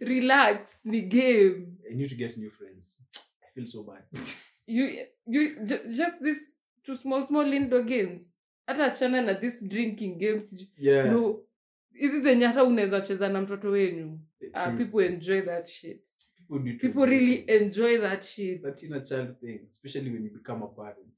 relax 0.00 0.60
ni 0.84 1.02
game 1.02 1.66
I 1.90 1.94
need 1.94 2.08
to 2.08 2.16
get 2.16 2.36
new 2.36 2.50
friends. 2.50 2.98
I 3.42 3.50
feel 3.54 3.66
so 3.66 3.82
bad. 3.82 4.02
you 4.66 4.88
you 5.26 5.64
ju- 5.64 5.88
just 5.92 6.22
this 6.22 6.38
two 6.84 6.96
small 6.96 7.26
small 7.26 7.52
indoor 7.52 7.82
games 7.82 8.32
hata 8.66 8.84
achana 8.84 9.22
na 9.22 9.34
this 9.34 9.62
drinking 9.62 10.18
games 10.18 10.66
Yeah. 10.78 11.12
no 11.12 11.44
hizi 11.92 12.20
zenye 12.20 12.46
hata 12.46 12.64
unaweza 12.64 13.00
cheza 13.00 13.28
na 13.28 13.40
mtoto 13.40 13.70
wenyu 13.70 14.20
uh, 14.54 14.76
people 14.76 15.06
enjoy 15.06 15.42
that 15.42 15.66
shit 15.66 16.02
people 16.48 16.64
need 16.64 16.80
to 16.80 16.86
people 16.86 17.06
really 17.06 17.34
it. 17.34 17.50
enjoy 17.50 17.98
that 17.98 18.22
shit 18.24 18.62
that 18.62 18.82
inner 18.82 19.04
child 19.04 19.40
thing, 19.40 19.60
especially 19.68 20.10
when 20.10 20.24
you 20.24 20.30
become 20.30 20.64
a 20.64 20.68
parent. 20.68 21.14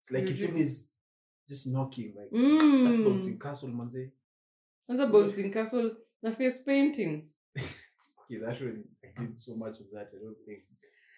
It's 0.00 0.10
like 0.10 0.30
it's 0.30 0.44
always 0.44 0.90
just 1.48 1.66
knocking, 1.66 2.14
like 2.14 2.30
that 2.30 3.04
bouncing 3.04 3.34
mm. 3.34 3.40
castle, 3.40 3.68
manze. 3.68 4.12
kwanza 4.86 5.06
bouncing 5.06 5.50
castle 5.50 5.96
na 6.22 6.32
face 6.32 6.58
painting 6.64 7.28
Okay, 8.24 8.38
that 8.40 8.60
one 8.60 8.84
I 9.04 9.20
did 9.20 9.40
so 9.40 9.54
much 9.54 9.76
of 9.80 9.86
that. 9.92 10.10
I 10.14 10.18
don't 10.22 10.36
think 10.46 10.60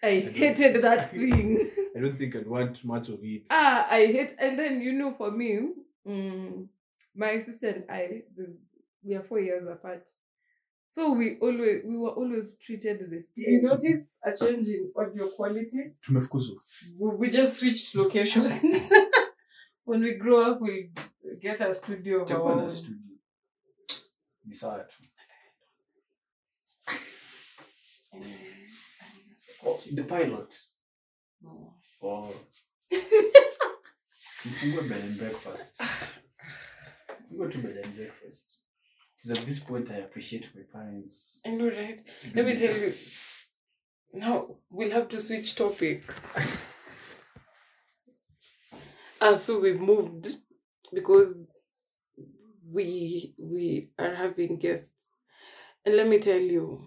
I 0.03 0.19
don't- 0.21 0.35
hated 0.35 0.81
that 0.83 1.11
thing. 1.11 1.71
I 1.95 1.99
don't 1.99 2.17
think 2.17 2.35
I'd 2.35 2.47
want 2.47 2.83
much 2.85 3.09
of 3.09 3.19
it. 3.23 3.43
ah, 3.49 3.87
I 3.89 4.05
hate, 4.07 4.35
and 4.39 4.57
then 4.59 4.81
you 4.81 4.93
know, 4.93 5.13
for 5.17 5.31
me, 5.31 5.59
mm, 6.07 6.67
my 7.15 7.41
sister 7.41 7.67
and 7.69 7.83
I, 7.89 8.23
the- 8.35 8.57
we 9.03 9.15
are 9.15 9.23
four 9.23 9.39
years 9.39 9.67
apart. 9.67 10.05
So 10.91 11.13
we 11.13 11.37
always, 11.39 11.83
we 11.85 11.95
were 11.97 12.09
always 12.11 12.57
treated 12.57 12.99
the 12.99 13.23
same. 13.35 13.45
You 13.53 13.61
notice 13.61 14.03
a 14.23 14.35
change 14.35 14.67
in 14.67 14.91
audio 14.95 15.29
quality? 15.29 15.93
Tumefukuzwa. 16.01 16.55
We, 16.99 17.09
we 17.15 17.29
just 17.29 17.57
switched 17.59 17.95
locations. 17.95 18.51
when 19.85 20.01
we 20.01 20.15
grow 20.15 20.51
up, 20.51 20.59
we'll 20.61 20.87
get 21.39 21.61
a 21.61 21.73
studio 21.73 22.21
of 22.23 22.27
Tutakuwa 22.27 22.51
our 22.55 22.61
own. 22.63 22.69
studio. 22.69 22.97
Ni 24.45 24.53
sawa 24.53 24.83
tu. 24.83 24.95
Oh, 29.67 29.81
the 29.91 30.03
pilot. 30.03 30.55
No. 31.41 31.73
Oh. 32.01 32.07
oh. 32.07 32.33
Mfungue 34.47 34.89
bed 34.89 35.01
and 35.03 35.17
breakfast. 35.17 35.81
Mfungue 37.31 37.51
tu 37.51 37.61
bed 37.61 37.77
and 37.83 37.95
breakfast. 37.95 38.59
Is 39.25 39.31
at 39.31 39.45
this 39.45 39.59
point 39.59 39.91
I 39.91 39.95
appreciate 39.95 40.47
my 40.55 40.61
parents. 40.71 41.41
I 41.45 41.49
know, 41.49 41.67
right? 41.67 42.01
Let 42.33 42.45
me 42.45 42.53
tell 42.53 42.77
you. 42.77 42.93
Now 44.13 44.55
we'll 44.69 44.91
have 44.91 45.09
to 45.09 45.19
switch 45.19 45.55
topics. 45.55 46.07
And 49.19 49.35
ah, 49.35 49.35
so 49.35 49.59
we've 49.59 49.81
moved 49.81 50.27
because 50.93 51.35
we 52.71 53.35
we 53.37 53.89
are 53.99 54.15
having 54.15 54.59
guests. 54.59 54.91
And 55.85 55.95
let 55.97 56.07
me 56.07 56.19
tell 56.19 56.39
you, 56.39 56.79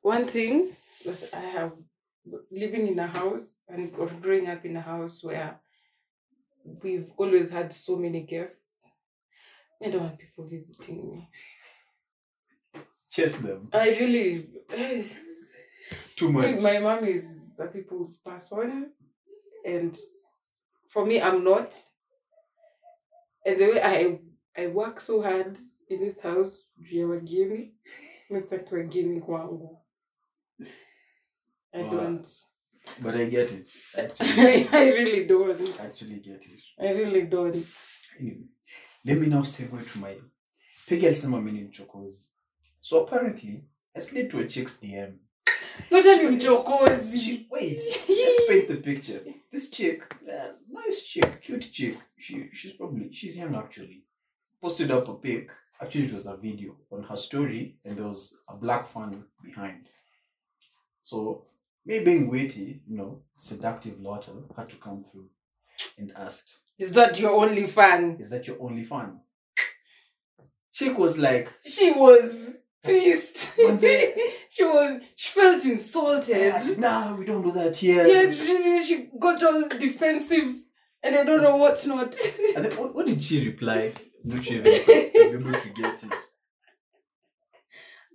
one 0.00 0.26
thing 0.26 0.76
that 1.04 1.28
I 1.34 1.40
have 1.40 1.72
living 2.50 2.88
in 2.88 2.98
a 2.98 3.06
house 3.06 3.46
and 3.68 3.92
or 3.98 4.06
growing 4.20 4.48
up 4.48 4.64
in 4.64 4.76
a 4.76 4.80
house 4.80 5.22
where 5.24 5.60
we've 6.82 7.10
always 7.16 7.50
had 7.50 7.72
so 7.72 7.96
many 7.96 8.22
guests. 8.22 8.56
I 9.84 9.90
don't 9.90 10.02
want 10.02 10.18
people 10.18 10.46
visiting 10.48 11.10
me. 11.10 11.28
Chase 13.10 13.36
them. 13.36 13.68
I 13.72 13.88
really 13.90 14.48
Too 16.16 16.32
much. 16.32 16.60
my 16.62 16.78
mom 16.80 17.04
is 17.04 17.24
a 17.58 17.66
people's 17.66 18.18
person 18.18 18.90
and 19.66 19.96
for 20.88 21.04
me 21.06 21.20
i'm 21.20 21.44
not 21.44 21.76
and 23.46 23.56
the 23.60 23.66
way 23.66 23.82
i 23.82 24.18
i 24.62 24.66
work 24.68 25.00
so 25.00 25.22
hard 25.22 25.58
in 25.88 26.00
this 26.00 26.20
house 26.20 26.66
juu 26.78 26.98
ya 27.00 27.06
wageni 27.08 27.74
nataki 28.30 28.74
wageni 28.74 29.20
kwangu 29.20 29.78
i 31.74 31.82
Wow. 31.82 31.90
don't 31.90 32.26
But 33.02 33.14
I 33.14 33.24
get 33.30 33.50
it. 33.52 33.66
Actually, 33.96 34.68
I 34.72 34.90
really 34.90 35.24
don't 35.26 35.80
actually 35.80 36.20
get 36.20 36.42
it. 36.46 36.60
i 36.78 36.90
really 36.92 37.22
don't 37.22 37.66
Anyway, 38.20 38.44
let 39.04 39.18
me 39.18 39.26
now 39.26 39.42
segue 39.42 39.92
to 39.92 39.98
my 39.98 40.16
Peggie 40.86 41.06
alisema 41.06 41.40
mimi 41.40 41.58
ni 41.60 41.64
mchokozi. 41.68 42.28
So 42.80 43.00
apparently, 43.06 43.64
I 43.94 44.00
slid 44.00 44.30
to 44.30 44.38
a 44.40 44.44
chick's 44.46 44.80
DM. 44.82 45.18
Wacha 45.90 46.16
ni 46.22 46.36
mchokozi 46.36 47.18
She, 47.18 47.46
wait, 47.50 47.80
let's 48.08 48.46
paint 48.48 48.68
the 48.68 48.76
picture. 48.76 49.20
This 49.52 49.70
chick, 49.70 50.02
uh, 50.28 50.52
nice 50.68 51.02
chick, 51.04 51.40
cute 51.40 51.70
chick. 51.72 51.98
She 52.18 52.50
she's 52.52 52.72
probably 52.76 53.12
she's 53.12 53.38
young 53.38 53.54
actually. 53.54 54.04
Posted 54.60 54.90
up 54.90 55.08
a 55.08 55.14
pic. 55.14 55.50
Actually, 55.80 56.06
it 56.06 56.12
was 56.14 56.26
a 56.26 56.36
video 56.36 56.76
on 56.90 57.02
her 57.02 57.16
story, 57.16 57.76
and 57.84 57.96
there 57.96 58.06
was 58.06 58.38
a 58.48 58.54
black 58.56 58.86
fan 58.88 59.24
behind. 59.44 59.88
So 61.02 61.46
me 61.84 62.00
being 62.00 62.30
witty, 62.30 62.82
you 62.86 62.96
know, 62.96 63.22
seductive 63.38 64.00
Lotter 64.00 64.32
had 64.56 64.68
to 64.70 64.76
come 64.76 65.02
through 65.04 65.28
and 65.98 66.12
asked, 66.16 66.60
is 66.78 66.92
that 66.92 67.18
your 67.20 67.32
only 67.32 67.66
fan 67.66 68.16
"Is 68.18 68.30
that 68.30 68.46
your 68.46 68.56
only 68.60 68.84
fan?" 68.84 69.20
Chick 70.72 70.98
was 70.98 71.18
like, 71.18 71.52
she 71.64 71.90
was 71.92 72.54
pissed 72.82 73.54
she 74.50 74.62
was 74.62 75.02
she 75.16 75.30
felt 75.30 75.64
insulted 75.64 76.78
"Nah, 76.78 77.14
we 77.14 77.24
don't 77.24 77.42
do 77.42 77.52
that 77.52 77.76
here." 77.76 78.06
Yes, 78.06 78.36
she, 78.36 78.82
she 78.82 79.10
got 79.18 79.42
all 79.42 79.68
defensive 79.68 80.56
and 81.04 81.16
I 81.16 81.22
don't 81.22 81.42
know 81.42 81.56
what's 81.56 81.86
not. 81.86 82.14
What, 82.78 82.94
what 82.94 83.06
did 83.06 83.22
she 83.22 83.46
reply? 83.46 83.92
Not 84.24 84.42
sure 84.42 84.62
if 84.64 84.88
I'm 84.88 85.46
able 85.46 85.60
to 85.60 85.68
get 85.68 86.02
it. 86.02 86.14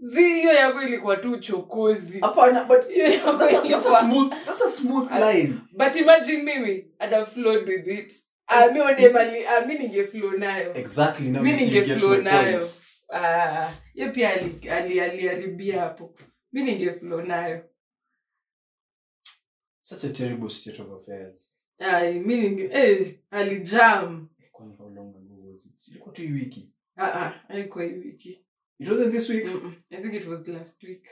Zi 0.01 0.23
hiyo 0.23 0.53
yako 0.53 0.81
ilikuwa 0.81 1.17
tu 1.17 1.31
uchokozi. 1.31 2.19
Hapana, 2.19 2.63
but 2.63 2.81
that's 2.87 3.27
a, 3.27 3.37
that's 3.37 3.53
a, 3.53 3.61
that's 3.61 3.63
a 3.63 3.67
ilikuwa- 3.67 3.99
smooth 4.01 4.29
that's 4.45 4.61
a 4.61 4.69
smooth 4.71 5.11
line. 5.11 5.53
But 5.71 5.95
imagine 5.95 6.43
mimi 6.43 6.85
ada 6.99 7.25
flowed 7.25 7.69
with 7.69 7.87
it. 7.87 8.13
Ah, 8.47 8.71
mi 8.71 8.79
ode 8.81 9.09
mali, 9.09 9.45
ah, 9.45 9.65
mi 9.65 9.73
ninge-flow 9.77 10.31
nayo. 10.31 10.73
Exactly. 10.77 11.29
Now 11.29 11.41
Mi 11.43 11.49
you 11.51 11.57
see, 11.57 11.65
you 11.65 11.71
get 11.71 11.87
ninge-flow 11.87 12.17
my 12.17 12.23
nayo. 12.23 12.59
point. 12.59 12.75
Ah, 13.13 13.71
ye 13.95 14.09
pia 14.09 14.29
ali- 14.33 14.69
ali- 14.69 14.99
aliharibia 15.01 15.81
hapo. 15.81 16.15
Mi 16.51 16.63
ninge-flow 16.63 17.21
nayo. 17.21 17.63
Such 19.81 20.03
a 20.03 20.09
terrible 20.09 20.49
state 20.49 20.79
of 20.81 20.91
affairs. 20.91 21.51
Ay, 21.79 22.19
mi 22.19 22.35
ninge- 22.41 22.69
eh, 22.73 23.15
alijam 23.31 24.29
Kwani 24.51 24.75
how 24.77 24.89
long 24.89 25.15
ago 25.15 25.51
was 25.51 25.65
it? 25.65 25.87
Ilikuwa 25.87 26.15
tu 26.15 26.21
hii 26.21 26.31
wiki. 26.31 26.69
Ah, 26.95 27.13
ah, 27.13 27.29
haikuwa 27.47 27.83
hii 27.85 27.93
wiki 27.93 28.45
It 28.79 28.89
wasn't 28.89 29.11
this 29.11 29.27
week. 29.29 29.45
Mm-mm. 29.45 29.75
i 29.91 29.95
think 29.97 30.13
it 30.13 30.27
was 30.27 30.47
last 30.47 30.77
week 30.83 31.05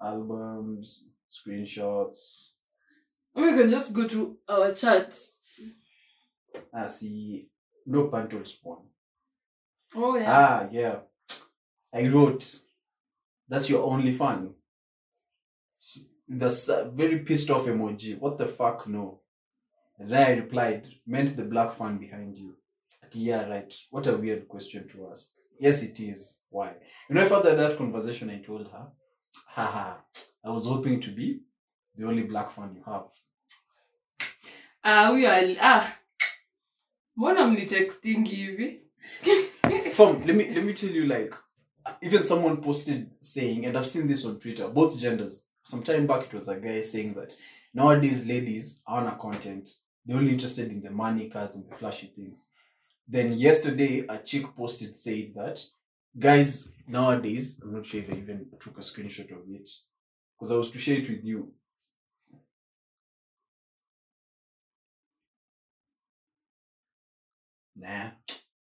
Albums, 0.00 1.08
screenshots. 1.28 2.50
we 3.34 3.42
can 3.56 3.68
just 3.70 3.92
go 3.92 4.06
to 4.06 4.36
our 4.48 4.72
chats 4.72 5.42
I 6.72 6.86
see, 6.86 7.48
no 7.86 8.04
pantol 8.08 8.44
spawn. 8.46 8.82
oh 9.94 10.16
yeah 10.16 10.32
Ah, 10.38 10.68
yeah. 10.70 10.96
I 11.94 12.08
wrote, 12.08 12.60
that's 13.48 13.68
your 13.70 13.84
only 13.84 14.12
fan. 14.12 14.54
The 16.28 16.90
very 16.94 17.18
pissed 17.20 17.50
off 17.50 17.66
emoji. 17.66 18.18
What 18.18 18.36
the 18.38 18.46
fuck, 18.46 18.86
no. 18.88 19.20
And 19.98 20.10
then 20.10 20.26
I 20.26 20.30
replied, 20.40 20.88
meant 21.06 21.36
the 21.36 21.44
black 21.44 21.72
fan 21.72 21.98
behind 21.98 22.36
you. 22.36 22.54
Yeah, 23.12 23.48
right. 23.48 23.72
What 23.90 24.06
a 24.08 24.16
weird 24.16 24.48
question 24.48 24.88
to 24.88 25.08
ask. 25.10 25.30
Yes, 25.58 25.82
it 25.82 26.00
is. 26.00 26.42
Why? 26.50 26.72
You 27.08 27.14
know, 27.14 27.22
after 27.22 27.54
that 27.56 27.76
conversation, 27.78 28.30
I 28.30 28.38
told 28.42 28.68
her, 28.70 28.86
haha, 29.48 29.94
I 30.44 30.50
was 30.50 30.66
hoping 30.66 31.00
to 31.00 31.10
be 31.10 31.40
the 31.96 32.06
only 32.06 32.22
black 32.22 32.50
fan 32.50 32.74
you 32.74 32.82
have. 32.84 33.08
ah 34.82 35.08
huyo 35.08 35.32
ali 35.32 35.56
ah 35.60 35.92
mbona 37.16 37.46
mnitexting 37.46 38.28
hivi 38.28 38.80
From 39.94 40.26
let 40.26 40.36
me 40.36 40.44
let 40.54 40.64
me 40.64 40.72
tell 40.74 40.90
you, 40.90 41.06
like, 41.06 41.34
even 42.02 42.22
someone 42.24 42.56
posted 42.60 43.10
saying, 43.20 43.64
and 43.66 43.76
I've 43.76 43.86
seen 43.86 44.06
this 44.08 44.24
on 44.26 44.38
Twitter, 44.38 44.68
both 44.68 44.98
genders. 44.98 45.48
Some 45.64 45.82
time 45.82 46.06
back, 46.06 46.26
it 46.26 46.34
was 46.34 46.48
a 46.48 46.56
guy 46.60 46.80
saying 46.82 47.14
that 47.14 47.36
nowadays 47.74 48.26
ladies 48.26 48.82
aren't 48.86 49.08
a 49.08 49.16
content; 49.16 49.68
they're 50.04 50.18
only 50.18 50.32
interested 50.32 50.70
in 50.70 50.82
the 50.82 50.90
money, 50.90 51.30
cars, 51.30 51.56
and 51.56 51.64
the 51.68 51.76
flashy 51.76 52.12
things. 52.14 52.48
Then 53.08 53.32
yesterday, 53.34 54.04
a 54.08 54.18
chick 54.18 54.54
posted 54.56 54.96
said 54.96 55.32
that 55.34 55.64
guys 56.18 56.72
nowadays, 56.88 57.58
I'm 57.62 57.72
not 57.74 57.86
sure 57.86 58.00
if 58.00 58.10
I 58.12 58.16
even 58.16 58.46
took 58.60 58.78
a 58.78 58.80
screenshot 58.80 59.30
of 59.32 59.48
it 59.48 59.68
because 60.38 60.52
I 60.52 60.56
was 60.56 60.70
to 60.72 60.78
share 60.78 60.98
it 60.98 61.08
with 61.08 61.24
you. 61.24 61.52
Nah, 67.76 68.10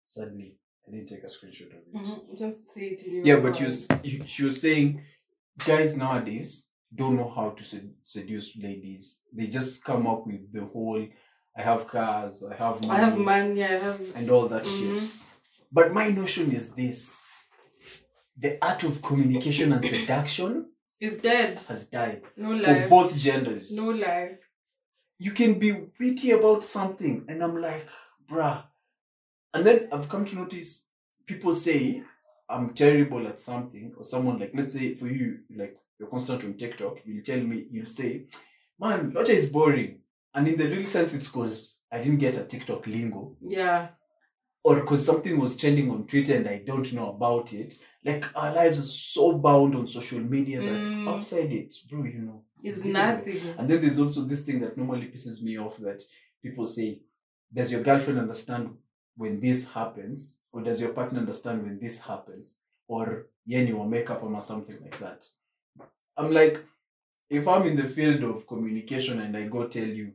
sadly, 0.03 0.57
I 0.87 0.91
didn't 0.91 1.09
take 1.09 1.23
a 1.23 1.27
screenshot 1.27 1.69
of 1.69 1.83
it. 1.87 1.95
Mhm, 1.95 2.39
just 2.39 2.73
say 2.75 2.89
it 2.89 3.27
Yeah, 3.27 3.41
but 3.41 3.57
she 3.57 3.65
was 3.65 3.89
you- 4.03 4.27
she 4.27 4.43
was 4.45 4.61
saying 4.61 5.05
guys 5.59 5.97
nowadays 5.97 6.67
don't 6.95 7.17
know 7.17 7.29
how 7.31 7.51
to 7.51 7.65
sed- 7.65 7.95
seduce 8.05 8.57
ladies. 8.57 9.23
They 9.33 9.47
just 9.47 9.85
come 9.85 10.07
up 10.07 10.27
with 10.27 10.53
the 10.53 10.65
whole 10.67 11.07
I 11.57 11.63
have 11.63 11.87
cars, 11.87 12.43
I 12.45 12.55
have 12.55 12.81
money, 12.87 12.91
i 13.01 13.05
have 13.05 13.19
money 13.19 13.63
i 13.63 13.67
have 13.87 14.01
and 14.17 14.31
all 14.31 14.49
that 14.49 14.65
Mhm. 14.65 14.79
shit. 14.79 15.11
But 15.73 15.93
my 15.93 16.09
notion 16.09 16.53
is 16.53 16.75
this 16.75 17.21
the 18.37 18.59
art 18.69 18.83
of 18.85 19.01
communication 19.03 19.73
and 19.73 19.85
seduction 19.85 20.53
is 21.01 21.19
dead 21.19 21.61
has 21.69 21.87
died 21.87 22.23
no 22.37 22.51
for 22.65 22.89
both 22.89 23.17
genders. 23.17 23.71
no 23.73 23.91
lie 23.91 24.39
You 25.19 25.31
can 25.31 25.59
be 25.61 25.71
witty 26.01 26.33
about 26.33 26.65
something, 26.65 27.25
and 27.29 27.41
I'm 27.45 27.57
like, 27.63 27.87
bruh. 28.29 28.65
And 29.55 29.65
then 29.65 29.89
I've 29.93 30.09
come 30.09 30.25
to 30.25 30.37
notice 30.37 30.87
people 31.25 31.55
say 31.55 32.03
I'm 32.49 32.75
terrible 32.75 33.27
at 33.29 33.39
something, 33.39 33.95
or 33.97 34.03
someone 34.03 34.39
like, 34.41 34.51
let's 34.55 34.75
say 34.75 34.95
for 34.97 35.07
you, 35.07 35.29
like 35.57 35.79
you're 35.99 36.11
constant 36.11 36.43
on 36.45 36.55
TikTok, 36.55 36.99
you'll 37.07 37.23
tell 37.23 37.41
me, 37.41 37.69
you'll 37.71 37.87
say, 38.01 38.27
man, 38.79 39.13
Lotter 39.15 39.33
is 39.33 39.47
boring. 39.47 40.01
And 40.35 40.49
in 40.49 40.57
the 40.57 40.69
real 40.69 40.87
sense, 40.87 41.15
it's 41.15 41.29
because 41.29 41.77
I 41.91 41.99
didn't 41.99 42.19
get 42.19 42.37
a 42.37 42.45
TikTok 42.45 42.87
lingo, 42.87 43.37
yeah 43.47 43.89
or 44.65 44.81
because 44.81 45.05
something 45.05 45.39
was 45.39 45.57
trending 45.57 45.91
on 45.91 46.07
Twitter 46.07 46.35
and 46.37 46.49
I 46.49 46.59
don't 46.67 46.91
know 46.95 47.11
about 47.11 47.53
it. 47.53 47.77
Like 48.03 48.25
our 48.35 48.53
lives 48.55 48.79
are 48.79 48.83
so 48.83 49.33
bound 49.39 49.75
on 49.77 49.87
social 49.87 50.21
media 50.21 50.61
that 50.63 50.85
Mm. 50.87 51.09
outside 51.09 51.53
it, 51.53 51.75
bro, 51.89 52.05
you 52.05 52.23
know. 52.23 52.43
it's 52.63 52.87
nothing 52.87 53.41
And 53.59 53.69
then 53.69 53.83
there's 53.83 54.01
also 54.01 54.23
this 54.23 54.43
thing 54.43 54.59
that 54.61 54.77
normally 54.79 55.09
pisses 55.09 55.43
me 55.43 55.59
off 55.59 55.77
that 55.79 56.03
people 56.43 56.65
say, 56.67 57.03
Does 57.53 57.71
your 57.71 57.83
girlfriend 57.83 58.19
understand 58.19 58.77
when 59.17 59.39
this 59.39 59.71
happens? 59.71 60.41
Or 60.51 60.63
does 60.63 60.81
your 60.81 60.93
partner 60.95 61.21
understand 61.21 61.63
when 61.63 61.79
this 61.79 62.01
happens? 62.01 62.57
Or 62.89 63.27
yen 63.45 63.67
you 63.67 63.85
make 63.85 64.09
up 64.11 64.23
or 64.23 64.41
something 64.41 64.79
like 64.81 64.99
that. 64.99 65.29
I'm 66.17 66.33
like, 66.33 66.65
if 67.29 67.47
I'm 67.47 67.67
in 67.67 67.77
the 67.77 67.89
field 67.89 68.23
of 68.25 68.47
communication 68.47 69.21
and 69.21 69.37
I 69.37 69.47
go 69.47 69.67
tell 69.67 69.87
you, 69.87 70.13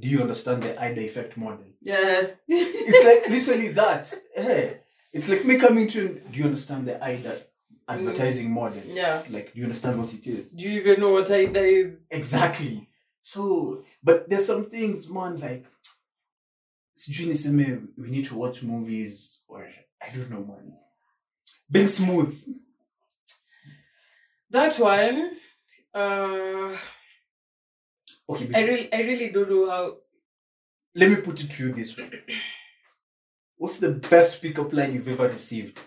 do 0.00 0.08
you 0.08 0.20
understand 0.20 0.62
the 0.62 0.72
AIDA 0.82 1.02
effect 1.04 1.36
model? 1.36 1.64
yeah 1.80 2.26
It's 2.46 3.04
like 3.06 3.30
literally 3.34 3.68
that. 3.68 4.12
Hey, 4.34 4.80
it's 5.12 5.28
like 5.28 5.44
me 5.44 5.56
coming 5.58 5.88
to 5.88 6.20
do 6.30 6.38
you 6.38 6.44
understand 6.44 6.86
the 6.88 6.96
AIDA 7.02 7.42
advertising 7.88 8.50
model? 8.50 8.82
yeah 8.84 9.22
Like, 9.30 9.52
do 9.52 9.58
you 9.60 9.64
understand 9.64 9.98
what 10.00 10.12
it 10.12 10.26
is? 10.26 10.50
do 10.50 10.68
you 10.68 10.80
even 10.80 11.00
know 11.00 11.10
what 11.12 11.30
i 11.30 11.46
is 11.46 11.98
Exactly. 12.10 12.88
So, 13.22 13.82
but 14.02 14.28
there's 14.28 14.46
some 14.46 14.66
things, 14.70 15.08
man, 15.08 15.36
like, 15.38 15.64
we 17.96 18.10
need 18.10 18.24
to 18.26 18.34
watch 18.36 18.62
movies 18.62 19.40
or 19.48 19.66
I 20.02 20.08
don't 20.14 20.30
know, 20.30 20.44
man. 20.44 20.72
Being 21.70 21.88
smooth. 21.88 22.34
that 24.50 24.78
one 24.78 25.30
uh 25.94 26.76
Okay, 28.28 28.50
i 28.54 28.62
really 28.64 28.92
i 28.92 29.00
really 29.00 29.30
don't 29.30 29.50
know 29.50 29.70
how 29.70 29.96
let 30.94 31.10
me 31.10 31.16
put 31.16 31.42
it 31.42 31.50
to 31.50 31.66
you 31.66 31.72
this 31.72 31.96
way. 31.96 32.10
What's 33.56 33.78
the 33.80 33.92
best 33.92 34.40
pickup 34.40 34.72
line 34.72 34.94
you've 34.94 35.08
ever 35.08 35.28
received? 35.28 35.80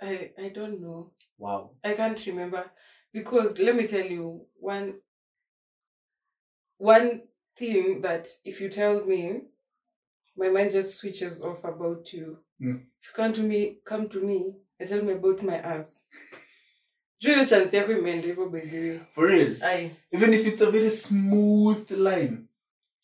i 0.00 0.30
i 0.38 0.48
don't 0.50 0.80
know 0.80 1.12
Wow. 1.38 1.72
I 1.84 1.92
can't 1.92 2.26
remember 2.26 2.64
because 3.12 3.58
let 3.58 3.76
me 3.76 3.86
tell 3.86 4.04
you 4.04 4.46
one 4.58 4.94
one 6.78 7.22
thing 7.58 8.02
that 8.02 8.28
if 8.44 8.60
you 8.60 8.68
tell 8.68 9.04
me, 9.04 9.40
my 10.36 10.48
mind 10.48 10.72
just 10.72 10.98
switches 10.98 11.40
off 11.40 11.64
about 11.64 12.12
you. 12.12 12.38
Mm. 12.62 12.82
If 13.00 13.08
you 13.08 13.14
come 13.14 13.32
to 13.32 13.42
me, 13.42 13.78
come 13.84 14.08
to 14.10 14.20
me 14.20 14.52
and 14.78 14.88
tell 14.88 15.02
me 15.02 15.14
about 15.14 15.42
my 15.42 15.56
ass. 15.56 15.94
Juu 17.18 17.32
hiyo 17.32 17.46
chance 17.46 17.76
yako 17.76 17.92
imeenda 17.92 18.26
hivyo 18.26 18.46
the. 18.50 19.00
For 19.14 19.28
real. 19.28 19.56
Aye. 19.64 19.90
Even 20.12 20.34
if 20.34 20.46
it's 20.46 20.62
a 20.62 20.70
very 20.70 20.90
smooth 20.90 21.90
line. 21.90 22.36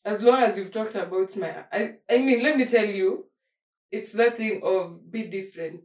As 0.04 0.22
long 0.22 0.42
as 0.42 0.58
you've 0.58 0.70
talked 0.70 0.96
about 0.96 1.36
my 1.36 1.48
I 1.72 1.94
I 2.08 2.18
mean 2.18 2.42
let 2.42 2.56
me 2.56 2.64
tell 2.64 2.96
you, 2.96 3.26
it's 3.90 4.12
that 4.16 4.36
thing 4.36 4.60
of 4.62 5.00
be 5.10 5.22
different. 5.22 5.84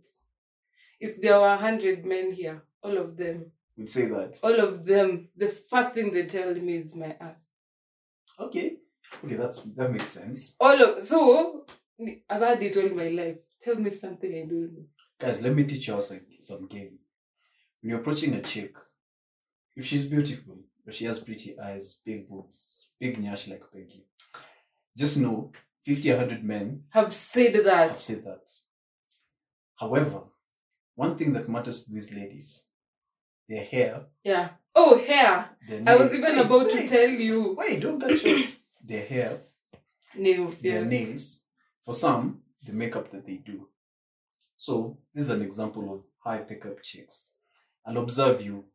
If 1.00 1.22
there 1.22 1.40
were 1.40 1.54
a 1.54 1.58
hundred 1.58 2.06
men 2.06 2.32
here, 2.34 2.62
all 2.82 2.98
of 2.98 3.16
them, 3.18 3.52
We'd 3.78 3.90
say 3.90 4.08
that. 4.08 4.40
all 4.44 4.60
of 4.60 4.86
them, 4.86 5.28
the 5.38 5.48
first 5.50 5.94
thing 5.94 6.12
they 6.14 6.26
tell 6.26 6.56
me 6.56 6.78
is 6.78 6.96
my 6.96 7.16
ass. 7.20 7.48
Okay. 8.40 8.78
Okay, 9.24 9.36
that's 9.36 9.62
that 9.76 9.92
makes 9.92 10.10
sense. 10.10 10.56
all 10.60 10.82
of 10.84 11.04
so 11.04 11.66
I've 12.30 12.42
had 12.42 12.64
it 12.64 12.78
all 12.78 12.90
my 12.90 13.10
life. 13.10 13.38
Tell 13.62 13.76
me 13.76 13.90
something 13.92 14.32
I 14.34 14.46
don't 14.46 14.74
know. 14.74 14.86
Guys, 15.20 15.42
let 15.42 15.56
me 15.56 15.64
teach 15.64 15.88
you 15.88 16.02
some, 16.02 16.20
some 16.40 16.68
game. 16.68 17.00
When 17.82 17.92
you're 17.92 18.00
approaching 18.00 18.34
a 18.34 18.42
chick, 18.42 18.76
if 19.76 19.86
she's 19.86 20.08
beautiful, 20.08 20.58
or 20.86 20.92
she 20.92 21.06
has 21.06 21.20
pretty 21.20 21.60
eyes, 21.60 21.98
big 22.06 22.28
boobs, 22.30 22.90
big 23.00 23.18
nyash 23.22 23.48
like 23.50 23.64
Peggie, 23.72 24.06
just 24.98 25.18
know 25.18 25.52
50, 25.86 26.10
100 26.12 26.44
men 26.44 26.84
Have 26.90 27.14
said 27.14 27.54
that. 27.66 27.88
have 27.90 27.96
said 27.98 28.24
that. 28.26 28.52
However, 29.76 30.22
one 30.96 31.16
thing 31.18 31.34
that 31.34 31.48
matters 31.50 31.84
to 31.84 31.92
these 31.92 32.14
ladies, 32.14 32.64
their 33.48 33.64
hair, 33.64 34.06
Yeah. 34.24 34.50
Oh, 34.80 34.98
hair. 35.00 35.50
I 35.88 35.96
was 35.96 36.14
even 36.14 36.36
Wait, 36.36 36.46
about 36.46 36.70
to 36.70 36.88
tell 36.88 37.10
you. 37.10 37.56
Wait, 37.58 37.80
don't 37.82 37.98
get 38.00 38.20
short. 38.20 38.46
their 38.84 39.06
hair, 39.06 39.42
Nails, 40.16 40.62
their 40.62 40.82
yes. 40.82 40.90
nails. 40.90 41.44
For 41.84 41.94
some, 41.94 42.42
the 42.64 42.74
makeup 42.74 43.10
that 43.12 43.26
they 43.26 43.36
do. 43.38 43.68
So 44.56 44.98
this 45.14 45.24
is 45.26 45.30
an 45.32 45.42
example 45.42 45.94
of 45.94 46.04
high 46.20 46.40
pickup 46.40 46.82
chicks. 46.84 47.32
I'll 47.88 47.98
observe 47.98 48.42
you. 48.42 48.66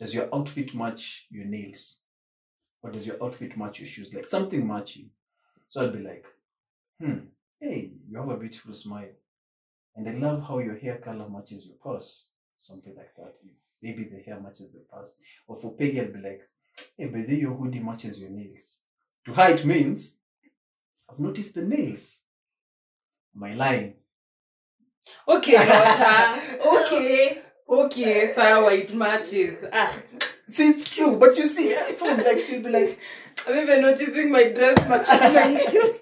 Does 0.00 0.14
your 0.14 0.28
outfit 0.34 0.74
match 0.74 1.26
your 1.30 1.44
nails? 1.44 1.98
Or 2.82 2.90
does 2.90 3.06
your 3.06 3.22
outfit 3.22 3.56
match 3.56 3.80
your 3.80 3.86
shoes? 3.86 4.14
Like 4.14 4.26
something 4.26 4.66
matching. 4.66 5.10
So 5.68 5.82
I'll 5.82 5.92
be 5.92 6.00
like, 6.00 6.24
hmm, 7.00 7.18
hey, 7.60 7.92
you 8.08 8.16
have 8.16 8.28
a 8.30 8.36
beautiful 8.36 8.74
smile. 8.74 9.10
And 9.94 10.08
I 10.08 10.12
love 10.12 10.46
how 10.48 10.58
your 10.58 10.76
hair 10.76 10.96
color 10.96 11.28
matches 11.28 11.66
your 11.66 11.76
purse. 11.76 12.28
Something 12.56 12.94
like 12.96 13.14
that. 13.16 13.34
Maybe 13.82 14.04
the 14.04 14.22
hair 14.22 14.40
matches 14.40 14.70
the 14.72 14.80
purse. 14.80 15.16
Or 15.46 15.56
for 15.56 15.72
Peggie, 15.72 16.00
I'll 16.00 16.12
be 16.12 16.20
like, 16.20 16.48
hey, 16.96 17.06
but 17.06 17.26
then 17.26 17.38
your 17.38 17.54
hoodie 17.54 17.80
matches 17.80 18.20
your 18.20 18.30
nails. 18.30 18.80
To 19.26 19.34
her, 19.34 19.50
it 19.50 19.64
means 19.64 20.16
I've 21.10 21.20
noticed 21.20 21.54
the 21.54 21.62
nails. 21.62 22.22
Am 23.36 23.44
I 23.44 23.54
lying? 23.54 23.94
Okay, 25.28 25.56
okay. 26.66 27.42
Okay, 27.72 28.32
sawa, 28.34 28.70
it 28.74 28.94
matches. 28.94 29.64
Ah, 29.72 29.96
See, 30.46 30.68
it's 30.68 30.90
true, 30.90 31.16
but 31.16 31.34
you 31.38 31.46
see, 31.46 31.74
I 31.74 31.92
found 31.92 32.22
like 32.22 32.38
she'll 32.40 32.62
be 32.62 32.68
like, 32.68 32.98
I'm 33.48 33.56
even 33.56 33.80
noticing 33.80 34.30
my 34.30 34.44
dress 34.50 34.76
matches 34.86 35.08
my 35.20 35.44
nails. 35.54 36.00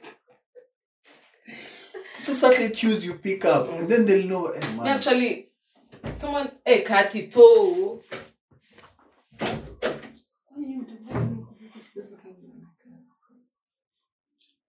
this 2.16 2.28
is 2.28 2.40
subtle 2.40 2.70
cues 2.70 3.04
you 3.04 3.14
pick 3.14 3.44
up, 3.44 3.68
and 3.78 3.88
then 3.88 4.04
they'll 4.06 4.26
know. 4.26 4.52
Hey, 4.52 4.76
man. 4.76 4.88
Actually, 4.88 5.50
someone, 6.16 6.50
hey, 6.64 6.82
Kathy, 6.82 7.26
though. 7.26 8.02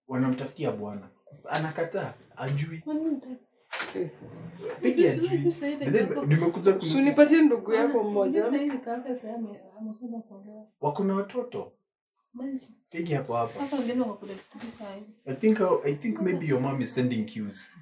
wanamtafutia 0.07 0.71
bwana 0.71 1.09
anakataa 1.49 2.13
ajui 2.37 2.83
Piga. 4.81 5.15
Nimekuja 6.27 7.41
ndugu 7.41 7.73
yako 7.73 8.03
mmoja. 8.03 8.43
wako 10.81 11.03
na 11.03 11.15
watoto 11.15 11.71
pigi 12.89 13.13
hapo 13.13 13.33
hapa 13.35 13.59
I 15.25 15.33
think, 15.35 15.59
I 15.85 15.95
think 15.95 16.21
maybe 16.21 16.45
your 16.47 16.61
mom 16.61 16.81
is 16.81 16.95
sending 16.95 17.25
cues. 17.25 17.73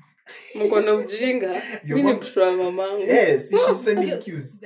Mko 0.55 0.81
na 0.81 0.93
ujinga. 0.93 1.61
Mi 1.83 2.03
ni 2.03 2.13
mtoto 2.13 2.41
wa 2.41 2.51
mamangu. 2.51 2.99
yes, 3.01 3.49
she's 3.49 3.83
sending 3.83 4.17
cues. 4.19 4.61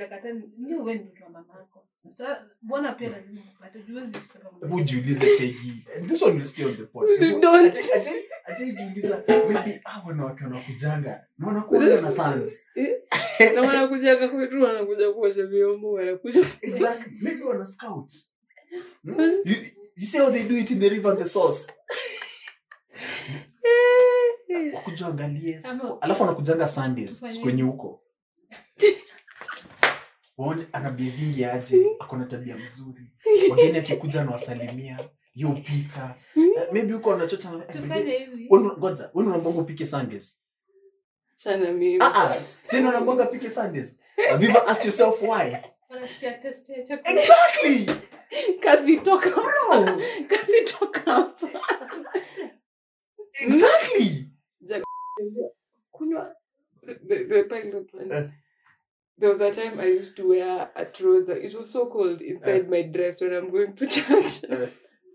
Hebu 4.60 4.80
jiulize. 4.80 5.54
And 5.96 6.08
this 6.08 6.22
one 6.22 6.34
will 6.36 6.44
stay 6.44 6.64
on 6.64 6.76
the 6.76 6.84
pod. 6.86 7.08
You 7.20 7.40
don't. 7.40 7.66
Ati- 7.66 7.92
ati- 7.96 8.24
ati 8.46 8.72
jiuliza, 8.72 9.22
maybe 9.28 9.80
hawa 9.84 10.04
wanawake 10.06 10.44
wanakujanga 10.44 11.24
na 11.38 11.46
wanakuanga 11.46 12.00
na 12.00 12.10
sons. 12.18 12.52
Na 13.54 13.60
wanakuja 13.60 14.16
kwetu 14.28 14.62
wanakuja 14.62 15.12
kuosha 15.12 15.46
vyombo 15.46 15.92
wanakuja. 15.92 16.44
Exactly. 16.60 17.12
Maybe 17.20 17.44
wana 17.44 17.66
scout. 17.66 18.12
You, 19.04 19.56
you 19.96 20.06
see 20.06 20.18
how 20.18 20.30
they 20.30 20.44
do 20.48 20.56
it 20.56 20.70
in 20.70 20.80
the 20.80 20.88
river 20.88 21.10
and 21.10 21.20
the 21.20 21.28
source. 21.28 21.66
Wakuja 24.74 25.06
angalie. 25.06 25.60
Alafu 26.00 26.22
wanakujanga 26.22 26.68
Sundays 26.68 27.22
huko. 27.62 28.00
waone 30.36 30.66
ana 30.72 30.90
bevingi 30.90 31.44
aje? 31.44 31.86
Akona 32.00 32.24
tabia 32.26 32.56
mzuri. 32.56 33.10
Wageni 33.50 33.78
akikuja 33.78 34.20
anawasalimia 34.20 34.98
yopika 35.34 36.14
maybe 36.72 36.92
huko 36.92 37.14
anachocha 37.14 37.50
ngoja 37.52 39.10
wenu 39.14 39.34
upike 39.58 39.86
sundays? 39.86 40.40
Sana 41.34 41.68
ah, 42.00 42.30
ah. 43.20 43.26
pike 43.26 43.50
sundays? 43.50 43.98
Have 44.30 44.46
There 59.18 59.30
was 59.32 59.40
a 59.40 59.52
time 59.62 59.80
I 59.80 59.86
used 59.86 60.16
to 60.16 60.28
wear 60.28 60.70
a 60.74 60.84
trouser. 60.86 61.36
It 61.36 61.54
was 61.54 61.70
so 61.72 61.86
cold 61.86 62.20
inside 62.20 62.68
my 62.68 62.82
dress 62.82 63.20
when 63.20 63.32
I'm 63.32 63.50
going 63.50 63.74
to 63.76 63.86
church. 63.94 64.44
Eh. 64.50 64.68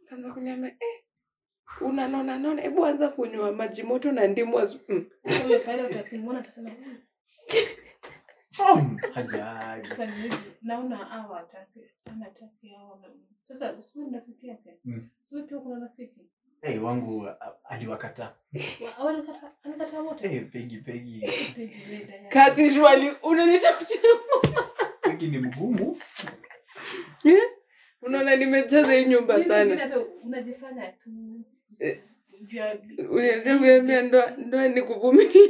Kaanza 0.09 0.33
kuniambia, 0.33 0.69
eh, 0.69 1.03
unanona 1.81 2.37
nona, 2.39 2.61
hebu 2.61 2.85
anza 2.85 3.09
kunywa 3.09 3.51
maji 3.51 3.83
moto 3.83 4.11
na 4.11 4.27
ndimu 4.27 4.59
asu- 4.59 4.79
mm. 4.89 5.05
Pilot 5.65 5.95
akimwona 5.99 6.39
atasema 6.39 6.69
"Hmm, 6.69 6.97
From 8.51 8.97
hajai. 9.13 9.83
naona 10.61 10.95
hawa 10.97 11.39
atake 11.39 11.91
anatake 12.05 12.69
hawa 12.77 13.15
sasa 13.41 13.73
usiwe 13.73 14.05
ni 14.05 14.11
rafiki 14.15 14.47
yake 14.47 14.79
Mm. 14.85 15.09
Wewe 15.31 15.47
pia 15.47 15.59
kuna 15.59 15.79
rafiki 15.79 16.29
Hey, 16.61 16.77
wangu 16.79 17.29
aliwakata. 17.63 18.33
Katishwali 22.29 23.11
unaonyesha 23.23 23.73
kuchapegi 23.73 25.27
ni 25.27 25.37
mgumu. 25.37 25.97
Eh? 27.23 27.43
Unaona, 28.01 28.35
nimejaza 28.35 28.93
hii 28.93 29.05
nyumba 29.05 29.43
sana. 29.43 29.91
Unaambia 33.09 33.97
eh. 33.99 34.35
ndoa 34.37 34.67
ni 34.67 34.81
kuvumilia. 34.81 35.49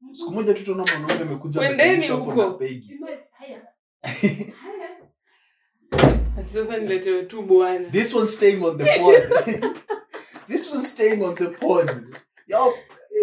Siku 0.11 0.31
moja 0.31 0.53
tu 0.53 0.63
tunaona 0.65 0.97
mwanaume 0.99 1.21
amekuja 1.23 1.59
Kwendeni 1.59 2.07
huko. 2.07 2.35
na 2.35 2.51
Peggie. 2.51 2.97
Sema, 2.97 3.07
haya 3.31 3.61
haya 4.61 4.89
Ati 6.37 6.53
Sasa 6.53 6.77
niletewe 6.77 7.23
tu 7.23 7.41
bwana. 7.41 7.89
This 7.89 8.13
one's 8.13 8.33
staying 8.35 8.63
on 8.63 8.77
the 8.77 8.85
pod. 8.99 9.15
this 10.47 10.71
one's 10.71 10.91
staying 10.91 11.21
on 11.23 11.35
the 11.35 11.47
pod. 11.49 12.17
Yo, 12.47 12.73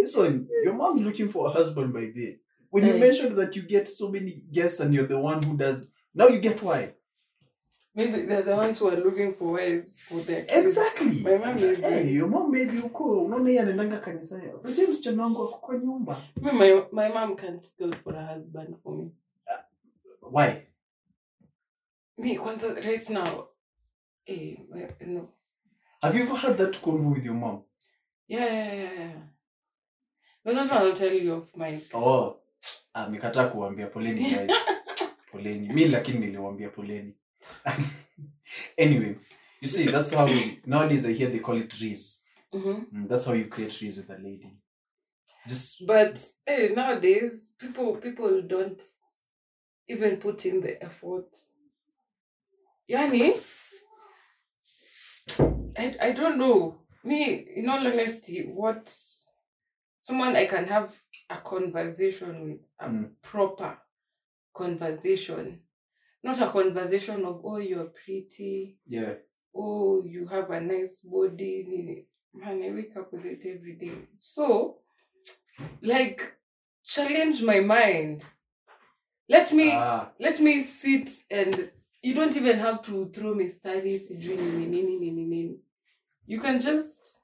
this 0.02 0.16
one, 0.16 0.46
your 0.64 0.74
mom's 0.74 1.02
looking 1.02 1.28
for 1.28 1.48
a 1.48 1.50
husband 1.50 1.92
by 1.92 2.06
day. 2.06 2.38
When 2.70 2.86
you 2.86 2.98
mentioned 2.98 3.32
that 3.38 3.56
you 3.56 3.62
get 3.62 3.88
so 3.88 4.08
many 4.10 4.42
guests 4.52 4.80
and 4.80 4.94
you're 4.94 5.06
the 5.08 5.18
one 5.18 5.42
who 5.42 5.56
does, 5.56 5.86
now 6.14 6.28
you 6.28 6.38
get 6.38 6.62
why. 6.62 6.94
Maybe 7.98 8.22
they're 8.26 8.42
the 8.44 8.54
ones 8.54 8.78
who 8.78 8.88
are 8.90 8.96
looking 8.96 9.34
for 9.34 9.52
wives 9.58 10.02
for 10.02 10.20
their 10.26 10.42
kids. 10.44 10.52
Exactly. 10.66 11.20
My 11.20 11.36
mom 11.36 11.56
is 11.58 11.80
Hey, 11.80 12.12
your 12.12 12.28
mom 12.28 12.50
maybe 12.52 12.78
uko 12.78 13.04
unaona 13.24 13.50
yeye 13.50 13.60
anaendanga 13.60 13.98
kanisani. 14.00 14.48
Unajua 14.52 14.88
msichana 14.88 15.22
wangu 15.22 15.42
ako 15.42 15.58
kwa 15.58 15.78
nyumba. 15.78 16.22
My, 16.42 16.72
my 16.92 17.08
mom 17.08 17.36
can't 17.36 17.64
still 17.64 17.92
for 17.92 18.16
a 18.16 18.26
husband 18.34 18.76
for 18.82 18.92
me. 18.96 19.10
Why? 20.32 20.48
Me, 22.18 22.36
kwanza, 22.38 22.74
right 22.74 23.10
now, 23.10 23.48
eh, 24.26 24.58
my- 24.70 25.06
no. 25.06 25.28
Have 26.02 26.18
you 26.18 26.24
ever 26.24 26.36
had 26.36 26.56
that 26.58 26.80
convo 26.80 27.14
with 27.14 27.24
your 27.24 27.34
mom? 27.34 27.62
Yeah, 28.28 28.44
yeah, 28.46 28.74
yeah, 28.74 28.92
yeah. 28.98 29.22
But 30.44 30.54
that's 30.54 30.70
what 30.70 30.82
I'll 30.82 30.92
tell 30.92 31.12
you 31.12 31.34
of 31.34 31.56
my. 31.56 31.80
Oh, 31.94 32.36
ah, 32.94 33.08
mikataa 33.08 33.48
kuambia 33.48 33.86
poleni 33.86 34.20
guys. 34.30 34.50
poleni. 35.32 35.68
Mimi 35.68 35.84
lakini 35.88 36.18
niliwaambia 36.18 36.68
poleni. 36.68 37.14
anyway, 38.78 39.16
you 39.60 39.68
see, 39.68 39.86
that's 39.90 40.12
how 40.12 40.26
we, 40.26 40.60
nowadays 40.66 41.06
I 41.06 41.12
hear 41.12 41.28
they 41.28 41.38
call 41.38 41.56
it 41.58 41.78
rees. 41.80 42.22
Mhm. 42.54 42.92
Mm, 42.92 43.08
that's 43.08 43.26
how 43.26 43.32
you 43.34 43.46
create 43.46 43.72
trees 43.72 43.96
with 43.98 44.10
a 44.10 44.14
lady. 44.20 44.56
Just 45.46 45.86
But 45.86 46.24
eh, 46.46 46.68
nowadays, 46.74 47.32
people 47.58 47.96
people 47.96 48.42
don't 48.42 48.82
even 49.88 50.16
put 50.18 50.44
in 50.46 50.60
the 50.60 50.82
effort. 50.82 51.26
Yani, 52.90 53.40
I, 55.78 55.96
I 56.00 56.12
don't 56.12 56.38
know. 56.38 56.78
Me, 57.04 57.46
in 57.54 57.68
all 57.68 57.86
honesty, 57.86 58.42
what 58.46 58.92
someone 59.98 60.36
I 60.36 60.46
can 60.46 60.66
have 60.66 60.94
a 61.30 61.36
conversation 61.38 62.42
with, 62.50 62.60
a 62.80 62.88
Mm. 62.88 63.10
proper 63.22 63.78
conversation, 64.54 65.60
not 66.28 66.40
a 66.40 66.50
conversation 66.50 67.24
of, 67.24 67.40
oh, 67.44 67.58
you're 67.58 67.90
pretty, 68.04 68.76
yeah. 68.86 69.14
oh, 69.54 70.02
you 70.04 70.26
have 70.26 70.50
a 70.50 70.60
nice 70.60 71.00
body. 71.04 72.04
Man, 72.34 72.62
I 72.62 72.70
wake 72.74 72.94
up 72.96 73.12
with 73.12 73.24
it 73.24 73.42
every 73.46 73.74
day. 73.76 73.96
So, 74.18 74.78
like, 75.82 76.20
challenge 76.84 77.42
my 77.42 77.60
mind. 77.60 78.22
Let 79.28 79.52
me 79.52 79.72
Ah, 79.72 80.10
let 80.18 80.40
me 80.40 80.62
sit 80.62 81.08
and 81.30 81.70
you 82.02 82.14
don't 82.14 82.34
even 82.36 82.58
have 82.60 82.80
to 82.82 83.10
throw 83.14 83.34
me 83.34 83.48
studies. 83.48 84.10
You 86.26 86.40
can 86.40 86.60
just 86.60 87.20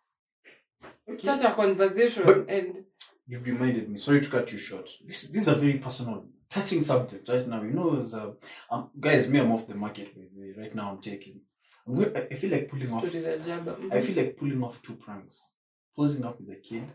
start 1.18 1.42
a 1.42 1.54
conversation 1.54 2.22
But- 2.26 2.48
and 2.48 2.84
you've 3.26 3.44
reminded 3.46 3.88
me. 3.90 3.98
Sorry 3.98 4.20
to 4.20 4.30
cut 4.30 4.52
you 4.52 4.58
short. 4.58 4.88
This, 5.06 5.28
this 5.28 5.42
is 5.42 5.48
a 5.48 5.54
very 5.54 5.78
personal, 5.78 6.26
touching 6.54 6.82
subject 6.82 7.28
right 7.28 7.46
now. 7.48 7.62
You 7.62 7.70
know, 7.70 7.98
as 7.98 8.14
a, 8.14 8.34
um, 8.70 8.90
guys, 8.98 9.28
me, 9.28 9.40
I'm 9.40 9.52
off 9.52 9.66
the 9.66 9.74
market 9.74 10.08
with. 10.16 10.56
Right 10.56 10.74
now, 10.74 10.90
I'm 10.92 11.00
taking. 11.00 11.40
I'm 11.86 11.94
going, 11.96 12.16
I 12.16 12.34
feel 12.34 12.50
like 12.50 12.68
pulling 12.70 12.92
off. 12.92 13.04
I 13.04 14.00
feel 14.00 14.16
like 14.16 14.36
pulling 14.36 14.62
off 14.62 14.80
two 14.82 14.94
pranks. 14.94 15.52
Posing 15.96 16.24
up 16.24 16.40
with 16.40 16.50
a 16.50 16.60
kid 16.60 16.92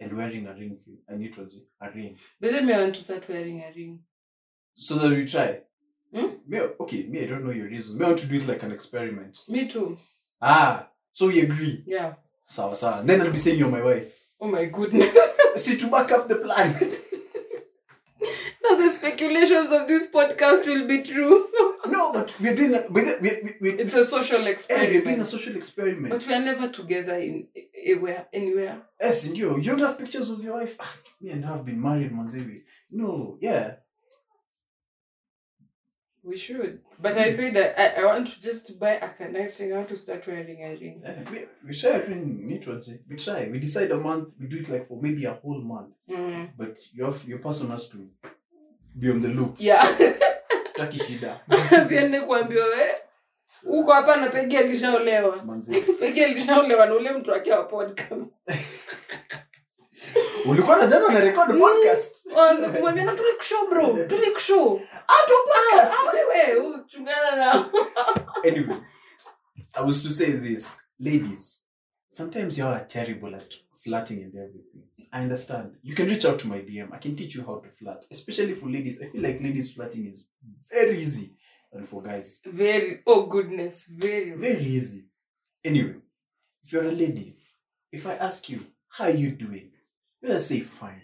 and 0.00 0.16
wearing 0.16 0.46
a 0.46 0.52
ring. 0.52 0.76
I 1.10 1.16
need 1.16 1.34
to 1.34 1.48
a 1.80 1.90
ring. 1.90 2.16
But 2.40 2.52
then 2.52 2.66
me 2.66 2.72
I 2.74 2.80
want 2.82 2.94
to 2.96 3.02
start 3.02 3.28
wearing 3.28 3.60
a 3.60 3.72
ring. 3.74 4.00
So 4.74 4.96
that 4.96 5.10
we 5.10 5.24
try. 5.24 5.60
Hmm? 6.14 6.34
Me, 6.46 6.60
okay, 6.80 7.04
me, 7.04 7.22
I 7.22 7.26
don't 7.26 7.44
know 7.44 7.50
your 7.50 7.66
reasons. 7.66 7.98
Me, 7.98 8.04
I 8.04 8.08
want 8.08 8.20
to 8.20 8.26
do 8.26 8.36
it 8.36 8.46
like 8.46 8.62
an 8.62 8.72
experiment. 8.72 9.38
Me 9.48 9.66
too. 9.68 9.96
Ah, 10.40 10.88
so 11.12 11.28
we 11.28 11.40
agree. 11.40 11.82
Yeah. 11.86 12.14
Sawa 12.46 12.74
sawa. 12.74 13.02
Then 13.04 13.20
I'll 13.22 13.30
be 13.30 13.38
saying 13.38 13.58
you're 13.58 13.70
my 13.70 13.82
wife. 13.82 14.12
Oh 14.40 14.48
my 14.48 14.66
goodness. 14.66 15.14
See, 15.56 15.76
to 15.78 15.90
back 15.90 16.12
up 16.12 16.28
the 16.28 16.36
plan. 16.36 16.92
of 19.72 19.88
this 19.88 20.08
podcast 20.08 20.66
will 20.66 20.86
be 20.86 21.02
true. 21.02 21.48
no, 21.86 22.12
but 22.12 22.34
we're 22.40 22.54
doing 22.54 22.74
a, 22.74 22.84
we're, 22.90 23.20
we're, 23.20 23.56
we're, 23.60 23.80
it's 23.80 23.94
a 23.94 24.04
social 24.04 24.40
eh, 24.46 24.54
we're 24.70 25.02
doing 25.02 25.20
a 25.20 25.22
experiment. 25.22 25.26
social 25.26 25.56
experiment. 25.56 26.14
But 26.14 26.26
we 26.26 26.34
are 26.34 26.40
never 26.40 26.68
together 26.68 27.14
in 27.14 27.48
anywhere. 27.84 28.26
Anywhere. 28.32 28.82
Yes, 29.00 29.26
and 29.26 29.36
you, 29.36 29.56
you 29.56 29.62
don't 29.62 29.78
have 29.80 29.98
pictures 29.98 30.30
of 30.30 30.42
your 30.42 30.54
wife. 30.54 30.76
Ah, 30.80 30.92
me 31.20 31.30
and 31.30 31.44
her 31.44 31.52
have 31.52 31.64
been 31.64 31.80
married, 31.80 32.12
Manzevi. 32.12 32.58
No, 32.90 33.38
yeah. 33.40 33.74
We 36.22 36.36
should. 36.36 36.80
But 37.00 37.16
I 37.16 37.32
say 37.32 37.50
that 37.50 37.80
I, 37.80 38.02
I 38.02 38.04
want 38.04 38.26
to 38.26 38.40
just 38.42 38.78
buy 38.78 39.00
a 39.18 39.28
nice 39.30 39.58
ring. 39.60 39.72
I 39.72 39.76
want 39.76 39.88
to 39.90 39.96
start 39.96 40.26
wearing 40.26 40.62
a 40.62 40.76
ring. 40.76 41.02
Eh, 41.04 41.14
we, 41.30 41.44
we 41.66 41.74
try 41.74 42.00
doing 42.00 42.46
need 42.46 42.62
to. 42.64 42.80
We 43.08 43.16
try. 43.16 43.48
We 43.50 43.58
decide 43.58 43.90
a 43.92 43.96
month. 43.96 44.34
We 44.38 44.46
do 44.46 44.58
it 44.58 44.68
like 44.68 44.88
for 44.88 45.00
maybe 45.00 45.24
a 45.24 45.34
whole 45.34 45.62
month. 45.62 45.94
Mm. 46.10 46.50
But 46.58 46.76
you 46.92 47.04
have 47.04 47.24
your 47.24 47.38
person 47.38 47.70
has 47.70 47.88
to 47.90 48.08
be 48.98 49.10
on 49.10 49.20
the 49.22 49.28
loop. 49.28 49.54
Yeah. 49.58 49.82
Taki 50.76 50.98
shida. 50.98 51.40
Siende 51.88 52.20
kuambiwa 52.20 52.66
we 52.66 52.94
uko 53.64 53.92
hapa 53.92 54.16
na 54.16 54.28
pegi 54.28 54.56
alishaolewa. 54.56 55.36
pegi 56.00 56.24
alishaolewa 56.24 56.86
na 56.86 56.94
ule 56.94 57.10
mtu 57.10 57.30
wake 57.30 57.52
wa 57.52 57.62
podcast. 57.64 58.30
Ulikuwa 60.46 60.76
na 60.76 60.86
jana 60.86 61.08
na 61.08 61.20
record 61.20 61.58
podcast. 61.58 62.26
Waanza 62.36 62.70
kumwambia 62.70 63.04
na 63.04 63.14
tulikushow 63.14 63.68
bro. 63.68 64.04
Tulikushow. 64.06 64.72
Out 64.72 65.30
of 65.30 65.54
podcast. 65.54 65.94
Ah, 65.94 66.12
wewe 66.28 66.66
uchungana 66.66 67.36
na. 67.36 67.70
Anyway, 68.44 68.76
I 69.74 69.84
was 69.86 70.02
to 70.02 70.10
say 70.10 70.32
this, 70.32 70.76
ladies. 70.98 71.64
Sometimes 72.08 72.58
you 72.58 72.66
are 72.66 72.84
terrible 72.84 73.36
at 73.36 73.54
flirting 73.82 74.22
and 74.24 74.34
everything. 74.34 74.82
I 75.12 75.22
understand. 75.22 75.76
You 75.82 75.94
can 75.94 76.06
reach 76.06 76.24
out 76.24 76.38
to 76.40 76.48
my 76.48 76.58
DM. 76.58 76.92
I 76.92 76.98
can 76.98 77.16
teach 77.16 77.34
you 77.34 77.44
how 77.44 77.56
to 77.58 77.70
flirt, 77.70 78.04
especially 78.10 78.54
for 78.54 78.68
ladies. 78.68 79.00
I 79.02 79.06
feel 79.06 79.22
like 79.22 79.40
ladies 79.40 79.72
flirting 79.72 80.06
is 80.06 80.32
very 80.70 81.00
easy, 81.00 81.34
and 81.72 81.88
for 81.88 82.02
guys, 82.02 82.40
Very 82.44 83.00
oh 83.06 83.26
goodness, 83.26 83.86
very 83.86 84.32
very 84.32 84.64
easy. 84.64 85.06
Anyway, 85.64 85.96
if 86.64 86.72
you're 86.72 86.88
a 86.88 86.92
lady, 86.92 87.36
if 87.92 88.06
I 88.06 88.14
ask 88.14 88.48
you 88.48 88.66
how 88.88 89.04
are 89.04 89.10
you 89.10 89.30
doing, 89.30 89.70
you 90.20 90.28
just 90.28 90.48
say 90.48 90.60
fine. 90.60 91.02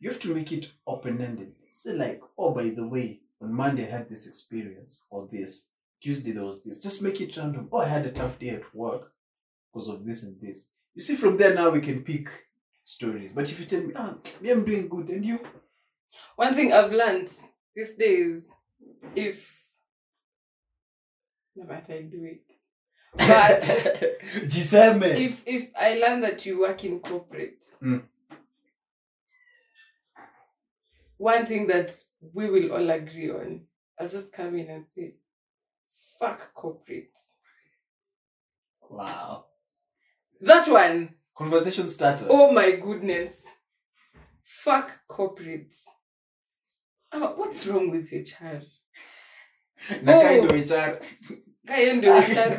You 0.00 0.10
have 0.10 0.20
to 0.20 0.34
make 0.34 0.52
it 0.52 0.72
open-ended. 0.86 1.54
Say 1.72 1.92
like, 1.94 2.20
oh, 2.36 2.52
by 2.52 2.68
the 2.68 2.86
way, 2.86 3.20
on 3.40 3.52
Monday 3.52 3.86
I 3.86 3.90
had 3.90 4.08
this 4.08 4.26
experience, 4.26 5.04
or 5.10 5.28
this. 5.30 5.68
Tuesday 6.00 6.32
there 6.32 6.44
was 6.44 6.62
this. 6.62 6.78
Just 6.78 7.02
make 7.02 7.20
it 7.22 7.36
random. 7.36 7.68
Oh, 7.72 7.78
I 7.78 7.88
had 7.88 8.04
a 8.04 8.12
tough 8.12 8.38
day 8.38 8.50
at 8.50 8.74
work 8.74 9.12
because 9.72 9.88
of 9.88 10.04
this 10.04 10.22
and 10.22 10.38
this. 10.40 10.68
You 10.94 11.00
see, 11.00 11.16
from 11.16 11.36
there 11.38 11.54
now 11.54 11.70
we 11.70 11.80
can 11.80 12.02
pick 12.02 12.28
stories. 12.84 13.32
But 13.32 13.50
if 13.50 13.58
you 13.60 13.66
tell 13.66 13.82
me, 13.82 13.92
ah, 13.96 14.14
me, 14.40 14.50
I'm 14.50 14.64
doing 14.64 14.88
good, 14.88 15.08
and 15.08 15.24
you, 15.24 15.40
One 16.36 16.54
thing 16.54 16.72
I've 16.72 16.92
learned 16.92 17.30
these 17.74 17.94
days, 17.94 18.50
if 19.14 19.62
no 21.56 21.64
matter 21.66 21.94
I 21.94 22.02
do 22.02 22.24
it, 22.24 22.42
but 23.16 23.62
if 25.16 25.42
if 25.46 25.70
I 25.78 25.94
learn 25.94 26.20
that 26.22 26.44
you 26.46 26.60
work 26.60 26.84
in 26.84 27.00
corporate, 27.00 27.64
Mm. 27.82 28.02
one 31.16 31.46
thing 31.46 31.66
that 31.68 31.94
we 32.32 32.50
will 32.50 32.72
all 32.72 32.90
agree 32.90 33.30
on, 33.30 33.62
I'll 33.98 34.08
just 34.08 34.32
come 34.32 34.56
in 34.56 34.68
and 34.68 34.84
say, 34.88 35.14
"Fuck 36.18 36.52
corporate." 36.54 37.16
Wow. 38.90 39.46
That 40.40 40.68
one. 40.68 41.14
Conversation 41.36 41.88
starter. 41.88 42.26
Oh 42.28 42.52
my 42.52 42.72
goodness. 42.76 43.30
Fuck 44.44 45.06
corporate. 45.08 45.74
Uh, 47.12 47.28
what's 47.36 47.66
wrong 47.66 47.90
with 47.90 48.12
HR? 48.12 48.62
Na 50.02 50.12
oh. 50.12 50.44
of 50.44 50.50
HR. 50.50 50.98
Kaye 51.66 51.92
ndio 51.92 52.14
HR. 52.14 52.56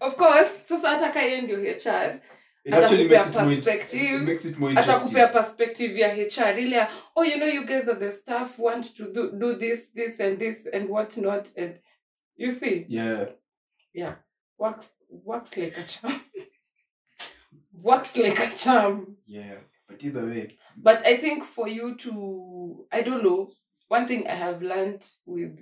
Of 0.06 0.16
course, 0.16 0.50
sasa 0.66 0.88
hata 0.88 1.40
ndio 1.42 1.58
HR. 1.58 2.20
It 2.64 2.74
actually 2.74 3.08
makes 3.08 3.26
it, 3.26 3.34
Atakupea 3.34 3.44
more, 3.44 3.56
perspective. 3.56 4.22
it 4.22 4.26
makes 4.26 4.44
it 4.44 4.58
more 4.58 4.70
interesting. 4.70 4.94
atakupea 4.94 5.28
perspective 5.32 5.98
ya 6.00 6.08
HR 6.08 6.58
ile 6.58 6.76
ya, 6.76 6.88
oh 7.16 7.24
you 7.24 7.36
know 7.36 7.46
you 7.48 7.64
guys 7.64 7.88
are 7.88 7.98
the 7.98 8.10
staff 8.12 8.58
want 8.58 8.94
to 8.96 9.12
do, 9.12 9.30
do 9.32 9.56
this 9.56 9.88
this 9.94 10.20
and 10.20 10.38
this 10.38 10.66
and 10.72 10.88
what 10.90 11.16
not 11.16 11.48
and 11.56 11.78
you 12.36 12.50
see 12.50 12.84
Yeah. 12.88 14.16
works 14.58 14.90
works 15.24 15.56
like 15.56 15.78
a 15.78 15.82
charm 15.82 16.20
works 17.82 18.16
like 18.16 18.38
a 18.38 18.56
charm 18.56 19.16
Yeah. 19.26 19.58
But 19.88 20.04
either 20.04 20.26
way. 20.26 20.56
but 20.76 21.04
I 21.06 21.16
think 21.16 21.44
for 21.44 21.66
you 21.68 21.94
to 21.96 22.86
I 22.92 23.02
don't 23.02 23.22
know 23.24 23.50
one 23.88 24.06
thing 24.06 24.26
I 24.26 24.34
have 24.34 24.62
learned 24.62 25.02
with 25.26 25.58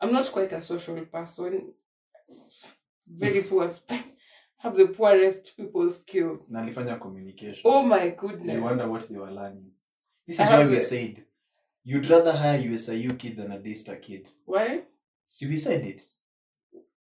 I'm 0.00 0.12
not 0.12 0.30
quite 0.32 0.52
a 0.52 0.60
social 0.62 1.00
person 1.06 1.72
very 3.08 3.42
poor 3.50 3.68
have 4.58 4.74
the 4.76 4.86
poorest 4.88 5.56
people 5.56 5.90
skills 5.90 6.48
Nalifanya 6.48 7.00
communication. 7.00 7.62
oh 7.64 7.82
my 7.82 8.10
goodness 8.10 8.54
You 8.56 8.62
wonder 8.62 8.88
what 8.88 9.08
they 9.08 9.16
were 9.16 9.30
learning. 9.30 9.70
This 10.26 10.40
I 10.40 10.44
is 10.44 10.50
why 10.50 10.66
we 10.66 10.76
it. 10.76 10.80
said 10.82 11.24
you'd 11.82 12.08
rather 12.08 12.32
hire 12.32 12.58
USIU 12.58 13.18
kid 13.18 13.36
than 13.36 13.52
a 13.52 13.58
Daystar 13.58 13.96
kid. 13.96 14.28
why 14.44 14.82
See, 15.26 15.48
we 15.48 15.56
said 15.56 15.84
it. 15.86 16.02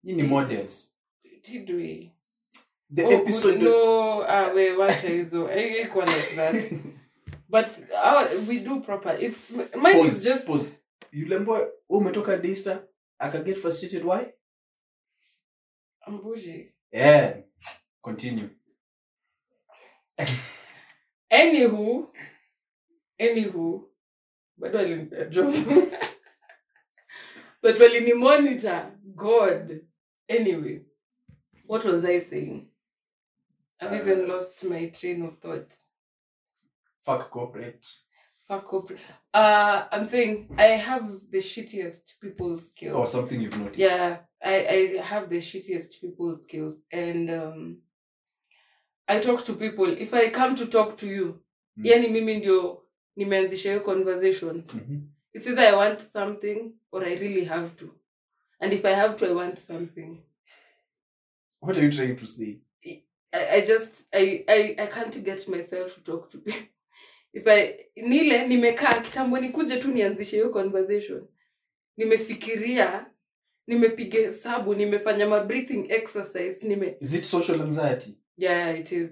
You 0.02 0.16
need 0.16 0.28
models. 0.30 0.90
did 1.42 1.68
we 1.70 2.12
The 2.94 3.04
oh, 3.04 3.10
episode. 3.10 3.54
good. 3.54 3.62
no 3.62 4.24
ah 4.28 4.52
we 4.54 4.76
watch 4.76 5.02
hizo 5.02 5.46
haikuwa 5.46 6.06
like 6.06 6.36
that 6.36 6.72
but 7.48 7.68
our, 8.04 8.28
we 8.48 8.58
do 8.60 8.80
proper 8.80 9.16
it's 9.20 9.50
mine 9.50 9.92
pause, 9.92 10.12
is 10.12 10.24
just 10.24 10.46
pause. 10.46 10.82
Yule 11.12 11.38
boy 11.38 11.60
umetoka 11.88 12.36
Daystar 12.36 12.80
aka 13.18 13.42
get 13.42 13.58
frustrated 13.58 14.04
why? 14.04 14.32
I'm 16.06 16.18
bougie. 16.18 16.72
Yeah. 16.92 17.34
Continue. 18.02 18.48
anywho 21.30 22.12
anywho 23.18 23.90
bado 24.56 24.78
alinipea 24.78 25.24
job 25.24 25.52
but 27.62 27.80
walini 27.80 28.14
monitor 28.24 28.92
god 29.04 29.80
anyway 30.28 30.80
what 31.68 31.84
was 31.84 32.04
i 32.04 32.20
saying 32.20 32.67
i've 33.80 33.92
Uh, 33.92 34.02
even 34.02 34.28
lost 34.28 34.64
my 34.64 34.86
train 34.90 35.22
of 35.22 35.34
thought 35.38 35.74
Fuck 37.04 37.30
corporate. 37.30 37.86
Fuck 38.48 38.64
corporate. 38.64 39.00
uh 39.34 39.84
i'm 39.92 40.06
saying 40.06 40.48
i 40.58 40.64
have 40.88 41.06
the 41.30 41.38
shittiest 41.40 42.18
people 42.20 42.58
skills 42.58 42.96
Or 42.96 43.06
something 43.06 43.40
you've 43.42 43.58
noticed. 43.58 43.78
yeah 43.78 44.18
I, 44.42 44.66
I 44.76 45.02
have 45.02 45.28
the 45.28 45.40
shittiest 45.40 46.00
people 46.00 46.38
skills 46.42 46.74
and 46.92 47.30
um 47.30 47.82
i 49.08 49.18
talk 49.20 49.44
to 49.44 49.52
people 49.54 49.86
if 49.98 50.14
i 50.14 50.30
come 50.30 50.56
to 50.56 50.66
talk 50.66 50.96
to 50.96 51.06
you 51.06 51.42
Mm. 51.78 51.84
yani 51.86 52.08
mimi 52.08 52.34
ndio 52.38 52.84
nimeanzisha 53.16 53.68
hiyo 53.68 53.80
conversation 53.84 54.64
Mhm. 54.74 55.00
it's 55.32 55.46
either 55.46 55.64
i 55.68 55.72
want 55.72 56.00
something 56.00 56.72
or 56.92 57.04
i 57.04 57.14
really 57.16 57.44
have 57.44 57.68
to 57.68 57.86
and 58.60 58.72
if 58.72 58.84
i 58.84 58.94
have 58.94 59.14
to 59.14 59.24
i 59.26 59.32
want 59.32 59.58
something 59.58 60.16
What 61.60 61.76
are 61.76 61.84
you 61.86 61.92
trying 61.92 62.16
to 62.16 62.26
say? 62.26 62.60
I, 63.32 63.58
I 63.58 63.60
just 63.66 64.06
I, 64.14 64.44
I 64.48 64.74
i 64.78 64.86
can't 64.86 65.24
get 65.24 65.48
myself 65.48 65.94
to 65.94 66.00
talk 66.00 66.28
to 66.30 66.38
people. 66.38 66.62
If 67.32 67.46
i 67.46 67.74
nile 67.96 68.48
nimekaa 68.48 69.00
kitambo 69.00 69.38
nikuje 69.38 69.76
tu 69.76 69.88
nianzishe 69.88 70.36
hiyo 70.36 70.50
conversation. 70.50 71.28
Nimefikiria 71.96 73.10
nimepiga 73.66 74.18
hesabu 74.18 74.74
nimefanya 74.74 75.26
ma 75.26 75.40
breathing 75.40 75.86
exercise 75.92 76.68
nime 76.68 76.96
Is 77.00 77.14
it 77.14 77.24
social 77.24 77.60
anxiety? 77.60 78.18
yeah 78.36 78.78
it 78.80 78.92
is. 78.92 79.10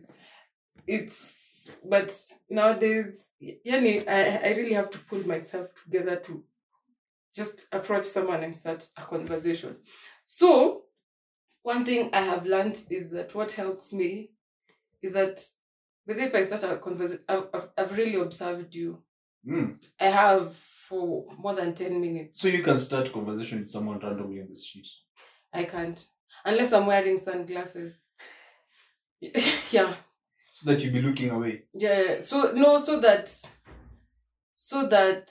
It's 0.87 1.37
but 1.85 2.13
nowadays 2.51 3.27
yani 3.65 3.99
I, 4.07 4.39
i 4.43 4.55
really 4.55 4.75
have 4.75 4.89
to 4.89 4.99
pull 4.99 5.27
myself 5.27 5.75
together 5.85 6.23
to 6.23 6.45
just 7.35 7.69
approach 7.75 8.05
someone 8.05 8.45
and 8.45 8.55
start 8.55 8.89
a 8.97 9.03
conversation. 9.03 9.77
So 10.25 10.83
one 11.67 11.85
thing 11.85 12.11
i 12.13 12.21
have 12.21 12.47
learned 12.47 12.81
is 12.91 13.11
that 13.11 13.35
what 13.35 13.51
helps 13.53 13.93
me 13.93 14.31
is 15.03 15.13
that 15.13 15.45
but 16.07 16.17
if 16.17 16.35
i 16.35 16.43
start 16.45 16.63
a 16.63 16.77
conversation 16.77 17.25
I've, 17.29 17.69
I've, 17.77 17.97
really 17.97 18.21
observed 18.21 18.75
you 18.75 19.03
Mm. 19.49 19.77
i 20.01 20.09
have 20.09 20.57
for 20.57 21.25
more 21.39 21.55
than 21.55 21.73
10 21.73 22.01
minutes 22.01 22.41
So 22.41 22.49
you 22.49 22.63
can 22.63 22.79
start 22.81 23.13
conversation 23.13 23.61
with 23.61 23.69
someone 23.69 24.01
randomly 24.01 24.41
on 24.41 24.49
the 24.49 24.55
street. 24.57 24.89
i 25.53 25.63
can't 25.65 26.05
unless 26.45 26.73
i'm 26.73 26.87
wearing 26.87 27.19
sunglasses 27.19 27.95
yeah 29.71 29.95
So 30.53 30.71
that 30.71 30.83
you 30.83 30.91
be 30.91 31.03
looking 31.03 31.31
away. 31.31 31.65
Yeah, 31.75 32.23
so 32.23 32.53
no, 32.55 32.79
so 32.79 32.99
that 33.01 33.27
so 34.53 34.89
that 34.89 35.31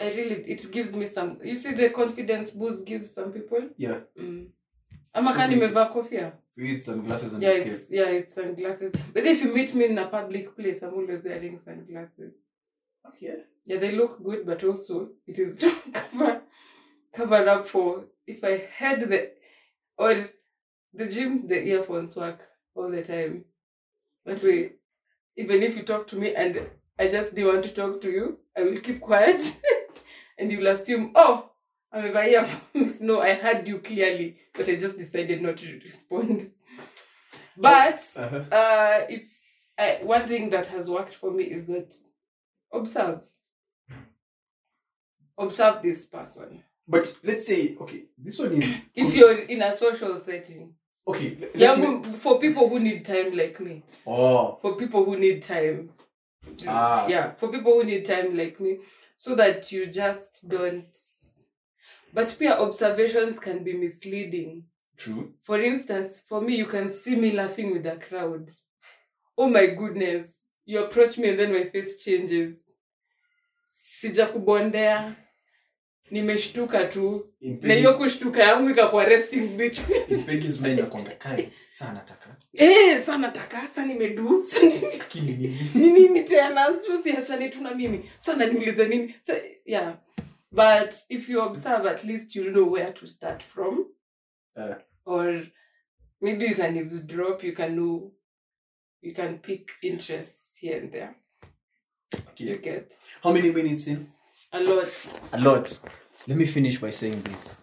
I 0.00 0.08
really 0.08 0.36
it 0.54 0.72
gives 0.72 0.92
me 0.96 1.06
some. 1.06 1.38
You 1.44 1.54
see 1.54 1.72
the 1.72 1.90
confidence 1.90 2.50
boost 2.50 2.84
gives 2.84 3.14
some 3.14 3.30
people. 3.32 3.68
Yeah. 3.76 4.00
Mm. 4.18 4.48
Ama 5.12 5.32
kaa 5.32 5.46
nimevaa 5.46 5.86
kofia. 5.86 6.32
It's 6.56 6.84
sunglasses 6.86 7.32
Yeah, 7.42 7.52
a 7.52 7.60
it's 7.60 7.90
yeah, 7.90 8.10
it's 8.10 8.34
sunglasses. 8.34 8.92
But 9.14 9.24
if 9.26 9.42
you 9.42 9.54
meet 9.54 9.74
me 9.74 9.84
in 9.86 9.98
a 9.98 10.06
public 10.06 10.54
place, 10.56 10.82
I'm 10.82 10.94
always 10.94 11.24
wearing 11.24 11.60
sunglasses. 11.64 12.34
Okay. 13.08 13.34
Yeah, 13.64 13.78
they 13.78 13.92
look 13.92 14.22
good, 14.22 14.44
but 14.46 14.62
also 14.64 15.08
it 15.26 15.38
is 15.38 15.56
to 15.62 15.70
cover 15.92 16.42
cover 17.12 17.48
up 17.48 17.66
for 17.66 18.04
if 18.26 18.44
I 18.44 18.68
had 18.78 19.00
the 19.00 19.30
or 19.96 20.28
the 20.94 21.06
gym, 21.06 21.46
the 21.46 21.62
earphones 21.68 22.16
work 22.16 22.48
all 22.74 22.90
the 22.90 23.02
time. 23.02 23.44
That 24.26 24.42
way, 24.42 24.72
even 25.36 25.62
if 25.62 25.76
you 25.76 25.82
talk 25.84 26.06
to 26.08 26.16
me 26.16 26.34
and 26.34 26.68
I 26.98 27.08
just 27.08 27.34
didn't 27.34 27.52
want 27.52 27.64
to 27.64 27.70
talk 27.74 28.00
to 28.02 28.10
you, 28.10 28.38
I 28.56 28.62
will 28.62 28.78
keep 28.80 29.00
quiet, 29.00 29.58
and 30.38 30.52
you 30.52 30.58
will 30.58 30.68
assume, 30.68 31.12
oh, 31.14 31.50
I'm 31.92 32.04
over 32.06 32.22
earphones. 32.22 33.00
no, 33.00 33.20
I 33.20 33.34
heard 33.34 33.68
you 33.68 33.78
clearly, 33.78 34.38
but 34.54 34.68
I 34.68 34.76
just 34.76 34.96
decided 34.96 35.42
not 35.42 35.58
to 35.58 35.80
respond. 35.84 36.50
But 37.56 38.00
Uh-huh. 38.16 38.36
uh, 38.50 39.06
if 39.10 39.24
I, 39.78 39.98
one 40.02 40.26
thing 40.26 40.50
that 40.50 40.66
has 40.66 40.88
worked 40.88 41.14
for 41.14 41.30
me 41.30 41.44
is 41.44 41.66
that 41.66 41.94
observe. 42.72 43.22
Observe 45.38 45.82
this 45.82 46.06
person. 46.06 46.62
But 46.86 47.16
let's 47.22 47.46
say, 47.46 47.76
okay, 47.80 48.04
this 48.18 48.38
one 48.38 48.52
is. 48.62 48.86
If 48.94 49.14
you're 49.14 49.38
in 49.44 49.62
a 49.62 49.72
social 49.72 50.18
setting, 50.20 50.74
Okay. 51.06 51.36
let- 51.40 51.56
yeah, 51.56 51.72
let's 51.72 52.08
for 52.20 52.38
people 52.38 52.68
who 52.68 52.78
need 52.80 53.04
time 53.04 53.36
like 53.36 53.58
me, 53.60 53.82
Oh. 54.06 54.58
for 54.62 54.76
people 54.76 55.04
who 55.04 55.16
need 55.16 55.42
time, 55.42 55.90
Ah. 56.66 57.06
yeah, 57.08 57.34
for 57.34 57.48
people 57.50 57.72
who 57.72 57.84
need 57.84 58.04
time 58.04 58.36
like 58.36 58.60
me, 58.60 58.78
so 59.16 59.34
that 59.34 59.70
you 59.72 59.86
just 59.86 60.48
don't. 60.48 60.86
But 62.12 62.36
peer 62.38 62.52
observations 62.52 63.38
can 63.38 63.64
be 63.64 63.72
misleading. 63.72 64.64
True. 64.96 65.32
For 65.42 65.60
instance, 65.62 66.20
for 66.28 66.42
me, 66.42 66.56
you 66.56 66.66
can 66.66 66.88
see 66.90 67.16
me 67.16 67.32
laughing 67.32 67.72
with 67.72 67.86
a 67.86 67.96
crowd. 67.96 68.50
Oh 69.38 69.48
my 69.48 69.66
goodness. 69.66 70.26
You 70.66 70.84
approach 70.84 71.18
me 71.18 71.30
and 71.30 71.38
then 71.38 71.52
my 71.52 71.64
face 71.64 72.04
changes. 72.04 72.66
Sijakubondea. 73.70 75.14
Nimeshtuka 76.10 76.84
tu. 76.84 77.26
Na 77.40 77.74
hiyo 77.74 77.94
kushtuka 77.94 78.42
yangu 78.42 78.70
ikakuwa 78.70 79.04
resting 79.04 79.40
bitch. 79.56 79.80
sana 81.70 82.00
taka 82.00 82.36
Eh, 82.54 83.02
sana 83.02 83.28
taka, 83.28 83.68
sana 83.68 83.86
nimedu. 83.86 84.46
nini 85.14 85.58
Ni 85.74 85.90
nini 85.90 86.22
tena? 86.24 86.68
Usiachane 86.94 87.48
tu 87.48 87.62
na 87.62 87.74
mimi. 87.74 88.10
Sana 88.20 88.46
niulize 88.46 88.88
nini? 88.88 89.14
sa, 89.22 89.32
yeah. 89.64 89.98
But 90.52 91.00
if 91.08 91.28
you 91.28 91.40
observe, 91.42 91.86
at 91.86 92.04
least 92.04 92.34
you'll 92.34 92.52
know 92.52 92.64
where 92.64 92.92
to 92.92 93.06
start 93.06 93.42
from. 93.42 93.86
Uh. 94.54 94.74
or 95.06 95.44
maybe 96.20 96.44
you 96.44 96.54
can 96.54 96.76
eavesdrop, 96.76 97.42
you 97.42 97.52
can 97.52 97.74
know, 97.74 98.12
you 99.00 99.14
can 99.14 99.38
pick 99.38 99.70
interests 99.82 100.50
here 100.60 100.78
and 100.78 100.92
there. 100.92 101.16
Okay. 102.14 102.44
You 102.44 102.54
okay. 102.56 102.62
get 102.62 102.94
how 103.22 103.32
many 103.32 103.50
minutes 103.50 103.86
in 103.86 104.08
a 104.52 104.60
lot. 104.60 104.88
a 105.32 105.40
lot 105.40 105.78
let 106.26 106.36
me 106.36 106.44
finish 106.44 106.78
by 106.78 106.90
saying 106.90 107.22
this 107.22 107.62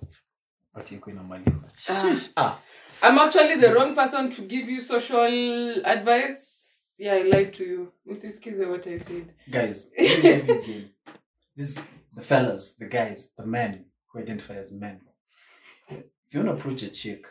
but 0.74 0.88
iko 0.92 1.12
inamaliza 1.12 1.70
Ah. 1.90 2.16
Ah 2.38 2.60
I'm 3.02 3.18
actually 3.20 3.56
the 3.56 3.74
wrong 3.74 3.96
person 3.96 4.30
to 4.32 4.42
give 4.42 4.68
you 4.70 4.82
social 4.82 5.86
advice. 5.86 6.56
Yeah, 6.98 7.14
I 7.14 7.22
lied 7.22 7.54
to 7.54 7.64
you. 7.64 7.94
Mrs. 8.08 8.40
Msisikize 8.42 8.68
what 8.70 8.88
I 8.88 9.00
said. 9.00 9.34
guys 9.50 9.88
let 9.98 10.26
me 10.26 10.44
give 10.44 10.46
you 10.48 10.64
game 10.66 10.90
this 11.56 11.70
is 11.70 11.80
the 12.20 12.26
fellas 12.26 12.74
the 12.76 12.86
guys 12.86 13.32
the 13.38 13.46
men 13.46 13.86
who 14.08 14.20
identify 14.20 14.56
as 14.56 14.72
men. 14.74 15.00
If 15.90 16.34
you 16.34 16.44
want 16.44 16.50
to 16.50 16.60
approach 16.62 16.84
a 16.84 16.90
chick 16.90 17.26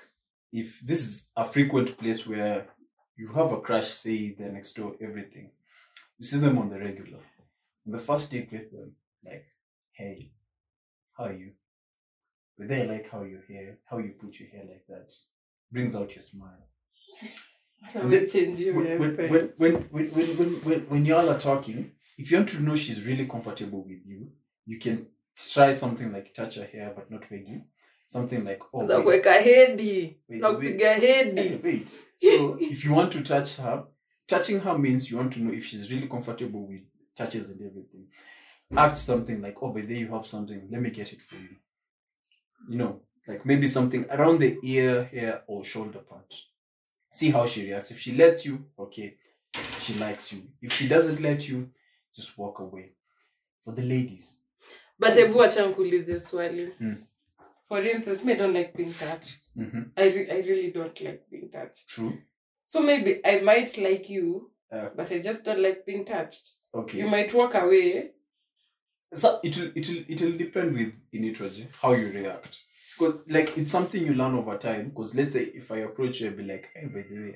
if 0.53 0.81
this 0.81 1.01
is 1.01 1.29
a 1.37 1.45
frequent 1.45 1.99
place 1.99 2.27
where 2.27 2.67
you 3.17 3.29
have 3.39 3.53
a 3.53 3.61
crush 3.61 3.89
say 3.89 4.35
they're 4.37 4.53
next 4.59 4.73
door 4.75 4.95
everything 5.01 5.51
you 6.19 6.25
see 6.27 6.39
them 6.39 6.59
on 6.59 6.71
the 6.71 6.79
regular. 6.79 7.21
The 7.87 7.99
first 7.99 8.31
date 8.31 8.51
with 8.51 8.71
them 8.73 8.93
like 9.25 9.47
hey 9.93 10.33
how 11.17 11.25
are 11.25 11.33
you? 11.33 11.53
But 12.57 12.69
they 12.69 12.87
like 12.87 13.11
how 13.11 13.23
your 13.25 13.43
hair 13.49 13.79
how 13.91 13.99
you 13.99 14.13
put 14.23 14.41
your 14.41 14.49
hair 14.49 14.65
like 14.73 14.87
that 14.89 15.13
brings 15.71 15.95
out 15.97 16.15
your 16.15 16.23
smile. 16.23 16.65
I 17.95 18.05
will 18.05 18.27
change 18.27 18.59
you. 18.59 18.75
when, 18.75 18.87
yeah, 18.87 18.97
when, 18.97 19.17
thank- 19.17 19.31
when, 19.31 19.53
when, 19.59 19.75
when, 19.75 20.07
when, 20.17 20.27
when, 20.39 20.49
when, 20.67 20.81
when 20.93 21.05
y'all 21.05 21.29
are 21.31 21.39
talking, 21.39 21.93
if 22.17 22.31
you 22.31 22.39
want 22.39 22.49
to 22.51 22.61
know 22.63 22.75
she's 22.75 23.07
really 23.07 23.27
comfortable 23.27 23.85
with 23.87 24.05
you, 24.05 24.29
you 24.69 24.79
can 24.79 25.07
try 25.53 25.73
something 25.73 26.13
like 26.13 26.35
touch 26.35 26.57
her 26.57 26.65
hair, 26.65 26.93
but 26.95 27.11
not 27.11 27.31
wiggy. 27.31 27.65
Something 28.07 28.45
like, 28.45 28.63
oh, 28.73 28.87
Za 28.87 28.97
wait, 29.01 29.05
kuweka 29.05 29.41
hedi 29.41 30.17
wait, 30.29 30.41
na 30.41 30.49
wait, 30.49 30.57
kupiga 30.57 30.95
hedi 30.95 31.61
wait. 31.65 31.89
So 32.23 32.57
if 32.61 32.85
you 32.85 32.95
want 32.95 33.13
to 33.13 33.23
touch 33.23 33.57
her, 33.57 33.85
touching 34.27 34.61
her 34.61 34.79
means 34.79 35.11
you 35.11 35.17
want 35.17 35.33
to 35.35 35.41
know 35.41 35.53
if 35.53 35.65
she's 35.65 35.91
really 35.91 36.09
comfortable 36.09 36.67
with 36.67 36.83
touches 37.17 37.51
and 37.51 37.61
everything. 37.61 38.07
Act 38.77 38.99
something 38.99 39.41
like, 39.41 39.63
oh, 39.63 39.73
but 39.73 39.89
there 39.89 39.97
you 39.97 40.09
have 40.13 40.27
something. 40.27 40.69
Let 40.71 40.83
me 40.83 40.91
get 40.91 41.13
it 41.13 41.23
for 41.23 41.37
you. 41.37 41.57
You 42.69 42.77
know, 42.77 43.01
like 43.27 43.47
maybe 43.47 43.69
something 43.69 44.05
around 44.11 44.41
the 44.41 44.59
ear, 44.63 45.05
hair, 45.05 45.43
or 45.47 45.65
shoulder 45.65 46.01
part. 46.01 46.35
See 47.13 47.31
how 47.31 47.47
she 47.47 47.65
reacts. 47.67 47.91
If 47.91 47.99
she 48.01 48.13
lets 48.15 48.45
you, 48.45 48.67
okay, 48.79 49.17
she 49.81 49.95
likes 49.95 50.33
you. 50.33 50.43
If 50.61 50.73
she 50.73 50.89
doesn't 50.89 51.21
let 51.21 51.49
you, 51.49 51.71
just 52.15 52.37
walk 52.37 52.59
away. 52.61 52.93
For 53.65 53.73
the 53.73 53.83
ladies, 53.83 54.38
but 54.99 55.15
hebu 55.15 55.43
acha 55.43 55.67
nikuulize 55.67 56.19
swali. 56.21 56.73
Mm. 56.81 56.97
for 57.69 57.87
instance 57.87 58.25
me 58.25 58.33
I 58.33 58.37
don't 58.37 58.55
like 58.57 58.73
being 58.77 58.95
touched. 58.95 59.41
Mm-hmm. 59.57 59.83
I, 59.97 60.05
re- 60.11 60.31
I 60.31 60.41
really 60.41 60.71
don't 60.71 61.01
like 61.01 61.21
being 61.31 61.51
touched. 61.51 61.87
True. 61.89 62.13
so 62.65 62.81
maybe 62.83 63.21
I 63.25 63.41
might 63.41 63.79
like 63.79 64.13
you 64.15 64.53
Uh, 64.71 64.91
but 64.97 65.11
I 65.13 65.19
just 65.19 65.45
don't 65.45 65.61
like 65.63 65.87
being 65.87 66.05
touched. 66.05 66.57
Okay. 66.75 66.99
you 66.99 67.07
might 67.09 67.33
walk 67.35 67.55
away. 67.55 68.11
So 69.15 69.41
it 69.43 69.57
will 69.57 69.71
it 69.75 69.89
will 69.89 70.05
it 70.09 70.21
will 70.21 70.37
depend 70.39 70.75
with 70.75 70.93
initrogy 71.15 71.67
how 71.83 71.93
you 71.93 72.13
react. 72.13 72.61
Because 72.99 73.23
like 73.29 73.57
it's 73.57 73.71
something 73.73 74.05
you 74.07 74.15
learn 74.15 74.35
over 74.35 74.59
time. 74.59 74.89
Because 74.91 75.15
let's 75.15 75.35
say 75.35 75.45
if 75.55 75.71
i 75.73 75.79
approach 75.79 76.21
you 76.21 76.29
i'll 76.31 76.37
be 76.37 76.43
like 76.43 76.69
hey 76.75 76.87
by 76.87 77.03
the 77.03 77.17
way 77.17 77.35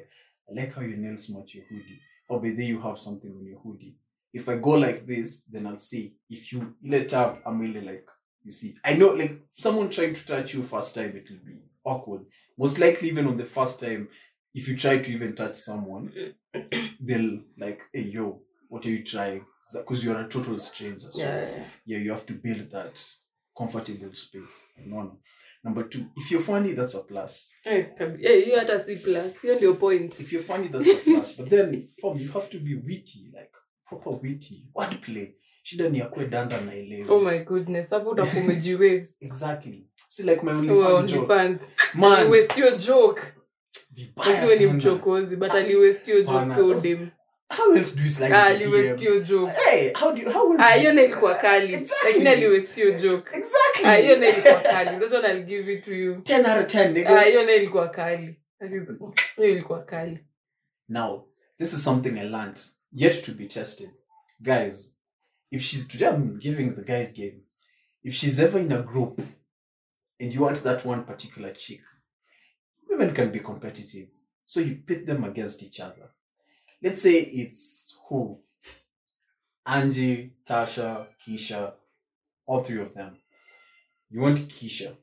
i 0.50 0.60
like 0.60 0.74
how 0.74 0.82
your 0.82 0.98
nails 0.98 1.28
match 1.30 1.54
your 1.54 1.64
hoodie. 1.70 2.00
Or 2.28 2.40
by 2.40 2.50
the 2.50 2.56
way 2.56 2.64
you 2.64 2.80
have 2.82 2.98
something 2.98 3.30
on 3.30 3.46
your 3.46 3.60
hoodie 3.60 3.96
if 4.32 4.48
i 4.48 4.56
go 4.56 4.70
like 4.70 5.06
this 5.06 5.44
then 5.44 5.66
i'll 5.66 5.78
see. 5.78 6.14
If 6.30 6.52
you 6.52 6.74
let 6.84 7.12
up 7.14 7.42
i'm 7.46 7.58
really 7.60 7.80
like 7.80 8.06
you 8.44 8.52
see. 8.52 8.74
I 8.84 8.94
know 8.94 9.10
like 9.12 9.40
someone 9.56 9.90
trying 9.90 10.14
to 10.14 10.26
touch 10.26 10.54
you 10.54 10.62
first 10.62 10.94
time 10.94 11.16
it 11.16 11.30
will 11.30 11.44
be 11.46 11.60
awkward. 11.84 12.22
Most 12.58 12.78
likely 12.78 13.08
even 13.08 13.26
on 13.26 13.36
the 13.36 13.44
first 13.44 13.80
time 13.80 14.08
if 14.54 14.68
you 14.68 14.76
try 14.76 14.98
to 14.98 15.12
even 15.12 15.34
touch 15.34 15.56
someone 15.56 16.12
they'll 17.00 17.38
like 17.58 17.82
hey 17.92 18.02
yo 18.02 18.40
what 18.68 18.86
are 18.86 18.90
you 18.90 19.04
trying? 19.04 19.44
Because 19.72 20.04
you're 20.04 20.20
a 20.20 20.28
total 20.28 20.58
stranger? 20.58 21.08
So 21.10 21.20
yeah 21.20 21.48
yeah, 21.86 21.98
you 21.98 22.10
have 22.10 22.26
to 22.26 22.34
build 22.34 22.70
that 22.70 23.02
comfortable 23.56 24.12
space. 24.14 24.64
Number 25.64 25.84
two, 25.84 26.06
if 26.16 26.30
you're 26.30 26.40
funny, 26.40 26.72
that's 26.72 26.94
a 26.94 27.00
plus. 27.00 27.52
Yeah, 27.64 27.86
you 28.18 28.44
hiyo 28.44 28.58
hata 28.58 28.78
si 28.84 28.96
plus. 28.96 29.42
Hiyo 29.42 29.54
ndio 29.54 29.74
point. 29.74 30.20
If 30.20 30.32
you're 30.32 30.42
funny, 30.42 30.68
that's 30.68 30.88
a 30.88 30.94
plus. 30.96 31.36
But 31.36 31.50
then, 31.50 31.88
form, 32.00 32.18
you 32.18 32.28
have 32.32 32.50
to 32.50 32.58
be 32.58 32.74
witty, 32.74 33.30
like 33.32 33.52
proper 33.88 34.12
witty. 34.22 34.66
Wordplay. 34.74 35.34
Shida 35.62 35.88
ni 35.88 35.98
yakwe 35.98 36.26
danda 36.26 36.60
na 36.60 36.74
elewe. 36.74 37.06
oh 37.08 37.20
my 37.20 37.38
goodness. 37.38 37.90
Hapo 37.90 38.10
utakuwa 38.10 38.42
umejiwaste. 38.44 39.14
Exactly. 39.20 39.86
See, 40.08 40.22
like 40.22 40.42
my 40.42 40.52
only 40.52 40.70
Wewe 40.72 40.96
fun 40.96 41.06
joke. 41.06 41.26
fans. 41.34 41.60
Man, 41.94 42.12
aliwaste 42.12 42.54
hiyo 42.54 42.76
joke. 42.76 43.22
Vibaya 43.90 44.56
ni 44.56 44.66
mchokozi 44.66 45.36
but 45.36 45.52
aliwaste 45.54 46.04
hiyo 46.12 46.18
joke 46.24 46.32
Pana, 46.34 46.54
kwa 46.54 46.64
those- 46.64 47.06
How 47.56 47.74
else 47.74 47.96
do 47.96 48.02
you 48.04 48.10
slide 48.10 48.34
Ah, 48.34 48.52
in 48.52 48.58
the 48.58 48.64
aliwaste 48.64 49.20
joke. 49.24 49.52
Hey, 49.70 49.92
how 49.94 50.12
do 50.12 50.22
you, 50.22 50.30
how 50.30 50.52
else 50.52 50.64
ah 50.64 50.74
hiyo 50.74 50.92
na 50.92 51.02
ilikuwa 51.02 51.34
kali. 51.34 51.74
Exactly. 51.74 52.08
lakini 52.08 52.28
aliwaste 52.28 52.74
hiyo 52.74 53.00
joke. 53.00 53.36
Exactly. 53.36 53.84
ah 53.86 53.94
hiyo 53.96 54.16
na 54.16 54.28
ilikuwa 54.28 54.54
kali. 54.60 54.90
That's 55.00 55.12
what 55.12 55.24
I'll 55.24 55.42
give 55.44 55.72
it 55.72 55.84
to 55.84 55.94
you. 55.94 56.14
10 56.14 56.38
out 56.38 56.64
of 56.64 56.74
10, 56.74 56.92
nigga. 56.92 57.18
ah 57.20 57.22
hiyo 57.22 57.44
na 57.46 57.52
ilikuwa 57.52 57.88
kali. 57.88 58.36
Hiyo 59.36 59.48
ilikuwa 59.50 59.82
kali. 59.84 60.18
Now, 60.88 61.28
this 61.58 61.72
is 61.72 61.84
something 61.84 62.18
I 62.18 62.24
learned, 62.28 62.58
yet 62.92 63.14
to 63.24 63.32
be 63.32 63.48
tested. 63.48 63.90
Guys, 64.42 64.94
if 65.50 65.62
she's 65.62 65.86
today, 65.86 66.06
I'm 66.06 66.38
giving 66.38 66.74
the 66.74 66.82
guys 66.82 67.12
game. 67.12 67.42
If 68.02 68.14
she's 68.14 68.38
ever 68.40 68.58
in 68.58 68.72
a 68.72 68.82
group 68.82 69.20
and 70.18 70.32
you 70.32 70.40
want 70.40 70.62
that 70.62 70.84
one 70.84 71.04
particular 71.04 71.52
chick, 71.52 71.80
women 72.88 73.14
can 73.14 73.30
be 73.30 73.40
competitive. 73.40 74.08
So 74.44 74.60
you 74.60 74.76
pit 74.86 75.06
them 75.06 75.24
against 75.24 75.62
each 75.62 75.80
other. 75.80 76.10
Let's 76.82 77.02
say 77.02 77.20
it's 77.20 77.98
who? 78.08 78.40
Angie, 79.64 80.32
Tasha, 80.44 81.06
Keisha, 81.24 81.74
all 82.46 82.64
three 82.64 82.80
of 82.82 82.92
them. 82.94 83.18
You 84.10 84.20
want 84.20 84.38
Keisha. 84.48 84.96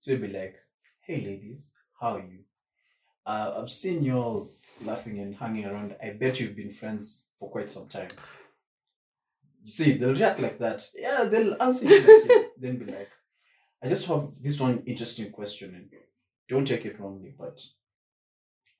So 0.00 0.10
you'll 0.10 0.20
be 0.20 0.28
like, 0.28 0.56
hey 1.00 1.24
ladies, 1.24 1.72
how 2.00 2.16
are 2.16 2.20
you? 2.20 2.40
Uh, 3.24 3.54
I've 3.58 3.70
seen 3.70 4.02
you 4.02 4.16
all 4.16 4.50
laughing 4.84 5.18
and 5.18 5.34
hanging 5.34 5.66
around. 5.66 5.96
I 6.02 6.10
bet 6.10 6.40
you've 6.40 6.56
been 6.56 6.72
friends 6.72 7.30
for 7.38 7.50
quite 7.50 7.70
some 7.70 7.88
time. 7.88 8.10
You 9.64 9.70
see, 9.70 9.92
they'll 9.96 10.14
react 10.14 10.40
like 10.40 10.58
that. 10.58 10.88
Yeah, 10.94 11.24
they'll 11.24 11.60
answer 11.62 11.86
you 11.86 12.00
like, 12.00 12.30
yeah. 12.30 12.42
Then 12.58 12.78
be 12.78 12.86
like, 12.86 13.10
I 13.82 13.88
just 13.88 14.06
have 14.06 14.30
this 14.40 14.58
one 14.60 14.82
interesting 14.86 15.30
question, 15.30 15.74
and 15.74 15.90
don't 16.48 16.66
take 16.66 16.84
it 16.84 16.98
wrongly, 17.00 17.34
but 17.38 17.60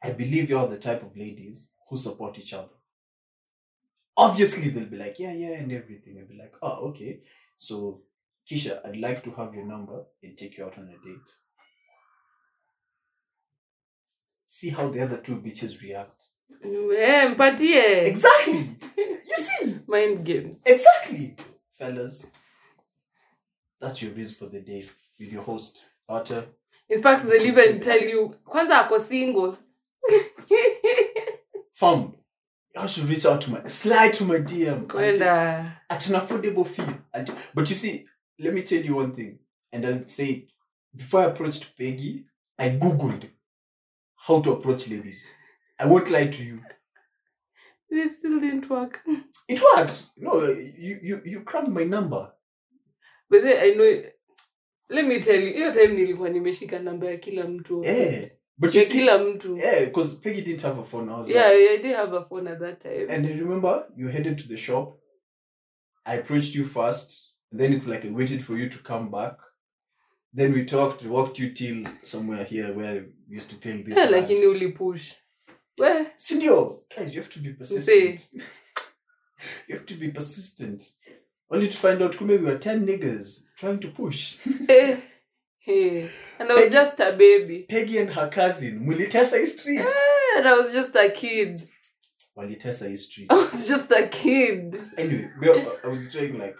I 0.03 0.13
believe 0.13 0.51
you're 0.51 0.69
the 0.69 0.79
type 0.79 1.03
of 1.03 1.17
ladies 1.17 1.71
who 1.89 1.97
support 1.97 2.39
each 2.39 2.53
other. 2.53 2.69
Obviously, 4.17 4.71
they'll 4.71 4.85
be 4.87 4.97
like, 4.97 5.19
yeah, 5.19 5.33
yeah, 5.33 5.53
and 5.53 5.73
everything. 5.73 6.19
I'll 6.19 6.27
be 6.27 6.39
like, 6.39 6.55
oh, 6.63 6.89
okay. 6.89 7.21
So, 7.57 8.03
Kisha, 8.51 8.87
I'd 8.87 8.97
like 8.97 9.23
to 9.25 9.31
have 9.33 9.55
your 9.55 9.65
number 9.65 10.05
and 10.23 10.37
take 10.37 10.59
you 10.59 10.65
out 10.65 10.79
on 10.79 10.85
a 10.85 11.07
date. 11.07 11.31
See 14.55 14.69
how 14.69 14.91
the 14.91 15.01
other 15.01 15.17
two 15.17 15.37
bitches 15.41 15.81
react. 15.81 16.27
Eh, 16.63 17.29
mpatie 17.29 18.07
Exactly. 18.07 18.77
You 18.99 19.37
see? 19.47 19.79
mind 19.87 20.27
games 20.27 20.57
Exactly. 20.67 21.37
Fellas, 21.79 22.31
that's 23.81 24.03
your 24.03 24.13
reason 24.13 24.37
for 24.39 24.53
the 24.53 24.61
day 24.61 24.87
with 25.19 25.33
your 25.33 25.43
host, 25.43 25.87
Arthur. 26.07 26.45
in 26.91 27.01
fact 27.03 27.27
they'll 27.27 27.47
even 27.47 27.81
tell 27.89 28.03
you 28.03 28.35
kwanza 28.45 28.85
ako 28.85 28.99
single 29.01 29.57
Fam, 31.73 32.13
you 32.75 32.89
should 32.89 33.09
reach 33.09 33.25
out 33.25 33.41
to 33.41 33.51
my, 33.53 33.67
slide 33.67 34.13
to 34.13 34.25
my 34.25 34.39
DM 34.39 34.87
kwenda 34.87 35.73
at 35.89 36.07
an 36.09 36.15
affordable 36.21 36.67
fee. 36.67 36.95
And, 37.15 37.31
but 37.55 37.71
you 37.71 37.77
see, 37.77 38.05
let 38.39 38.53
me 38.53 38.63
tell 38.63 38.83
you 38.85 38.97
one 38.97 39.13
thing, 39.15 39.39
and 39.73 39.87
I'll 39.87 40.07
say 40.07 40.27
it. 40.27 40.53
Before 40.95 41.23
I 41.23 41.31
approached 41.31 41.75
Peggie, 41.79 42.27
I 42.59 42.69
Googled 42.71 43.31
how 44.27 44.41
to 44.41 44.53
approach 44.53 44.89
ladies. 44.89 45.27
I 45.79 45.87
won't 45.87 46.11
lie 46.11 46.27
to 46.29 46.45
you. 46.45 46.61
it 47.91 48.14
still 48.14 48.41
didn't 48.41 48.70
work 48.70 49.03
It 49.49 49.61
worked. 49.77 50.07
No, 50.16 50.47
you 50.79 50.99
you 51.03 51.23
you 51.25 51.41
grabbed 51.41 51.68
my 51.68 51.85
number. 51.85 52.33
but 53.31 53.43
then 53.43 53.59
i 53.66 53.75
know 53.75 54.03
let 54.89 55.05
me 55.07 55.20
tell 55.20 55.41
you 55.43 55.53
hiyo 55.53 55.73
time 55.73 55.87
nilikuwa 55.87 56.29
nimeshika 56.31 56.79
namba 56.79 57.11
ya 57.11 57.16
kila 57.16 57.45
mtu 57.49 57.85
Yeah. 57.85 58.29
But 58.59 58.75
you 58.75 58.83
see, 58.83 58.93
kila 58.93 59.18
mtu 59.18 59.57
yeah, 59.57 59.85
because 59.85 60.16
Peggie 60.16 60.43
didn't 60.43 60.62
have 60.62 60.81
a 60.81 60.85
phone. 60.85 61.12
I 61.12 61.18
was 61.18 61.31
yeah 61.31 61.51
like, 61.53 61.70
i 61.70 61.79
did 61.83 61.97
have 61.97 62.16
a 62.16 62.25
phone 62.25 62.51
at 62.51 62.59
that 62.59 62.83
time 62.83 63.07
and 63.11 63.27
I 63.27 63.33
remember 63.33 63.87
you 63.97 64.09
headed 64.09 64.39
to 64.39 64.49
the 64.49 64.57
shop. 64.57 64.99
I 66.05 66.18
approached 66.18 66.55
you 66.55 66.64
first. 66.64 67.33
And 67.53 67.61
then 67.61 67.73
it's 67.73 67.87
like 67.87 68.09
I 68.09 68.11
waited 68.11 68.45
for 68.45 68.57
you 68.59 68.68
to 68.70 68.79
come 68.79 69.11
back. 69.11 69.37
Then 70.35 70.53
we 70.55 70.64
talked, 70.64 71.05
walked 71.05 71.39
you 71.39 71.53
till 71.53 71.85
somewhere 72.03 72.45
here 72.45 72.72
where 72.72 73.05
we 73.28 73.35
used 73.37 73.51
to 73.51 73.57
tell 73.57 73.76
this. 73.76 73.97
yeah, 73.99 74.05
rant. 74.11 74.11
lakini 74.12 74.47
ulipush 74.47 75.12
we 75.78 76.07
Sindio, 76.18 76.80
guys, 76.97 77.14
you 77.14 77.20
have 77.22 77.30
to 77.33 77.41
be 77.41 77.53
persistent. 77.53 78.28
you 79.68 79.74
have 79.74 79.87
to 79.87 79.95
be 79.95 80.09
persistent. 80.11 80.83
Only 81.51 81.68
to 81.68 81.76
find 81.76 82.03
out, 82.03 82.16
kumbe 82.16 82.39
we 82.39 82.47
were 82.47 82.59
10 82.59 82.87
niggas 82.87 83.43
trying 83.57 83.78
to 83.80 83.89
push. 83.89 84.39
hey, 84.66 85.03
eh. 85.66 86.09
and 86.39 86.51
i 86.51 86.55
was 86.55 86.62
Peggie- 86.64 86.74
just 86.74 87.01
a 87.01 87.12
baby 87.12 87.66
Peggie 87.68 87.99
and 87.99 88.11
her 88.11 88.28
cousin, 88.28 88.87
Mulitesa 88.87 89.47
Street. 89.47 89.80
Eh, 89.80 90.39
and 90.39 90.49
i 90.49 90.53
was 90.55 90.72
just 90.72 90.95
a 90.97 91.11
kid 91.11 91.62
Walitesa 92.37 92.97
Street. 92.99 93.26
i 93.30 93.35
was 93.35 93.68
just 93.68 93.91
a 93.91 94.09
kid 94.09 94.76
Anyway, 94.99 95.30
I 95.85 95.89
was 95.89 96.11
trying 96.11 96.39
like, 96.39 96.57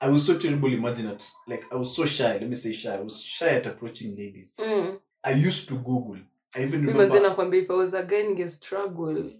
I 0.00 0.08
was 0.08 0.24
so 0.26 0.38
terrible, 0.38 0.72
imagine 0.72 1.08
it. 1.08 1.30
Like, 1.46 1.64
I 1.72 1.76
was 1.76 1.94
so 1.96 2.06
shy, 2.06 2.32
let 2.38 2.48
me 2.48 2.54
say 2.56 2.72
shy. 2.72 2.94
I 2.94 3.00
was 3.00 3.20
shy 3.22 3.48
at 3.48 3.66
approaching 3.66 4.16
ladies. 4.16 4.52
mm. 4.58 5.00
I 5.24 5.32
used 5.32 5.68
to 5.68 5.74
Google. 5.74 6.18
I 6.56 6.62
even 6.62 6.86
remember 6.86 7.20
nakwambia 7.20 7.62
if 7.62 7.70
i 7.70 7.74
was 7.74 7.92
a 7.94 8.02
guy 8.02 8.22
ninge 8.22 8.48
struggle 8.50 9.32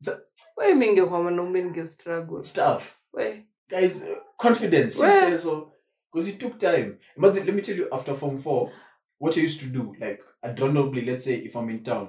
Sa- 0.00 0.18
we 0.56 0.74
mi 0.74 0.86
ingekuwa 0.86 1.22
mwanaume 1.22 1.62
ninge 1.62 1.86
struggle 1.86 2.42
stuff. 2.44 2.96
we 3.12 3.44
Guys, 3.68 4.02
uh, 4.02 4.18
confidence. 4.36 4.98
Well- 4.98 5.38
so 5.38 5.72
Because 6.12 6.30
it 6.30 6.38
took 6.40 6.58
time. 6.58 6.98
Imagine, 7.16 7.46
let 7.46 7.54
me 7.54 7.62
tell 7.62 7.76
you, 7.78 7.86
after 7.92 8.16
Form 8.16 8.36
4, 8.38 8.72
what 9.20 9.36
I 9.36 9.40
used 9.44 9.60
to 9.60 9.66
do, 9.66 9.94
like, 10.00 10.20
I'd 10.42 10.58
randomly, 10.60 11.02
let's 11.02 11.24
say, 11.24 11.36
if 11.36 11.54
I'm 11.56 11.70
in 11.70 11.84
town, 11.84 12.08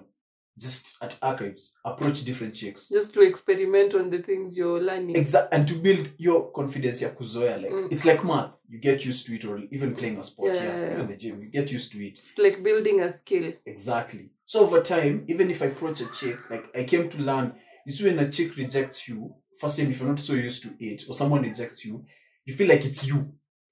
just 0.58 0.98
at 1.02 1.16
archives, 1.22 1.78
approach 1.86 2.24
different 2.24 2.54
chicks. 2.56 2.90
just 2.90 3.14
to 3.14 3.22
experiment 3.22 3.94
on 3.96 4.10
the 4.10 4.22
things 4.22 4.58
you're 4.58 4.82
learning 4.82 5.16
exactly 5.16 5.58
and 5.58 5.68
to 5.68 5.76
build 5.76 6.10
your 6.18 6.52
confidence 6.52 7.02
ya 7.06 7.10
kuzoea 7.10 7.58
like 7.58 7.72
Mm. 7.74 7.88
it's 7.92 8.06
like 8.06 8.24
math 8.24 8.54
you 8.70 8.80
get 8.80 9.06
used 9.06 9.26
to 9.28 9.34
it 9.36 9.46
or 9.46 9.58
even 9.72 9.96
playing 9.96 10.18
a 10.18 10.24
sport 10.24 10.56
Yeah, 10.56 10.64
yeah, 10.64 10.82
yeah, 10.82 10.94
even 10.94 11.08
the 11.08 11.18
gym 11.18 11.42
you 11.44 11.50
get 11.50 11.72
used 11.72 11.92
to 11.92 11.98
it 12.08 12.18
it's 12.20 12.38
like 12.38 12.62
building 12.64 13.00
a 13.02 13.12
skill 13.12 13.54
exactly 13.66 14.30
so 14.46 14.60
over 14.60 14.82
time 14.84 15.24
even 15.28 15.50
if 15.50 15.62
i 15.62 15.66
approach 15.66 16.02
a 16.02 16.06
chick 16.12 16.38
like 16.50 16.66
i 16.76 16.84
came 16.84 17.10
to 17.10 17.18
learn 17.18 17.54
you 17.86 17.94
see 17.94 18.06
when 18.06 18.20
a 18.20 18.30
chick 18.32 18.56
rejects 18.58 19.08
you 19.10 19.34
first 19.60 19.78
time 19.80 19.90
if 19.92 20.00
you're 20.00 20.10
not 20.10 20.20
so 20.20 20.34
used 20.34 20.64
to 20.64 20.70
it 20.80 21.04
or 21.10 21.14
someone 21.16 21.42
rejects 21.50 21.86
you 21.86 22.06
you 22.46 22.54
feel 22.56 22.68
like 22.68 22.86
it's 22.86 23.08
you 23.08 23.16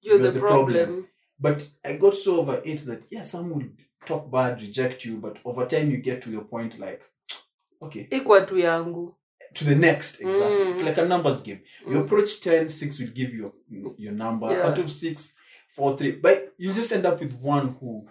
you're, 0.02 0.16
You're 0.18 0.26
the, 0.26 0.30
the 0.32 0.40
problem. 0.40 0.76
problem. 0.86 1.06
but 1.38 1.68
i 1.84 1.96
got 1.96 2.14
so 2.14 2.40
over 2.40 2.62
it 2.64 2.78
that 2.86 3.04
yeah 3.10 3.22
some 3.22 3.50
would 3.50 3.70
talk 4.06 4.30
bad 4.30 4.60
reject 4.62 5.04
you 5.04 5.18
but 5.18 5.38
over 5.44 5.66
time 5.66 5.90
you 5.90 5.98
get 5.98 6.22
to 6.22 6.30
your 6.30 6.44
point 6.44 6.78
like 6.78 7.02
okay. 7.82 8.08
Ikwa 8.10 8.46
tu 8.46 8.58
yangu. 8.58 9.14
To 9.54 9.64
the 9.64 9.74
next 9.74 10.20
exactly. 10.20 10.64
Mm. 10.64 10.72
it's 10.72 10.82
like 10.82 10.98
a 10.98 11.04
numbers 11.04 11.42
game. 11.42 11.60
You 11.88 11.96
Mm. 11.98 12.04
approach 12.04 12.40
10 12.40 12.68
6 12.68 12.98
will 13.00 13.10
give 13.12 13.34
you 13.34 13.52
your 13.98 14.12
number. 14.14 14.46
Yeah. 14.52 14.66
out 14.66 14.78
of 14.78 14.90
6 14.90 15.32
4 15.68 15.96
3 15.96 16.12
but 16.12 16.52
you 16.58 16.72
just 16.72 16.92
end 16.92 17.06
up 17.06 17.20
with 17.20 17.32
one 17.42 17.76
who 17.80 18.08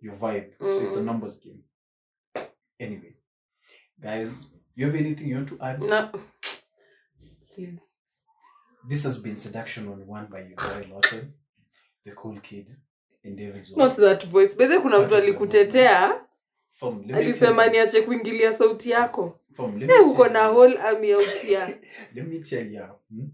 you 0.00 0.12
vibe. 0.12 0.52
So 0.58 0.80
it's 0.86 0.96
a 0.96 1.00
Mm. 1.00 1.04
numbers 1.04 1.38
game. 1.38 1.62
Anyway 2.80 3.14
guys 4.00 4.46
you 4.76 4.86
have 4.86 4.94
anything 4.94 5.28
you 5.28 5.36
want 5.36 5.48
to 5.48 5.58
add? 5.60 5.80
No. 5.82 6.10
This 8.88 9.04
has 9.04 9.18
been 9.18 9.36
seduction 9.36 9.88
on 9.88 10.06
one 10.06 10.26
by 10.26 10.40
your 10.40 10.56
boy 10.56 10.86
Lotter 10.94 11.28
the 12.04 12.12
cool 12.12 12.38
kid 12.38 12.76
not 13.76 13.96
that 13.96 14.26
voice 14.26 14.54
bedhe 14.56 14.78
kuna 14.78 14.98
mtu 14.98 15.16
alikutetea 15.16 16.20
alisema 17.14 17.66
niache 17.66 18.02
kuingilia 18.02 18.52
sauti 18.54 18.90
yako 18.90 19.40
from 19.56 19.82
Eh, 19.82 20.06
uko 20.06 20.28
na 20.28 20.48
whole 20.48 20.78
army 20.78 21.10
ya 21.10 21.18
utia 21.18 21.66
let 22.14 22.26
me 22.26 22.38
tell 22.38 22.74
you 22.74 22.82
hmm? 23.10 23.28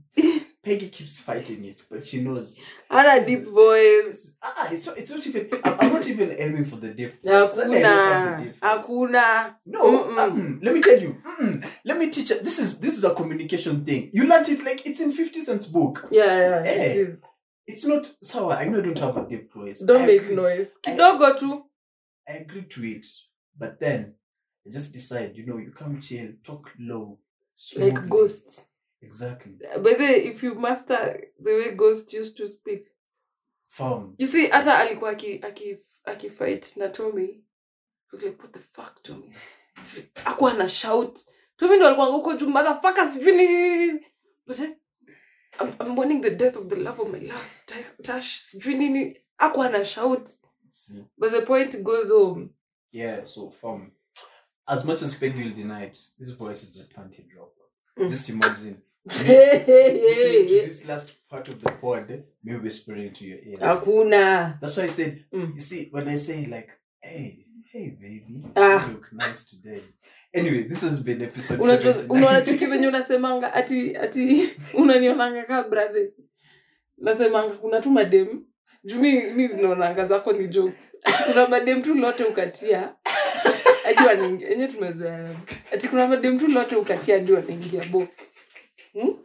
Peggy 0.63 0.87
keeps 0.87 1.23
fighting 1.25 1.65
it 1.67 1.79
but 1.91 2.03
she 2.05 2.19
knows 2.21 2.63
ana 2.89 3.21
deep 3.21 3.45
voice 3.45 4.35
ah, 4.43 4.73
it's 4.75 4.87
not, 4.87 4.99
it's 4.99 5.11
not 5.11 5.27
even. 5.27 5.47
I'm, 5.65 5.75
I'm 5.81 5.93
not 5.93 6.09
even 6.09 6.31
aiming 6.39 6.65
for 6.65 6.81
the 6.81 6.89
deep. 6.89 7.23
voice. 7.23 7.53
Sunday 7.55 7.79
I 7.79 7.83
don't 7.83 8.03
have 8.03 8.29
hakuna 8.29 8.39
the 8.39 8.45
deep 8.45 8.53
voice. 8.53 8.61
hakuna 8.63 9.55
No, 9.67 9.81
Mm-mm. 9.83 10.17
mm-mm. 10.17 10.59
let 10.63 10.75
me 10.75 10.81
tell 10.81 11.03
you. 11.03 11.15
mm-mm. 11.25 11.65
Let 11.85 11.99
me 11.99 12.07
teach. 12.07 12.31
you- 12.31 12.41
This 12.43 12.59
is 12.59 12.81
this 12.81 12.97
is 12.99 13.05
a 13.05 13.11
communication 13.11 13.85
thing. 13.85 14.09
You 14.13 14.25
learned 14.25 14.49
it 14.49 14.65
like 14.65 14.87
it's 14.87 15.01
in 15.01 15.13
Fifty 15.13 15.43
Cent's 15.43 15.67
book. 15.67 16.09
yeah, 16.11 16.39
yeah, 16.39 16.63
Eh. 16.67 16.85
it 16.93 16.97
is. 16.97 17.09
It's 17.67 17.87
not 17.87 18.05
sour. 18.23 18.53
I 18.53 18.69
know 18.69 18.79
I 18.79 18.83
don't 18.83 18.99
have 18.99 19.17
a 19.17 19.27
deep 19.29 19.53
voice. 19.53 19.85
don't 19.87 20.03
I 20.03 20.07
make 20.07 20.21
agree. 20.23 20.37
noise 20.37 20.69
kidogo 20.83 21.39
tu 21.39 21.65
I 22.29 22.33
agree 22.39 22.63
to 22.63 22.85
it, 22.85 23.07
but 23.59 23.79
then 23.81 24.15
I 24.67 24.71
just 24.71 24.93
decide. 24.93 25.37
You 25.37 25.47
know, 25.47 25.59
you 25.59 25.73
come 25.73 26.01
chill, 26.01 26.33
talk 26.43 26.71
low, 26.79 27.19
like 27.77 28.09
ghosts 28.09 28.65
Exactly. 29.03 29.53
but 29.83 29.99
then 29.99 30.15
if 30.15 30.43
you 30.43 30.55
master 30.55 31.21
the 31.43 31.53
way 31.55 31.75
ghost 31.75 32.13
used 32.15 32.37
to 32.37 32.49
speak 32.49 32.87
Farm. 33.69 34.15
you 34.19 34.27
see 34.27 34.47
hata 34.47 34.79
alikuwa 34.79 35.11
aki, 35.11 35.41
aki, 35.43 35.77
aki 36.05 36.31
fight 36.31 36.77
na 36.77 36.89
tommy 36.89 37.45
was 38.13 38.23
like 38.23 38.39
what 38.43 38.53
the 38.53 38.61
fuck 38.73 39.03
tommy 39.03 39.33
akuwa 40.25 40.55
na 40.55 40.69
shout 40.69 41.21
tommy 41.57 41.77
ndo 41.77 41.87
alikuwa 41.87 42.07
huko 42.07 42.35
juu 42.35 42.49
motherfucker 42.49 43.11
sijui 43.13 44.01
but 44.47 44.57
then 44.57 44.77
I'm, 45.61 45.75
I'm 45.81 45.89
mourning 45.95 46.21
the 46.21 46.31
death 46.31 46.57
of 46.57 46.69
the 46.69 46.77
love 46.77 47.01
of 47.01 47.11
my 47.13 47.19
love 47.19 47.45
tash 48.03 48.41
sijui 48.41 48.75
nini 48.79 49.17
ako 49.39 49.63
ana 49.63 49.85
shout 49.85 50.31
but 51.19 51.33
the 51.33 51.43
point 51.43 51.83
goes 51.83 52.09
home 52.11 52.51
Yeah. 52.93 53.25
So 53.25 53.51
from 53.51 53.91
As 54.69 54.85
much 54.85 55.03
as 55.03 55.15
Peggy 55.17 55.43
will 55.45 55.55
deny 55.55 55.83
it, 55.85 55.99
this 56.19 56.31
voice 56.31 56.63
is 56.63 56.81
a 56.81 56.85
panty 56.95 57.23
drop 57.29 57.51
Mm. 57.99 58.09
Just 58.09 58.29
imagine. 58.29 58.83
Listening 59.07 60.47
to 60.49 60.67
this 60.67 60.85
last 60.87 61.13
part 61.29 61.49
of 61.49 61.61
the 61.61 61.71
pod, 61.73 62.25
me 62.43 62.57
whispering 62.57 63.13
to 63.15 63.25
your 63.25 63.39
ears. 63.39 63.61
hakuna 63.61 64.59
That's 64.61 64.77
why 64.77 64.85
I 64.85 64.89
said, 64.89 65.25
Mm. 65.33 65.55
you 65.55 65.61
see, 65.61 65.89
when 65.93 66.09
I 66.09 66.17
say 66.17 66.47
like, 66.47 66.71
hey, 67.01 67.47
hey, 67.73 67.91
baby, 67.91 68.45
Ah. 68.57 68.87
you 68.87 68.95
look 68.95 69.13
nice 69.13 69.45
today. 69.45 69.81
Anyway, 70.35 70.63
this 70.63 70.81
has 70.83 71.01
been 71.05 71.23
episode 71.23 71.61
Unajua- 71.63 71.93
79. 71.93 72.11
unaona 72.11 72.41
chiki 72.43 72.67
venye 72.67 72.89
unasemanga 72.89 73.55
ati 73.55 73.97
ati 73.97 74.51
unanionanga 74.75 75.43
ka 75.45 75.63
brathe 75.63 76.13
nasemanga 76.99 77.55
kuna 77.55 77.81
tu 77.81 77.91
madem. 77.91 78.45
Juu 78.85 79.01
mi 79.01 79.21
mi 79.23 79.49
zinaonanga 79.49 80.07
zako 80.07 80.33
ni 80.33 80.49
jokes. 80.49 80.75
Ati 81.05 81.23
kuna 81.33 81.49
madem 81.49 81.83
tu 81.83 81.95
lote 81.95 82.25
ukatia 82.25 82.95
ati 83.89 84.03
wanaingia 84.07 84.49
enye 84.51 84.69
tumezoea 84.69 85.35
ati 85.73 85.89
kuna 85.89 86.09
madem 86.09 86.39
tu 86.39 86.49
lote 86.49 86.77
ukatia 86.77 87.19
ndi 87.19 87.33
wanaingia 87.33 87.85
bo 87.85 88.09
hmm? 88.93 89.19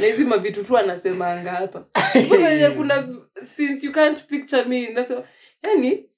na 0.00 0.06
hizi 0.06 0.24
mavitu 0.24 0.64
tu 0.64 0.78
anasemanga 0.78 1.50
hapa. 1.52 1.86
Enye 2.50 2.70
kuna 2.70 3.08
since 3.56 3.86
you 3.86 3.92
can't 3.92 4.24
picture 4.26 4.64
me 4.64 4.88
nasema 4.88 5.24
yani 5.62 6.10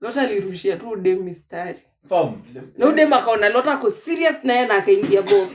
lote 0.00 0.20
alirushia 0.20 0.76
tu 0.76 0.90
udem 0.90 1.22
mistari 1.22 1.82
Fam, 2.08 2.42
le- 2.54 2.62
na 2.78 2.86
udem 2.86 3.12
akaona 3.12 3.48
lota 3.48 3.72
ako 3.72 3.90
serious 3.90 4.44
naye 4.44 4.66
na 4.66 4.74
akaingia 4.74 5.22
bo 5.22 5.48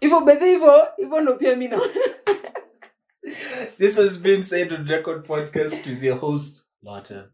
hivyo 0.00 0.20
bedhe 0.20 0.46
hivyo 0.50 0.72
hivyo 0.96 1.20
ndo 1.20 1.36
pia 1.36 1.56
mi 1.56 1.68
naona 1.68 1.92
This 3.78 3.96
has 3.96 4.18
been 4.18 4.42
Said 4.42 4.72
on 4.72 4.86
Record 4.88 5.26
Podcast 5.26 5.86
with 5.86 6.02
your 6.02 6.18
host, 6.18 6.64
Lotta, 6.82 7.30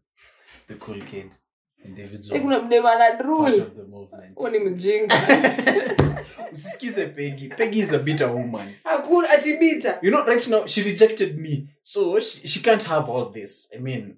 the 0.67 0.75
cool 0.75 1.01
kid, 1.01 1.31
kuna 2.41 2.59
mdema 2.61 2.95
na 2.95 2.97
part 3.05 3.21
drul 3.21 3.61
of 3.61 3.73
the 3.75 3.83
movement. 3.83 4.35
huo 4.35 4.49
ni 4.49 4.59
mjinga 4.59 5.15
Usisikize 6.53 7.05
Peggy. 7.05 7.49
Peggy 7.49 7.79
is 7.79 7.93
a 7.93 7.99
bitter 7.99 8.27
woman. 8.31 8.73
hakuna 8.83 9.29
atibita 9.29 9.99
You 10.01 10.11
know, 10.11 10.25
right 10.25 10.47
now, 10.47 10.65
she 10.65 10.83
rejected 10.83 11.37
me. 11.39 11.67
So 11.83 12.19
she, 12.19 12.47
she 12.47 12.59
can't 12.59 12.83
have 12.83 13.09
all 13.11 13.31
this. 13.31 13.69
I 13.75 13.79
mean, 13.79 14.17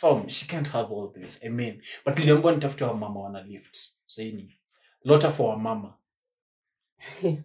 fam, 0.00 0.28
she 0.28 0.46
can't 0.46 0.68
have 0.68 0.92
all 0.92 1.08
this. 1.08 1.40
I 1.44 1.48
mean, 1.48 1.82
but 2.04 2.18
niliambiwa 2.18 2.52
nitafute 2.52 2.84
wa 2.84 2.94
mama 2.94 3.20
wana 3.20 3.42
lift. 3.42 3.76
Saini. 4.06 4.58
lota 5.04 5.30
for 5.30 5.50
wamama. 5.50 5.94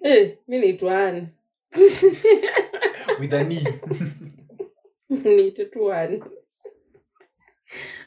Eh, 0.00 0.36
mi 0.46 0.78
With 3.18 3.32
a 3.34 3.44
knee. 3.44 3.64
niite 5.10 5.64
tu 5.72 5.92
Ann. 5.92 6.22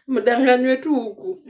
mdanganywe 0.08 0.78
tu 0.78 0.96
huku 0.96 1.44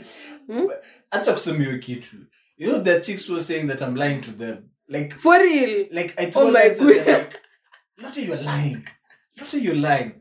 Acha 1.12 1.34
kusema 1.34 1.64
hiyo 1.64 1.80
kitu. 1.80 2.16
You 2.58 2.70
know, 2.70 2.84
ther 2.84 3.02
chicks 3.02 3.30
were 3.30 3.44
saying 3.44 3.68
that 3.68 3.82
I'm 3.82 3.96
lying 3.96 4.22
to 4.22 4.32
them. 4.32 4.70
Like, 4.88 5.16
for 5.16 5.40
real 5.40 5.88
like 5.92 6.14
I 6.18 6.32
Oh 6.36 6.52
my 6.52 6.70
God. 6.70 7.08
like, 7.08 7.40
not 7.98 8.18
you're 8.18 8.44
lying. 8.44 8.88
not 9.38 9.54
you're 9.54 9.80
lying. 9.80 10.21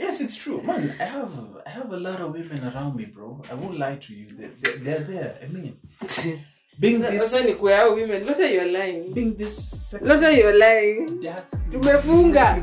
Yes, 0.00 0.20
it's 0.24 0.36
true, 0.36 0.62
man. 0.62 0.94
I 0.98 1.04
have 1.04 1.32
I 1.66 1.70
have 1.70 1.92
a 1.92 2.00
lot 2.00 2.20
of 2.20 2.32
women 2.32 2.64
around 2.64 2.96
me, 2.96 3.04
bro. 3.04 3.42
I 3.50 3.54
won't 3.54 3.78
lie 3.78 3.96
to 3.96 4.14
you. 4.14 4.24
They're, 4.24 4.50
they're, 4.60 4.78
they're 4.84 5.04
there. 5.12 5.32
I 5.44 5.46
mean, 5.46 5.76
being 6.80 7.00
this, 7.04 7.30
sasa 7.30 7.44
ni 7.44 7.52
kuyao 7.52 7.94
women 7.94 8.24
Lotta 8.26 8.48
you're 8.48 8.72
lying 8.72 9.12
being 9.12 9.36
this 9.36 9.52
sexy, 9.90 10.08
Lotta 10.08 10.32
you're 10.32 10.56
lying 10.58 11.20
dark, 11.20 11.44
Tumefunga. 11.70 12.56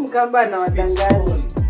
Mkamba 0.00 0.40
anawadanganya. 0.40 1.08
tall, 1.08 1.63